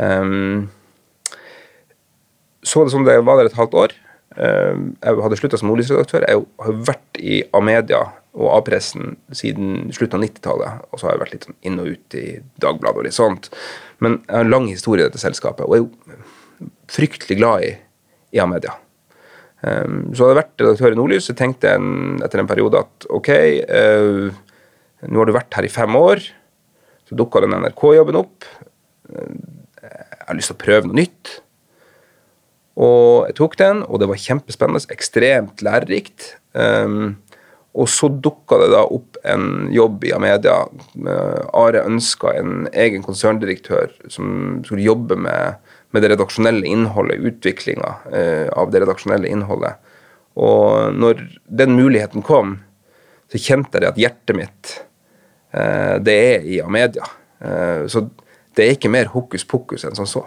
Um, 0.00 0.68
så 2.64 2.84
det 2.84 2.92
som 2.92 3.04
det 3.06 3.18
var 3.24 3.40
der 3.40 3.50
et 3.50 3.58
halvt 3.58 3.76
år. 3.86 3.98
Jeg 4.30 5.16
hadde 5.24 5.36
slutta 5.40 5.58
som 5.58 5.66
nordlysredaktør. 5.66 6.22
Jeg 6.28 6.42
har 6.62 6.76
vært 6.86 7.18
i 7.18 7.40
Amedia 7.56 8.04
og 8.38 8.50
A-pressen 8.54 9.16
siden 9.34 9.88
slutten 9.94 10.20
av 10.20 10.26
90-tallet. 10.26 10.84
Og 10.90 11.00
så 11.00 11.08
har 11.08 11.16
jeg 11.16 11.22
vært 11.24 11.34
litt 11.34 11.46
sånn 11.48 11.58
inn 11.66 11.80
og 11.82 11.88
ut 11.94 12.18
i 12.18 12.26
Dagbladet 12.62 13.02
og 13.02 13.08
litt 13.08 13.16
sånt. 13.16 13.50
Men 14.02 14.20
jeg 14.22 14.36
har 14.36 14.46
en 14.46 14.52
lang 14.54 14.68
historie 14.70 15.04
i 15.04 15.08
dette 15.08 15.22
selskapet, 15.22 15.66
og 15.66 15.74
er 15.74 15.82
jo 15.82 16.68
fryktelig 16.90 17.40
glad 17.40 17.66
i, 17.66 17.72
A-media. 18.38 18.76
Um, 19.60 20.12
så 20.14 20.24
hadde 20.24 20.30
jeg 20.30 20.38
vært 20.38 20.62
redaktør 20.62 20.94
i 20.94 20.96
Nordlys, 20.96 21.26
så 21.28 21.34
tenkte 21.36 21.68
jeg 21.68 21.80
en, 21.80 22.20
etter 22.24 22.40
en 22.40 22.48
periode 22.48 22.80
at 22.80 23.06
ok, 23.12 23.30
uh, 23.66 24.30
nå 25.10 25.20
har 25.20 25.28
du 25.28 25.34
vært 25.34 25.58
her 25.58 25.66
i 25.66 25.72
fem 25.72 25.96
år. 25.98 26.22
Så 27.08 27.18
dukka 27.18 27.42
den 27.42 27.56
NRK-jobben 27.58 28.20
opp. 28.20 28.46
Uh, 29.10 29.34
jeg 29.82 30.28
har 30.28 30.38
lyst 30.38 30.52
til 30.52 30.56
å 30.56 30.62
prøve 30.62 30.86
noe 30.86 31.00
nytt. 31.00 31.34
Og 32.80 33.26
jeg 33.26 33.36
tok 33.40 33.58
den, 33.60 33.82
og 33.90 34.00
det 34.00 34.08
var 34.08 34.22
kjempespennende. 34.22 34.86
Ekstremt 34.94 35.64
lærerikt. 35.66 36.36
Um, 36.54 37.18
og 37.72 37.86
så 37.88 38.08
dukka 38.10 38.58
det 38.58 38.70
da 38.72 38.82
opp 38.82 39.18
en 39.30 39.68
jobb 39.70 40.04
i 40.08 40.12
Amedia. 40.14 40.64
Are 41.54 41.84
ønska 41.86 42.32
en 42.34 42.64
egen 42.72 43.04
konserndirektør 43.06 43.92
som 44.10 44.58
skulle 44.66 44.82
jobbe 44.82 45.18
med, 45.20 45.60
med 45.94 46.02
det 46.02 46.10
redaksjonelle 46.14 46.66
innholdet, 46.66 47.22
utviklinga 47.30 47.92
eh, 48.10 48.48
av 48.58 48.72
det 48.74 48.82
redaksjonelle 48.82 49.30
innholdet. 49.30 49.78
Og 50.40 50.96
når 50.98 51.22
den 51.46 51.76
muligheten 51.78 52.26
kom, 52.26 52.58
så 53.30 53.38
kjente 53.38 53.78
jeg 53.78 53.92
at 53.92 54.02
hjertet 54.02 54.38
mitt, 54.38 54.74
eh, 55.54 55.94
det 56.02 56.18
er 56.26 56.50
i 56.50 56.58
Amedia. 56.64 57.06
Eh, 57.38 57.86
så 57.86 58.08
det 58.58 58.66
er 58.66 58.74
ikke 58.74 58.90
mer 58.90 59.14
hokus 59.14 59.46
pokus 59.46 59.86
enn 59.86 59.94
som 59.94 60.10
så. 60.10 60.26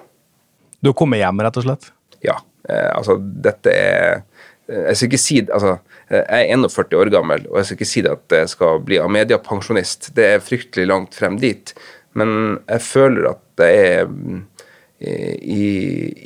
Du 0.80 0.94
har 0.94 1.00
kommet 1.00 1.20
hjem, 1.20 1.44
rett 1.44 1.60
og 1.60 1.68
slett? 1.68 1.92
Ja. 2.24 2.40
Eh, 2.64 2.92
altså, 2.96 3.20
dette 3.20 3.76
er 3.76 4.24
Eh, 4.70 4.88
jeg 4.90 4.98
skal 4.98 5.12
ikke 5.12 5.22
si 5.22 5.40
altså, 5.44 5.76
jeg 6.14 6.48
er 6.48 6.54
41 6.56 6.98
år 7.00 7.12
gammel, 7.14 7.46
og 7.50 7.60
jeg 7.60 7.68
skal 7.68 7.80
ikke 7.80 7.90
si 7.90 8.04
det 8.06 8.14
at 8.14 8.38
jeg 8.38 8.54
skal 8.54 8.82
bli 8.86 9.02
Amedia-pensjonist. 9.02 10.12
Det 10.18 10.30
er 10.36 10.44
fryktelig 10.44 10.88
langt 10.90 11.18
frem 11.18 11.38
dit. 11.42 11.74
Men 12.18 12.60
jeg 12.68 12.86
føler 12.86 13.32
at 13.34 13.64
jeg 13.64 13.86
er 13.94 14.10
mm, 14.10 14.42
i, 15.04 15.66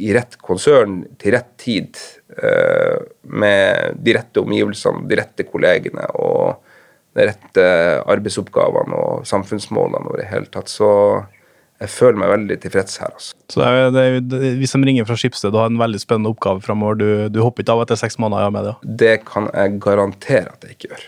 i 0.07 0.13
rett 0.15 0.37
konsern 0.43 0.99
til 1.21 1.33
rett 1.37 1.53
tid, 1.61 1.97
eh, 2.37 2.97
med 3.23 3.97
de 4.03 4.15
rette 4.17 4.43
omgivelsene, 4.43 5.07
de 5.09 5.19
rette 5.19 5.47
kollegene 5.47 6.05
og 6.19 6.59
de 7.17 7.25
rette 7.31 7.65
arbeidsoppgavene 8.05 8.99
og 9.01 9.25
samfunnsmålene 9.25 10.11
og 10.11 10.19
det 10.21 10.27
hele 10.29 10.51
tatt, 10.53 10.69
så 10.69 10.91
jeg 11.77 11.93
føler 11.93 12.17
meg 12.17 12.31
veldig 12.31 12.57
tilfreds 12.63 12.97
her. 13.03 13.11
Altså. 13.13 13.35
Så 13.53 13.61
det 13.61 13.67
er, 13.67 13.91
det 13.93 14.05
er, 14.05 14.15
det, 14.25 14.53
Hvis 14.57 14.73
de 14.73 14.81
ringer 14.87 15.05
fra 15.05 15.17
Skipsted 15.19 15.53
og 15.53 15.61
har 15.61 15.69
en 15.69 15.77
veldig 15.81 16.01
spennende 16.01 16.31
oppgave 16.33 16.63
framover, 16.65 16.97
du, 16.97 17.07
du, 17.29 17.43
hopper 17.45 17.63
ikke 17.63 17.75
av 17.75 17.83
etter 17.85 17.99
seks 18.01 18.17
måneder 18.21 18.49
i 18.49 18.55
media? 18.55 18.73
Det 19.03 19.13
kan 19.27 19.51
jeg 19.53 19.77
garantere 19.83 20.55
at 20.55 20.65
jeg 20.65 20.77
ikke 20.77 20.91
gjør. 20.95 21.05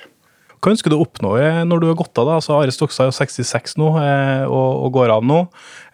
Hva 0.60 0.74
ønsker 0.74 0.92
du 0.92 0.98
å 0.98 1.06
oppnå 1.06 1.32
når 1.70 1.82
du 1.82 1.86
har 1.88 1.98
gått 2.02 2.20
av? 2.20 2.28
da? 2.28 2.36
Altså, 2.38 2.58
Are 2.60 2.74
Stokstad 2.76 3.08
er 3.08 3.10
jo 3.14 3.16
66 3.16 3.78
nå 3.80 3.94
eh, 4.02 4.44
og, 4.44 4.70
og, 4.84 4.90
går 4.98 5.14
av 5.16 5.24
nå. 5.24 5.40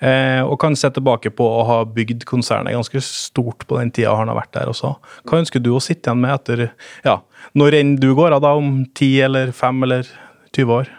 Eh, 0.01 0.41
og 0.41 0.57
kan 0.61 0.75
se 0.75 0.89
tilbake 0.95 1.29
på 1.37 1.45
å 1.45 1.61
ha 1.69 1.77
bygd 1.85 2.25
konsernet 2.27 2.73
ganske 2.73 3.03
stort 3.05 3.67
på 3.69 3.77
den 3.77 3.93
tida 3.93 4.17
han 4.17 4.31
har 4.33 4.39
vært 4.41 4.55
der 4.57 4.73
også. 4.73 4.95
Hva 5.29 5.43
ønsker 5.43 5.61
du 5.61 5.69
å 5.75 5.83
sitte 5.83 6.09
igjen 6.09 6.23
med 6.25 6.33
etter 6.33 6.67
ja, 7.05 7.19
når 7.53 7.79
enn 7.79 7.95
du 8.01 8.09
går 8.17 8.35
av, 8.35 8.41
da, 8.43 8.55
om 8.57 8.81
10 8.89 9.13
eller 9.29 9.53
5 9.55 9.85
eller 9.85 10.09
20 10.57 10.77
år? 10.81 10.93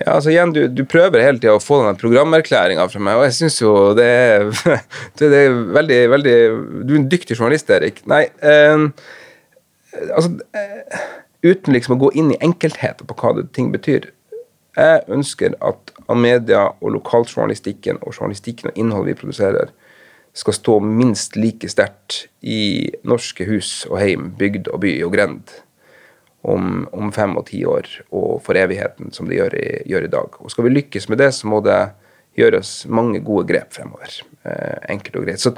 Ja, 0.00 0.14
altså 0.14 0.30
igjen, 0.32 0.54
du, 0.56 0.62
du 0.72 0.86
prøver 0.88 1.20
hele 1.20 1.40
tida 1.40 1.52
å 1.58 1.60
få 1.60 1.82
den 1.84 1.98
programerklæringa 2.00 2.86
fra 2.88 3.00
meg, 3.04 3.18
og 3.18 3.26
jeg 3.26 3.34
syns 3.42 3.58
jo 3.60 3.72
det 3.96 4.06
er, 4.08 4.46
det 5.20 5.28
er 5.36 5.58
veldig, 5.76 5.98
veldig 6.14 6.36
Du 6.88 6.94
er 6.94 7.00
en 7.02 7.10
dyktig 7.12 7.36
journalist, 7.36 7.68
Erik. 7.70 8.00
Nei, 8.08 8.24
eh, 8.40 8.86
altså 10.08 10.32
eh, 10.56 11.04
Uten 11.42 11.74
liksom 11.74 11.96
å 11.96 12.02
gå 12.04 12.12
inn 12.16 12.30
i 12.30 12.38
enkeltheter 12.40 13.04
på 13.04 13.16
hva 13.18 13.32
det, 13.34 13.48
ting 13.56 13.72
betyr. 13.74 14.06
Jeg 14.78 15.02
ønsker 15.12 15.56
at 15.60 15.90
media 16.14 16.68
og 16.78 16.94
lokaljournalistikken 16.94 17.98
og 18.00 18.14
journalistikken 18.14 18.70
og 18.70 18.78
innholdet 18.78 19.10
vi 19.10 19.20
produserer, 19.24 19.72
skal 20.38 20.56
stå 20.56 20.78
minst 20.86 21.34
like 21.36 21.68
sterkt 21.68 22.22
i 22.40 22.88
norske 23.04 23.44
hus 23.50 23.82
og 23.90 23.98
heim, 24.00 24.30
bygd 24.38 24.70
og 24.72 24.80
by 24.86 24.94
og 25.04 25.12
grend 25.16 25.56
om, 26.42 26.88
om, 26.92 27.12
fem 27.14 27.36
og 27.38 27.46
ti 27.50 27.62
år 27.68 27.88
og 28.10 28.40
for 28.42 28.58
evigheten, 28.58 29.12
som 29.14 29.28
det 29.30 29.38
gjør 29.38 29.56
i, 29.58 29.66
gjør 29.92 30.08
i, 30.08 30.12
dag. 30.12 30.38
Og 30.42 30.50
Skal 30.50 30.66
vi 30.66 30.74
lykkes 30.74 31.08
med 31.08 31.22
det, 31.22 31.30
så 31.36 31.50
må 31.50 31.60
det 31.64 31.78
gjøres 32.38 32.72
mange 32.90 33.20
gode 33.22 33.46
grep 33.50 33.74
fremover. 33.76 34.18
Eh, 34.42 34.78
enkelt 34.94 35.20
og 35.20 35.26
greit. 35.26 35.42
Så 35.42 35.54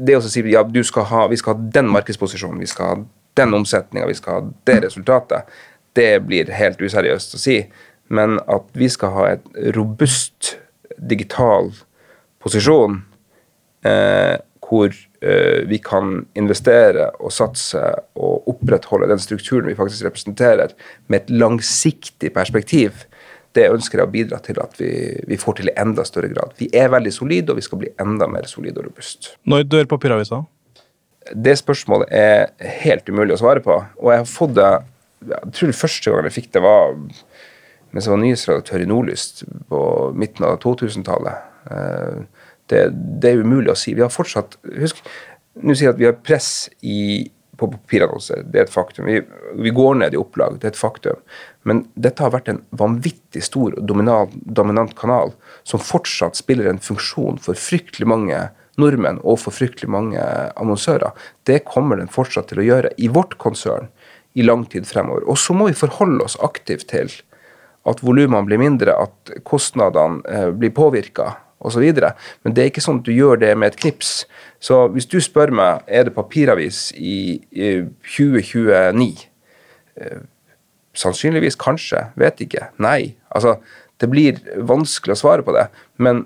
det 0.00 0.16
å 0.18 0.24
si 0.24 0.42
ja, 0.50 0.64
skal 0.88 1.08
ha, 1.12 1.26
vi 1.30 1.38
skal 1.38 1.54
ha 1.54 1.70
den 1.78 1.90
markedsposisjonen, 1.94 2.60
vi 2.62 2.70
skal 2.70 2.90
ha 2.90 3.00
den 3.36 3.54
omsetninga, 3.54 4.08
vi 4.08 4.16
skal 4.18 4.38
ha 4.38 4.54
det 4.68 4.78
resultatet, 4.86 5.58
det 5.96 6.10
blir 6.26 6.50
helt 6.52 6.80
useriøst 6.80 7.36
å 7.36 7.40
si. 7.40 7.60
Men 8.08 8.40
at 8.46 8.66
vi 8.78 8.88
skal 8.92 9.12
ha 9.14 9.28
et 9.34 9.46
robust 9.76 10.56
digital 10.96 11.72
posisjon 12.42 13.02
eh, 13.86 14.36
hvor 14.66 14.94
vi 15.66 15.78
kan 15.82 16.20
investere 16.38 17.08
og 17.18 17.32
satse 17.34 17.82
og 18.14 18.48
opprettholde 18.52 19.08
den 19.10 19.22
strukturen 19.22 19.68
vi 19.70 19.76
faktisk 19.78 20.06
representerer, 20.06 20.74
med 21.10 21.24
et 21.24 21.32
langsiktig 21.42 22.32
perspektiv, 22.34 23.06
det 23.56 23.70
ønsker 23.72 24.00
jeg 24.00 24.08
å 24.08 24.12
bidra 24.12 24.40
til 24.44 24.58
at 24.60 24.76
vi, 24.80 24.90
vi, 25.28 25.38
får 25.40 25.60
til 25.60 25.70
i 25.70 25.76
enda 25.80 26.04
større 26.06 26.28
grad. 26.32 26.52
Vi 26.60 26.68
er 26.76 26.90
veldig 26.92 27.12
solide, 27.14 27.52
og 27.52 27.60
vi 27.60 27.64
skal 27.64 27.80
bli 27.80 27.92
enda 28.02 28.28
mer 28.30 28.48
solide 28.50 28.82
og 28.82 28.90
robust. 28.90 29.32
Når 29.48 29.64
dør 29.70 29.88
papiravisa? 29.94 30.42
Det 31.32 31.56
spørsmålet 31.58 32.12
er 32.14 32.72
helt 32.84 33.08
umulig 33.08 33.34
å 33.34 33.40
svare 33.40 33.62
på. 33.64 33.78
Og 34.02 34.12
jeg 34.12 34.22
har 34.22 34.30
fått 34.30 34.54
det 34.58 34.70
Jeg 35.26 35.52
tror 35.56 35.70
det 35.70 35.78
første 35.78 36.10
gang 36.12 36.26
jeg 36.28 36.34
fikk 36.34 36.50
det, 36.54 36.60
var 36.62 36.92
mens 37.90 38.04
jeg 38.04 38.12
var 38.12 38.20
nyhetsredaktør 38.20 38.82
i 38.84 38.88
Nordlyst 38.90 39.40
på 39.72 39.78
midten 40.14 40.44
av 40.44 40.58
2000-tallet. 40.60 42.26
Det, 42.66 42.82
det, 43.22 43.30
er 43.30 43.46
umulig 43.46 43.72
å 43.72 43.78
si. 43.78 43.94
Vi 43.94 44.02
har 44.02 44.12
fortsatt 44.12 44.58
Husk, 44.80 45.02
nå 45.62 45.74
sier 45.74 45.88
jeg 45.88 45.94
at 45.94 46.00
vi 46.00 46.08
har 46.08 46.20
press 46.20 46.50
i 46.82 47.00
på 47.56 47.68
papirannonser. 47.72 48.42
Det 48.44 48.60
er 48.60 48.66
et 48.66 48.72
faktum. 48.72 49.06
Vi, 49.08 49.20
vi 49.64 49.72
går 49.72 49.94
ned 50.02 50.14
i 50.14 50.20
opplag, 50.20 50.58
det 50.60 50.68
er 50.68 50.74
et 50.74 50.80
faktum. 50.80 51.22
Men 51.64 51.86
dette 51.94 52.20
har 52.20 52.34
vært 52.34 52.50
en 52.52 52.60
vanvittig 52.76 53.42
stor 53.46 53.78
og 53.78 53.86
dominant, 53.88 54.34
dominant 54.44 54.92
kanal 54.98 55.32
som 55.64 55.82
fortsatt 55.82 56.36
spiller 56.38 56.68
en 56.70 56.82
funksjon 56.82 57.40
for 57.42 57.58
fryktelig 57.58 58.08
mange 58.12 58.42
nordmenn 58.80 59.22
og 59.24 59.40
for 59.40 59.56
fryktelig 59.56 59.88
mange 59.92 60.20
annonsører. 60.60 61.16
Det 61.48 61.62
kommer 61.68 62.00
den 62.00 62.12
fortsatt 62.12 62.50
til 62.50 62.60
å 62.60 62.66
gjøre 62.66 62.92
i 63.00 63.08
vårt 63.12 63.38
konsern 63.40 63.88
i 64.36 64.44
lang 64.44 64.66
tid 64.68 64.84
fremover. 64.88 65.24
Og 65.24 65.40
så 65.40 65.56
må 65.56 65.70
vi 65.70 65.78
forholde 65.78 66.26
oss 66.26 66.36
aktivt 66.44 66.90
til 66.92 67.08
at 67.88 68.02
volumene 68.04 68.44
blir 68.44 68.60
mindre, 68.60 68.92
at 68.98 69.32
kostnadene 69.46 70.20
eh, 70.28 70.48
blir 70.52 70.74
påvirka 70.76 71.32
osv. 71.60 71.84
Men 72.44 72.54
det 72.54 72.62
er 72.62 72.70
ikke 72.70 72.84
sånn 72.84 73.00
at 73.00 73.08
du 73.08 73.14
gjør 73.14 73.40
det 73.42 73.52
med 73.58 73.72
et 73.72 73.80
knips. 73.80 74.24
Så 74.62 74.86
hvis 74.92 75.08
du 75.10 75.18
spør 75.24 75.52
meg 75.54 75.86
er 75.86 76.08
det 76.08 76.14
papiravis 76.16 76.90
i, 76.96 77.40
i 77.52 77.74
2029 78.16 79.26
eh, 80.00 80.24
Sannsynligvis, 80.96 81.58
kanskje, 81.60 82.06
vet 82.16 82.38
ikke. 82.40 82.70
Nei. 82.80 83.18
Altså, 83.36 83.58
det 84.00 84.08
blir 84.08 84.38
vanskelig 84.64 85.12
å 85.12 85.20
svare 85.20 85.44
på 85.44 85.52
det. 85.52 85.66
Men 86.00 86.22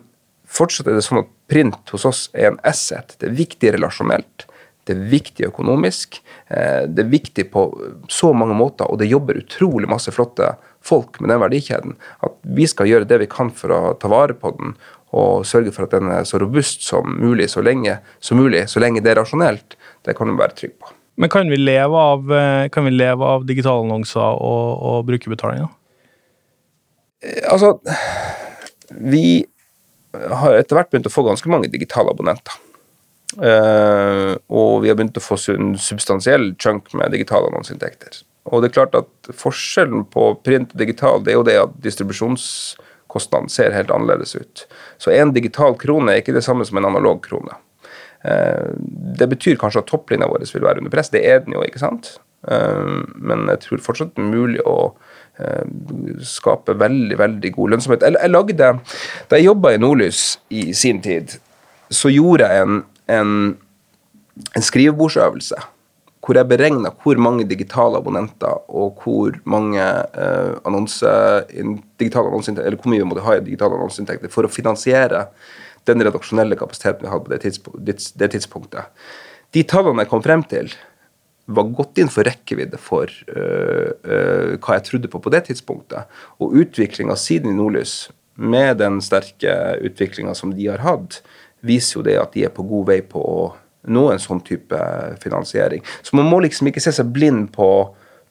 fortsatt 0.47 0.87
er 0.87 0.95
det 0.95 1.03
sånn 1.03 1.24
at 1.24 1.33
print 1.51 1.91
hos 1.91 2.07
oss 2.07 2.20
er 2.39 2.53
en 2.53 2.61
asset. 2.62 3.16
Det 3.18 3.26
er 3.26 3.35
viktig 3.35 3.72
relasjonelt. 3.74 4.47
Det 4.87 4.95
er 4.95 5.11
viktig 5.11 5.49
økonomisk. 5.49 6.20
eh, 6.47 6.87
Det 6.87 7.03
er 7.03 7.11
viktig 7.11 7.51
på 7.51 7.64
så 8.09 8.33
mange 8.33 8.55
måter, 8.55 8.87
og 8.87 8.99
det 8.99 9.11
jobber 9.11 9.43
utrolig 9.43 9.91
masse 9.91 10.11
flotte 10.14 10.55
folk 10.81 11.20
med 11.20 11.31
den 11.31 11.43
verdikjeden. 11.43 11.97
At 12.22 12.39
vi 12.43 12.66
skal 12.66 12.87
gjøre 12.87 13.09
det 13.11 13.18
vi 13.18 13.26
kan 13.26 13.51
for 13.51 13.74
å 13.74 13.99
ta 13.99 14.09
vare 14.09 14.35
på 14.35 14.55
den 14.57 14.76
og 15.16 15.44
sørge 15.48 15.72
for 15.74 15.86
at 15.86 15.94
den 15.96 16.11
er 16.14 16.24
så 16.28 16.38
robust 16.38 16.84
som 16.86 17.08
mulig 17.18 17.48
så 17.50 17.62
lenge, 17.64 17.98
så 18.22 18.36
mulig, 18.38 18.66
så 18.70 18.82
lenge 18.82 19.02
det 19.02 19.14
er 19.14 19.20
rasjonelt. 19.22 19.76
Det 20.06 20.14
kan 20.16 20.30
du 20.30 20.36
være 20.38 20.56
trygg 20.56 20.76
på. 20.78 20.94
Men 21.20 21.32
kan 21.32 21.50
vi 21.50 21.58
leve 21.58 21.98
av, 21.98 22.32
eh, 22.32 22.68
kan 22.72 22.86
vi 22.86 22.94
leve 22.94 23.26
av 23.26 23.44
digitalannonser 23.48 24.38
og, 24.40 24.82
og 24.90 25.06
brukerbetalinger? 25.11 25.68
Altså, 27.50 27.74
vi 28.90 29.44
har 30.14 30.56
etter 30.56 30.78
hvert 30.78 30.90
begynt 30.90 31.11
å 31.11 31.12
få 31.12 31.26
ganske 31.26 31.50
mange 31.52 31.70
digitale 31.72 32.14
abonnenter. 32.14 32.56
Uh, 33.38 34.34
og 34.50 34.80
vi 34.82 34.90
har 34.90 34.96
begynt 34.98 35.18
å 35.20 35.22
få 35.22 35.36
en 35.52 35.76
substansiell 35.78 36.48
chunk 36.58 36.88
med 36.98 37.12
digitale 37.14 37.46
annonseinntekter. 37.46 38.24
Og 38.50 38.62
det 38.62 38.70
er 38.70 38.74
klart 38.80 38.96
at 38.98 39.30
forskjellen 39.38 40.02
på 40.11 40.32
print 40.42 40.72
og 40.74 40.80
digital 40.80 41.22
det 41.22 41.34
er 41.34 41.38
jo 41.38 41.46
det 41.46 41.58
at 41.61 41.76
distribusjonskostnaden 43.11 43.48
ser 43.48 43.72
helt 43.72 43.90
annerledes 43.90 44.36
ut. 44.36 44.66
Så 44.98 45.11
en 45.11 45.32
digital 45.32 45.76
krone 45.76 46.12
er 46.12 46.22
ikke 46.22 46.34
det 46.34 46.44
samme 46.44 46.64
som 46.64 46.78
en 46.78 46.84
analog 46.84 47.22
krone. 47.22 47.54
Eh, 48.24 48.74
det 49.18 49.28
betyr 49.28 49.56
kanskje 49.56 49.80
at 49.80 49.88
topplinja 49.88 50.28
vår 50.28 50.44
vil 50.52 50.62
være 50.64 50.78
under 50.78 50.90
press. 50.90 51.11
Det 51.11 51.24
er 51.24 51.40
den 51.40 51.54
jo, 51.54 51.62
ikke 51.62 51.80
sant? 51.80 52.18
Eh, 52.48 53.04
men 53.16 53.48
jeg 53.48 53.61
tror 53.61 53.80
fortsatt 53.80 54.14
det 54.14 54.22
er 54.22 54.30
mulig 54.30 54.61
å 54.64 54.94
eh, 55.38 55.64
skape 56.22 56.76
veldig, 56.78 57.18
veldig 57.18 57.52
god 57.52 57.70
lønnsomhet. 57.70 58.02
Jeg 58.02 58.30
lagde, 58.30 58.78
Da 59.28 59.36
jeg 59.36 59.46
jobba 59.46 59.74
i 59.74 59.78
Nordlys 59.78 60.38
i 60.50 60.72
sin 60.72 61.00
tid, 61.02 61.38
så 61.90 62.08
gjorde 62.08 62.46
jeg 62.46 62.62
en, 62.62 62.84
en, 63.08 63.56
en 64.54 64.62
skrivebordsøvelse 64.62 65.58
hvor 66.21 66.37
jeg 66.37 66.49
beregna 66.51 66.93
hvor 67.01 67.21
mange 67.23 67.47
digitale 67.49 68.01
abonnenter 68.01 68.61
og 68.68 69.01
hvor 69.01 69.39
mange 69.49 69.81
eh, 69.81 70.53
annonse, 70.68 71.09
digitale 72.01 72.29
annonseinntekter, 72.29 72.68
eller 72.68 72.81
hvor 72.83 72.93
mye 72.93 73.01
vi 73.01 73.09
måtte 73.09 73.25
ha 73.25 73.39
i 73.39 73.47
digitale 73.47 73.79
annonseinntekter 73.79 74.33
for 74.33 74.45
å 74.45 74.53
finansiere 74.53 75.27
den 75.89 76.05
redaksjonelle 76.05 76.59
kapasiteten 76.61 77.07
vi 77.07 77.12
hadde 77.12 77.25
på 77.27 77.33
det, 77.33 77.41
tidspunkt, 77.47 77.83
det, 77.87 77.97
det 78.21 78.31
tidspunktet. 78.35 79.09
De 79.57 79.64
tallene 79.66 80.05
jeg 80.05 80.12
kom 80.12 80.25
frem 80.25 80.45
til, 80.47 80.71
var 81.51 81.71
godt 81.75 81.99
innenfor 81.99 82.29
rekkevidde 82.29 82.79
for 82.79 83.11
uh, 83.33 83.91
uh, 84.07 84.53
hva 84.61 84.77
jeg 84.77 84.85
trodde 84.87 85.11
på 85.11 85.18
på 85.25 85.33
det 85.35 85.41
tidspunktet. 85.49 86.07
Og 86.39 86.55
utviklinga 86.62 87.16
siden 87.18 87.51
i 87.51 87.57
Nordlys, 87.57 88.11
med 88.41 88.79
den 88.81 89.01
sterke 89.05 89.57
utviklinga 89.85 90.37
som 90.39 90.55
de 90.55 90.68
har 90.71 90.85
hatt, 90.85 91.18
viser 91.66 91.99
jo 91.99 92.05
det 92.07 92.16
at 92.21 92.37
de 92.37 92.47
er 92.47 92.55
på 92.55 92.64
god 92.68 92.87
vei 92.93 93.01
på 93.05 93.21
å 93.21 93.41
nå 93.89 94.07
en 94.12 94.22
sånn 94.22 94.43
type 94.45 94.78
finansiering. 95.22 95.85
Så 96.03 96.16
man 96.18 96.28
må 96.28 96.43
liksom 96.45 96.68
ikke 96.68 96.83
se 96.85 96.93
seg 96.97 97.12
blind 97.14 97.49
på 97.55 97.70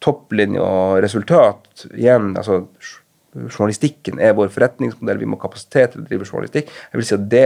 topplinje 0.03 0.63
og 0.63 0.99
resultat. 1.03 1.87
Igjen, 1.93 2.33
altså 2.39 2.63
Journalistikken 3.29 4.17
er 4.17 4.33
vår 4.33 4.49
forretningsmodell, 4.49 5.19
vi 5.21 5.27
må 5.29 5.37
ha 5.37 5.43
kapasitet 5.43 5.93
til 5.93 6.01
å 6.01 6.07
drive 6.07 6.25
journalistikk. 6.25 6.71
Jeg 6.89 6.97
vil 6.97 7.05
si 7.05 7.13
at 7.13 7.27
Det, 7.29 7.43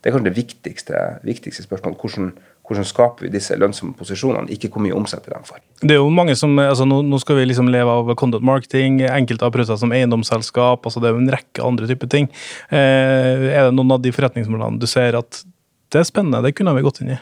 det 0.00 0.08
er 0.08 0.14
kanskje 0.14 0.30
det 0.30 0.38
viktigste, 0.38 1.02
viktigste 1.28 1.64
spørsmålet. 1.66 1.98
Hvordan, 2.00 2.30
hvordan 2.66 2.86
skaper 2.88 3.26
vi 3.26 3.32
disse 3.34 3.58
lønnsomme 3.60 3.92
posisjonene, 3.98 4.48
ikke 4.54 4.70
hvor 4.72 4.82
mye 4.86 4.96
omsetter 4.96 5.34
dem 5.34 5.44
for. 5.44 5.60
Det 5.82 5.92
er 5.92 6.00
jo 6.00 6.08
mange 6.08 6.34
som, 6.40 6.56
altså 6.62 6.86
nå, 6.88 7.02
nå 7.04 7.20
skal 7.22 7.36
vi 7.40 7.44
liksom 7.50 7.68
leve 7.74 7.98
av 8.00 8.14
content 8.18 8.46
marketing, 8.48 9.02
enkelte 9.06 9.44
har 9.44 9.54
prøvd 9.54 9.74
seg 9.74 9.82
som 9.84 9.94
eiendomsselskap, 9.94 10.88
altså 10.88 11.04
det 11.04 11.10
er 11.10 11.14
jo 11.14 11.22
en 11.22 11.32
rekke 11.36 11.68
andre 11.68 11.90
typer 11.92 12.10
ting. 12.16 12.32
Eh, 12.70 13.46
er 13.52 13.68
det 13.68 13.76
noen 13.76 13.98
av 13.98 14.02
de 14.02 14.14
forretningsmodellene 14.16 14.80
du 14.80 14.88
ser 14.90 15.20
at 15.20 15.44
det 15.92 16.00
er 16.00 16.08
spennende, 16.08 16.42
det 16.42 16.56
kunne 16.56 16.74
vi 16.74 16.86
gått 16.86 17.04
inn 17.04 17.14
i? 17.14 17.20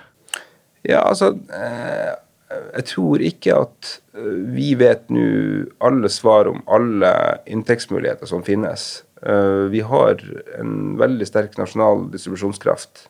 Ja, 0.84 1.00
altså 1.08 1.32
eh, 1.48 2.12
Jeg 2.76 2.86
tror 2.90 3.22
ikke 3.24 3.56
at 3.56 3.90
eh, 4.16 4.40
vi 4.54 4.74
vet 4.78 5.08
nå 5.12 5.24
alle 5.84 6.10
svar 6.12 6.50
om 6.50 6.60
alle 6.68 7.10
inntektsmuligheter 7.48 8.28
som 8.28 8.44
finnes. 8.44 9.04
Eh, 9.24 9.64
vi 9.72 9.80
har 9.80 10.20
en 10.58 10.94
veldig 11.00 11.28
sterk 11.28 11.56
nasjonal 11.60 12.10
distribusjonskraft 12.12 13.06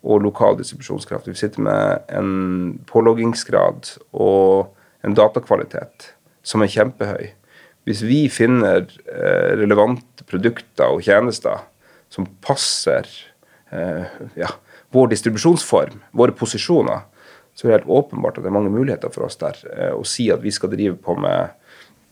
og 0.00 0.24
lokal 0.24 0.56
distribusjonskraft. 0.62 1.28
Vi 1.28 1.36
sitter 1.36 1.60
med 1.66 2.08
en 2.08 2.80
påloggingsgrad 2.88 3.92
og 4.16 4.72
en 5.04 5.16
datakvalitet 5.16 6.14
som 6.42 6.64
er 6.64 6.72
kjempehøy. 6.72 7.34
Hvis 7.84 8.00
vi 8.04 8.22
finner 8.32 8.86
relevante 9.56 10.24
produkter 10.28 10.92
og 10.92 11.04
tjenester 11.04 11.60
som 12.12 12.26
passer 12.44 13.08
ja, 14.36 14.50
vår 14.92 15.12
distribusjonsform, 15.12 16.00
våre 16.16 16.36
posisjoner, 16.36 17.04
så 17.54 17.66
er 17.66 17.70
det 17.70 17.78
helt 17.80 17.92
åpenbart 18.00 18.38
at 18.38 18.44
det 18.44 18.50
er 18.50 18.56
mange 18.56 18.72
muligheter 18.72 19.12
for 19.12 19.26
oss 19.26 19.38
der. 19.40 19.58
Eh, 19.74 19.92
å 19.96 20.04
si 20.06 20.30
at 20.32 20.42
vi 20.44 20.52
skal 20.54 20.72
drive 20.72 20.96
på 21.02 21.16
med 21.20 21.56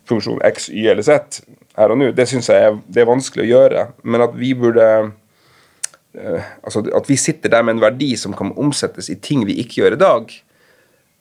funksjon 0.08 0.42
X, 0.48 0.70
Y 0.72 0.88
eller 0.90 1.04
Z 1.04 1.42
her 1.78 1.92
og 1.92 2.00
nå, 2.00 2.10
det 2.16 2.26
syns 2.28 2.48
jeg 2.50 2.68
er, 2.68 2.76
det 2.90 3.02
er 3.02 3.08
vanskelig 3.10 3.44
å 3.46 3.48
gjøre. 3.52 3.86
Men 4.02 4.24
at 4.26 4.36
vi 4.38 4.52
burde 4.58 4.84
eh, 4.98 6.50
Altså 6.64 6.82
at 6.96 7.08
vi 7.08 7.18
sitter 7.20 7.52
der 7.52 7.64
med 7.64 7.76
en 7.76 7.84
verdi 7.84 8.12
som 8.18 8.34
kan 8.36 8.52
omsettes 8.58 9.10
i 9.12 9.18
ting 9.22 9.44
vi 9.48 9.58
ikke 9.62 9.82
gjør 9.82 9.98
i 9.98 10.02
dag, 10.02 10.36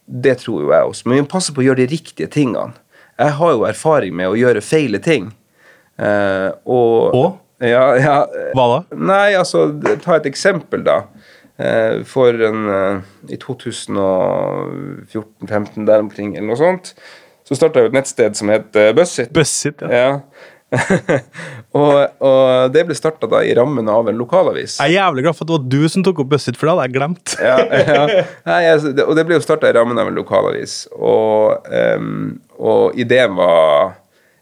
det 0.07 0.38
tror 0.43 0.63
jo 0.63 0.72
jeg 0.72 0.91
også. 0.91 1.07
Men 1.07 1.18
vi 1.18 1.26
må 1.26 1.32
passe 1.32 1.53
på 1.53 1.61
å 1.61 1.68
gjøre 1.68 1.84
de 1.84 1.91
riktige 1.91 2.32
tingene. 2.32 2.78
Jeg 3.18 3.36
har 3.39 3.53
jo 3.53 3.65
erfaring 3.68 4.15
med 4.15 4.32
å 4.32 4.38
gjøre 4.38 4.63
feile 4.63 5.01
ting. 5.03 5.32
Eh, 5.99 6.49
og, 6.65 7.13
Og? 7.18 7.30
Ja, 7.57 7.86
ja, 7.97 8.18
Hva 8.53 8.65
da? 8.70 8.82
Nei, 8.93 9.32
altså, 9.34 9.63
ta 10.03 10.20
et 10.20 10.28
eksempel, 10.30 10.84
da. 10.86 10.99
Eh, 11.58 12.03
For 12.05 12.43
en, 12.47 12.70
eh, 12.70 12.97
I 13.34 13.38
2014-15 13.41 15.86
der 15.88 15.99
omkring, 15.99 16.36
eller 16.38 16.47
noe 16.51 16.58
sånt, 16.60 16.93
så 17.47 17.55
starta 17.58 17.80
jeg 17.82 17.88
et 17.89 17.97
nettsted 17.97 18.34
som 18.38 18.49
het 18.53 18.76
eh, 18.78 18.93
Bussit. 18.95 19.32
Bussit, 19.34 19.82
ja. 19.82 19.89
Ja. 19.97 20.12
og, 21.80 21.95
og 22.20 22.74
det 22.76 22.84
ble 22.89 22.95
starta 22.97 23.39
i 23.47 23.53
rammen 23.55 23.88
av 23.88 24.10
en 24.12 24.20
lokalavis. 24.20 24.74
Jeg 24.82 24.89
er 24.91 24.99
jævlig 24.99 25.24
glad 25.24 25.36
for 25.38 25.43
at 25.45 25.49
det 25.49 25.55
var 25.55 25.68
du 25.72 25.84
som 25.93 26.01
tok 26.03 26.20
opp 26.26 26.32
Bussit, 26.34 26.58
for 26.60 26.66
det 26.68 26.74
hadde 26.76 26.88
jeg 26.89 26.95
glemt. 26.97 27.28
ja, 27.39 27.58
ja. 27.93 28.03
Nei, 28.49 28.62
jeg, 28.68 28.76
og 29.05 29.14
det 29.18 29.24
ble 29.30 29.36
jo 29.39 29.45
starta 29.45 29.66
i 29.72 29.76
rammen 29.78 29.99
av 30.01 30.08
en 30.12 30.20
lokalavis. 30.20 30.74
Og, 30.99 31.38
um, 31.72 32.36
og 32.60 32.84
ideen 32.99 33.32
var 33.39 33.64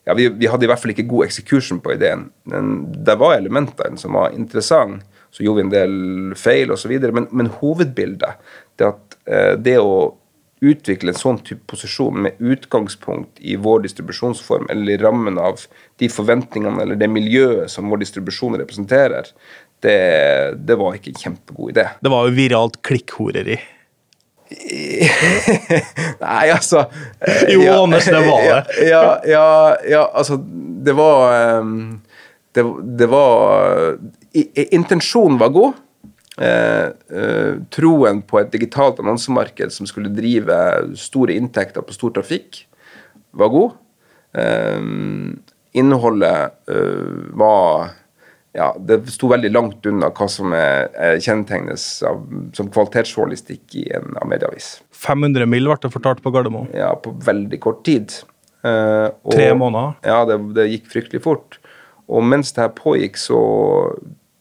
ja, 0.05 0.13
vi, 0.18 0.30
vi 0.30 0.47
hadde 0.49 0.66
i 0.66 0.70
hvert 0.70 0.82
fall 0.82 0.93
ikke 0.93 1.07
god 1.09 1.26
execution 1.26 1.80
på 1.82 1.93
ideen. 1.95 2.28
Men 2.49 2.74
det 3.05 3.16
var 3.22 3.38
elementer 3.38 3.93
som 4.01 4.18
var 4.18 4.34
interessant. 4.38 5.01
Så 5.36 5.44
gjorde 5.44 5.60
vi 5.60 5.66
en 5.66 5.74
del 5.74 5.96
feil 6.40 6.72
osv. 6.72 6.94
Men, 7.12 7.28
men 7.36 7.52
hovedbildet 7.60 8.40
det 8.80 8.88
at 8.88 9.18
eh, 9.28 9.54
det 9.60 9.76
å 9.84 10.16
utvikle 10.66 11.12
en 11.12 11.20
sånn 11.20 11.42
type 11.46 11.68
posisjon 11.70 12.22
med 12.26 12.40
utgangspunkt 12.40 13.42
i 13.44 13.58
vår 13.60 13.84
distribusjonsform 13.86 14.70
eller 14.72 14.96
i 14.96 15.02
rammen 15.02 15.38
av 15.42 15.60
de 16.02 16.10
forventningene 16.10 16.82
eller 16.82 17.00
det 17.00 17.10
miljøet 17.12 17.72
som 17.72 17.92
vår 17.92 18.02
distribusjon 18.06 18.58
representerer, 18.62 19.30
det, 19.84 20.00
det 20.66 20.78
var 20.80 20.96
ikke 20.96 21.12
en 21.12 21.22
kjempegod 21.22 21.76
idé. 21.76 21.90
Det 22.02 22.12
var 22.12 22.30
jo 22.30 22.38
viralt 22.38 22.80
klikkhoreri. 22.88 23.60
Nei, 26.22 26.44
altså 26.54 26.84
Jo, 27.50 27.64
Jo, 27.64 27.78
Anders, 27.82 28.06
det 28.06 28.22
var 28.28 28.44
det. 28.46 28.60
Ja, 28.94 29.06
ja, 29.26 29.48
ja, 29.90 30.04
altså 30.14 30.38
Det 30.86 30.94
var 30.94 31.34
ehm, 31.34 31.80
Det, 32.56 32.64
det 32.99 33.08
var 33.12 33.97
i- 34.34 34.70
Intensjonen 34.76 35.38
var 35.41 35.49
god. 35.56 35.74
Eh, 36.38 36.88
eh, 37.16 37.53
troen 37.72 38.22
på 38.28 38.39
et 38.41 38.51
digitalt 38.51 38.97
annonsemarked 38.99 39.72
som 39.72 39.88
skulle 39.88 40.12
drive 40.12 40.56
store 40.99 41.36
inntekter 41.36 41.84
på 41.88 41.95
stor 41.95 42.12
trafikk, 42.18 42.66
var 43.36 43.51
god. 43.53 43.76
Eh, 44.36 44.82
innholdet 45.80 46.51
eh, 46.72 47.06
var 47.39 47.89
ja, 48.56 48.70
det 48.80 49.01
sto 49.12 49.28
veldig 49.28 49.49
langt 49.51 49.86
unna 49.89 50.08
hva 50.16 50.28
som 50.32 50.53
er, 50.56 50.86
er 50.95 51.18
kjennetegnes 51.20 51.86
av, 52.08 52.22
som 52.56 52.70
kvalitetsjournalistikk 52.72 53.76
i 53.82 53.89
en 53.97 54.14
av 54.22 54.30
medieavis. 54.32 54.78
500 54.95 55.43
mil 55.51 55.68
ble 55.68 55.76
det 55.84 55.91
fortalt 55.91 56.22
på 56.24 56.32
Gardermoen. 56.32 56.70
Ja, 56.72 56.93
på 56.95 57.12
veldig 57.26 57.60
kort 57.64 57.82
tid. 57.88 58.16
Eh, 58.64 59.10
og- 59.12 59.36
Tre 59.36 59.49
måneder. 59.60 59.97
Ja, 60.08 60.22
det, 60.30 60.38
det 60.56 60.70
gikk 60.72 60.88
fryktelig 60.93 61.22
fort. 61.28 61.60
Og 62.12 62.24
mens 62.24 62.53
det 62.53 62.64
her 62.64 62.76
pågikk, 62.76 63.18
så 63.18 63.39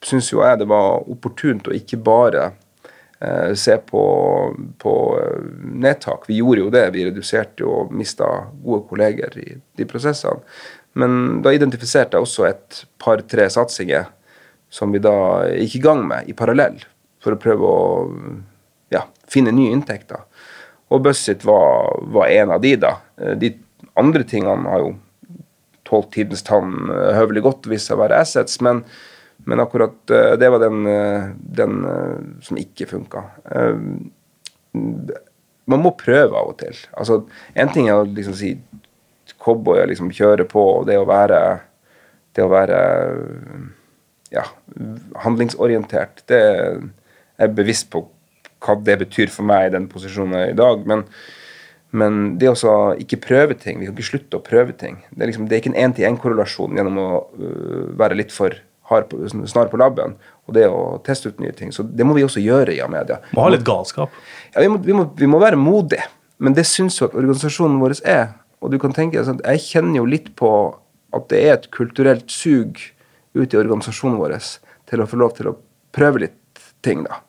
syns 0.04 0.30
jo 0.32 0.42
jeg 0.44 0.60
det 0.60 0.68
var 0.68 1.06
opportunt 1.10 1.68
å 1.68 1.74
ikke 1.76 1.98
bare 2.04 2.50
eh, 3.20 3.54
se 3.56 3.76
på, 3.88 4.04
på 4.80 4.94
eh, 5.20 5.46
nedtak. 5.84 6.28
Vi 6.28 6.40
gjorde 6.42 6.66
jo 6.66 6.72
det. 6.74 6.86
Vi 6.96 7.06
reduserte 7.08 7.66
og 7.68 7.94
mista 7.96 8.28
gode 8.64 8.84
kolleger 8.90 9.38
i 9.40 9.48
de 9.56 9.88
prosessene. 9.88 10.44
Men 10.94 11.40
da 11.42 11.50
identifiserte 11.54 12.14
jeg 12.14 12.26
også 12.26 12.44
et 12.46 12.84
par-tre 13.02 13.48
satsinger 13.50 14.12
som 14.70 14.92
vi 14.94 15.00
da 15.02 15.14
gikk 15.54 15.78
i 15.78 15.82
gang 15.82 16.04
med 16.06 16.28
i 16.30 16.34
parallell, 16.36 16.76
for 17.22 17.34
å 17.34 17.40
prøve 17.40 17.66
å 17.66 17.80
ja, 18.94 19.04
finne 19.30 19.54
nye 19.54 19.74
inntekter. 19.74 20.22
Og 20.92 21.02
Bussit 21.06 21.42
var, 21.46 21.94
var 22.14 22.30
en 22.30 22.54
av 22.54 22.62
de, 22.62 22.74
da. 22.78 22.96
Eh, 23.18 23.34
De 23.40 23.54
andre 23.98 24.26
tingene 24.26 24.70
har 24.70 24.82
jo 24.82 24.94
tålt 25.94 26.12
tidens 26.14 26.44
tann 26.46 26.90
eh, 26.90 27.12
høvelig 27.18 27.44
godt 27.46 27.68
hvis 27.70 27.88
det 27.90 27.98
var 28.00 28.14
assets, 28.16 28.60
men, 28.64 28.82
men 29.48 29.62
akkurat 29.62 29.96
eh, 30.10 30.34
det 30.40 30.50
var 30.50 30.62
den, 30.64 30.86
eh, 30.90 31.28
den 31.60 31.84
som 32.44 32.58
ikke 32.60 32.88
funka. 32.90 33.24
Man 34.74 35.80
må 35.80 35.94
prøve 35.96 36.36
av 36.36 36.50
og 36.50 36.58
til. 36.60 36.76
Altså, 36.98 37.22
En 37.54 37.70
ting 37.72 37.88
er 37.88 38.00
å 38.00 38.08
liksom 38.08 38.34
si 38.36 38.56
cowboy 39.40 39.82
og 39.82 39.88
liksom 39.92 40.10
kjøre 40.14 40.46
på, 40.48 40.64
og 40.80 40.90
det 40.90 40.98
å 40.98 41.06
være 41.08 41.40
det 42.34 42.42
å 42.42 42.50
være 42.50 42.78
ja, 44.34 44.42
handlingsorientert, 45.22 46.24
det 46.26 46.40
er 47.38 47.52
bevisst 47.54 47.86
på 47.92 48.02
hva 48.64 48.74
det 48.82 48.96
betyr 49.04 49.30
for 49.30 49.46
meg 49.46 49.68
i 49.68 49.74
den 49.76 49.86
posisjonen 49.92 50.34
jeg 50.34 50.48
er 50.48 50.56
i 50.56 50.58
dag. 50.58 50.82
Men, 50.90 51.04
men 51.94 52.36
det 52.42 52.50
å 52.50 52.76
ikke 52.98 53.20
prøve 53.22 53.54
ting, 53.60 53.78
vi 53.78 53.86
kan 53.86 53.94
ikke 53.94 54.08
slutte 54.08 54.38
å 54.40 54.44
prøve 54.44 54.74
ting. 54.78 54.96
Det 55.12 55.22
er, 55.22 55.30
liksom, 55.30 55.48
det 55.48 55.56
er 55.56 55.62
ikke 55.62 55.72
en 55.72 55.80
én-til-én-korrelasjon 55.84 56.74
gjennom 56.78 56.98
å 56.98 57.08
øh, 57.38 57.90
være 58.00 58.18
litt 58.18 58.34
for 58.34 58.56
hard 58.90 59.12
snar 59.48 59.70
på 59.72 59.78
labben 59.80 60.16
og 60.44 60.56
det 60.56 60.66
å 60.68 60.98
teste 61.06 61.30
ut 61.30 61.38
nye 61.40 61.54
ting. 61.56 61.70
Så 61.72 61.86
det 61.86 62.04
må 62.04 62.16
vi 62.18 62.24
også 62.26 62.42
gjøre 62.42 62.74
i 62.74 62.82
Amedia. 62.84 63.20
Må 63.36 63.46
ha 63.46 63.52
litt 63.54 63.64
galskap. 63.64 64.12
Ja, 64.52 64.60
vi, 64.60 64.68
må, 64.72 64.80
vi, 64.84 64.96
må, 64.96 65.06
vi 65.16 65.30
må 65.30 65.40
være 65.40 65.56
modige, 65.60 66.04
men 66.42 66.56
det 66.56 66.66
syns 66.68 66.98
jo 67.00 67.08
at 67.08 67.16
organisasjonen 67.16 67.78
vår 67.80 67.96
er. 68.02 68.34
Og 68.60 68.72
du 68.72 68.78
kan 68.80 68.92
tenke 68.96 69.22
sånn, 69.24 69.40
Jeg 69.44 69.62
kjenner 69.64 70.02
jo 70.02 70.08
litt 70.08 70.32
på 70.36 70.50
at 71.14 71.28
det 71.30 71.40
er 71.46 71.56
et 71.56 71.70
kulturelt 71.72 72.30
sug 72.32 72.80
ute 73.34 73.54
i 73.54 73.60
organisasjonen 73.60 74.18
vår 74.20 74.36
til 74.90 75.02
å 75.02 75.08
få 75.08 75.20
lov 75.20 75.36
til 75.38 75.52
å 75.52 75.56
prøve 75.94 76.26
litt 76.26 76.64
ting. 76.84 77.06
da. 77.06 77.22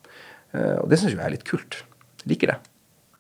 Eh, 0.54 0.78
Og 0.82 0.90
det 0.90 1.00
syns 1.00 1.14
jeg 1.14 1.22
er 1.22 1.36
litt 1.38 1.48
kult. 1.48 1.84
Jeg 2.24 2.34
liker 2.34 2.56
det. 2.56 2.60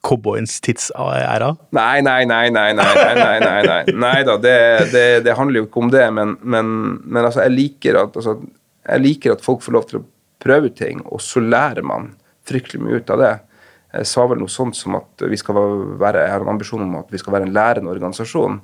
Cowboyens 0.05 0.59
tidsæra. 0.63 1.51
Nei, 1.75 2.01
nei, 2.05 2.21
nei, 2.29 2.49
nei, 2.53 2.67
nei, 2.77 2.91
nei, 2.95 3.13
nei, 3.19 3.61
nei, 3.65 3.95
nei. 4.05 4.19
da, 4.27 4.35
det, 4.41 4.57
det, 4.93 5.05
det 5.25 5.37
handler 5.37 5.63
jo 5.63 5.69
ikke 5.69 5.81
om 5.85 5.89
det, 5.93 6.05
men, 6.13 6.35
men, 6.41 6.69
men 7.03 7.23
altså, 7.25 7.41
jeg, 7.47 7.55
liker 7.55 7.99
at, 8.03 8.19
altså, 8.21 8.37
jeg 8.85 9.03
liker 9.05 9.35
at 9.35 9.43
folk 9.45 9.65
får 9.65 9.77
lov 9.77 9.89
til 9.89 10.01
å 10.01 10.05
prøve 10.45 10.69
ting, 10.77 11.01
og 11.09 11.23
så 11.25 11.41
lærer 11.41 11.85
man 11.85 12.11
fryktelig 12.45 12.83
mye 12.85 13.01
ut 13.01 13.13
av 13.15 13.21
det. 13.23 13.33
Jeg 13.95 14.09
sa 14.11 14.25
vel 14.29 14.41
noe 14.43 14.51
sånt 14.51 14.75
som 14.77 14.97
at 14.99 15.23
vi 15.31 15.37
skal 15.39 15.57
være, 16.01 16.25
jeg 16.25 16.33
har 16.33 16.43
en 16.43 16.51
ambisjon 16.53 16.83
om 16.83 16.97
at 16.99 17.13
vi 17.13 17.21
skal 17.21 17.37
være 17.37 17.47
en 17.47 17.55
lærende 17.55 17.93
organisasjon, 17.93 18.59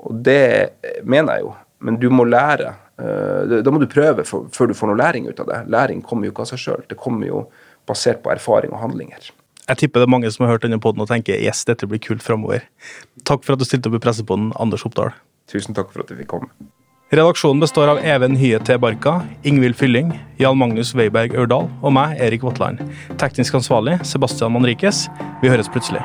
og 0.00 0.22
det 0.24 1.00
mener 1.04 1.36
jeg 1.36 1.44
jo, 1.48 1.50
men 1.84 1.98
du 2.00 2.06
må 2.12 2.24
lære. 2.28 2.72
Eh, 3.00 3.58
Da 3.64 3.72
må 3.72 3.80
du 3.82 3.88
prøve 3.90 4.24
før 4.24 4.70
du 4.70 4.76
får 4.76 4.90
noe 4.90 5.00
læring 5.00 5.28
ut 5.28 5.40
av 5.42 5.48
det. 5.50 5.60
Læring 5.72 6.00
kommer 6.04 6.28
jo 6.28 6.32
ikke 6.34 6.46
av 6.46 6.50
seg 6.52 6.62
sjøl, 6.62 6.86
det 6.88 6.96
kommer 7.00 7.28
jo 7.28 7.42
basert 7.88 8.22
på 8.24 8.32
erfaring 8.32 8.72
og 8.72 8.80
handlinger. 8.84 9.30
Jeg 9.68 9.82
tipper 9.84 10.02
det 10.02 10.08
er 10.08 10.14
mange 10.16 10.30
som 10.32 10.46
har 10.46 10.54
hørt 10.54 10.66
denne 10.66 10.80
podden 10.82 11.04
og 11.04 11.10
tenker 11.10 11.38
yes, 11.38 11.62
dette 11.68 11.86
blir 11.90 12.02
kult 12.02 12.24
framover. 12.24 12.64
Takk 13.28 13.44
for 13.46 13.54
at 13.54 13.62
du 13.62 13.68
stilte 13.68 13.90
opp 13.90 13.98
i 14.00 14.02
pressepodden, 14.02 14.50
Anders 14.60 14.86
Oppdal. 14.88 15.12
Tusen 15.50 15.76
takk 15.76 15.92
for 15.92 16.04
at 16.04 16.10
du 16.10 16.18
fikk 16.18 16.30
komme. 16.32 16.50
Redaksjonen 17.10 17.58
består 17.58 17.90
av 17.90 17.98
Even 18.06 18.36
Hye 18.38 18.60
T. 18.62 18.76
Barka, 18.78 19.16
Ingvild 19.42 19.74
Fylling, 19.74 20.12
Jan 20.38 20.58
Magnus 20.60 20.94
Weiberg 20.94 21.34
Ørdal 21.34 21.66
og 21.82 21.94
meg, 21.96 22.14
Erik 22.22 22.46
Vatland. 22.46 22.84
Teknisk 23.18 23.58
ansvarlig 23.58 23.98
Sebastian 24.06 24.54
Manrikes. 24.54 25.08
Vi 25.42 25.50
høres 25.50 25.70
plutselig. 25.74 26.04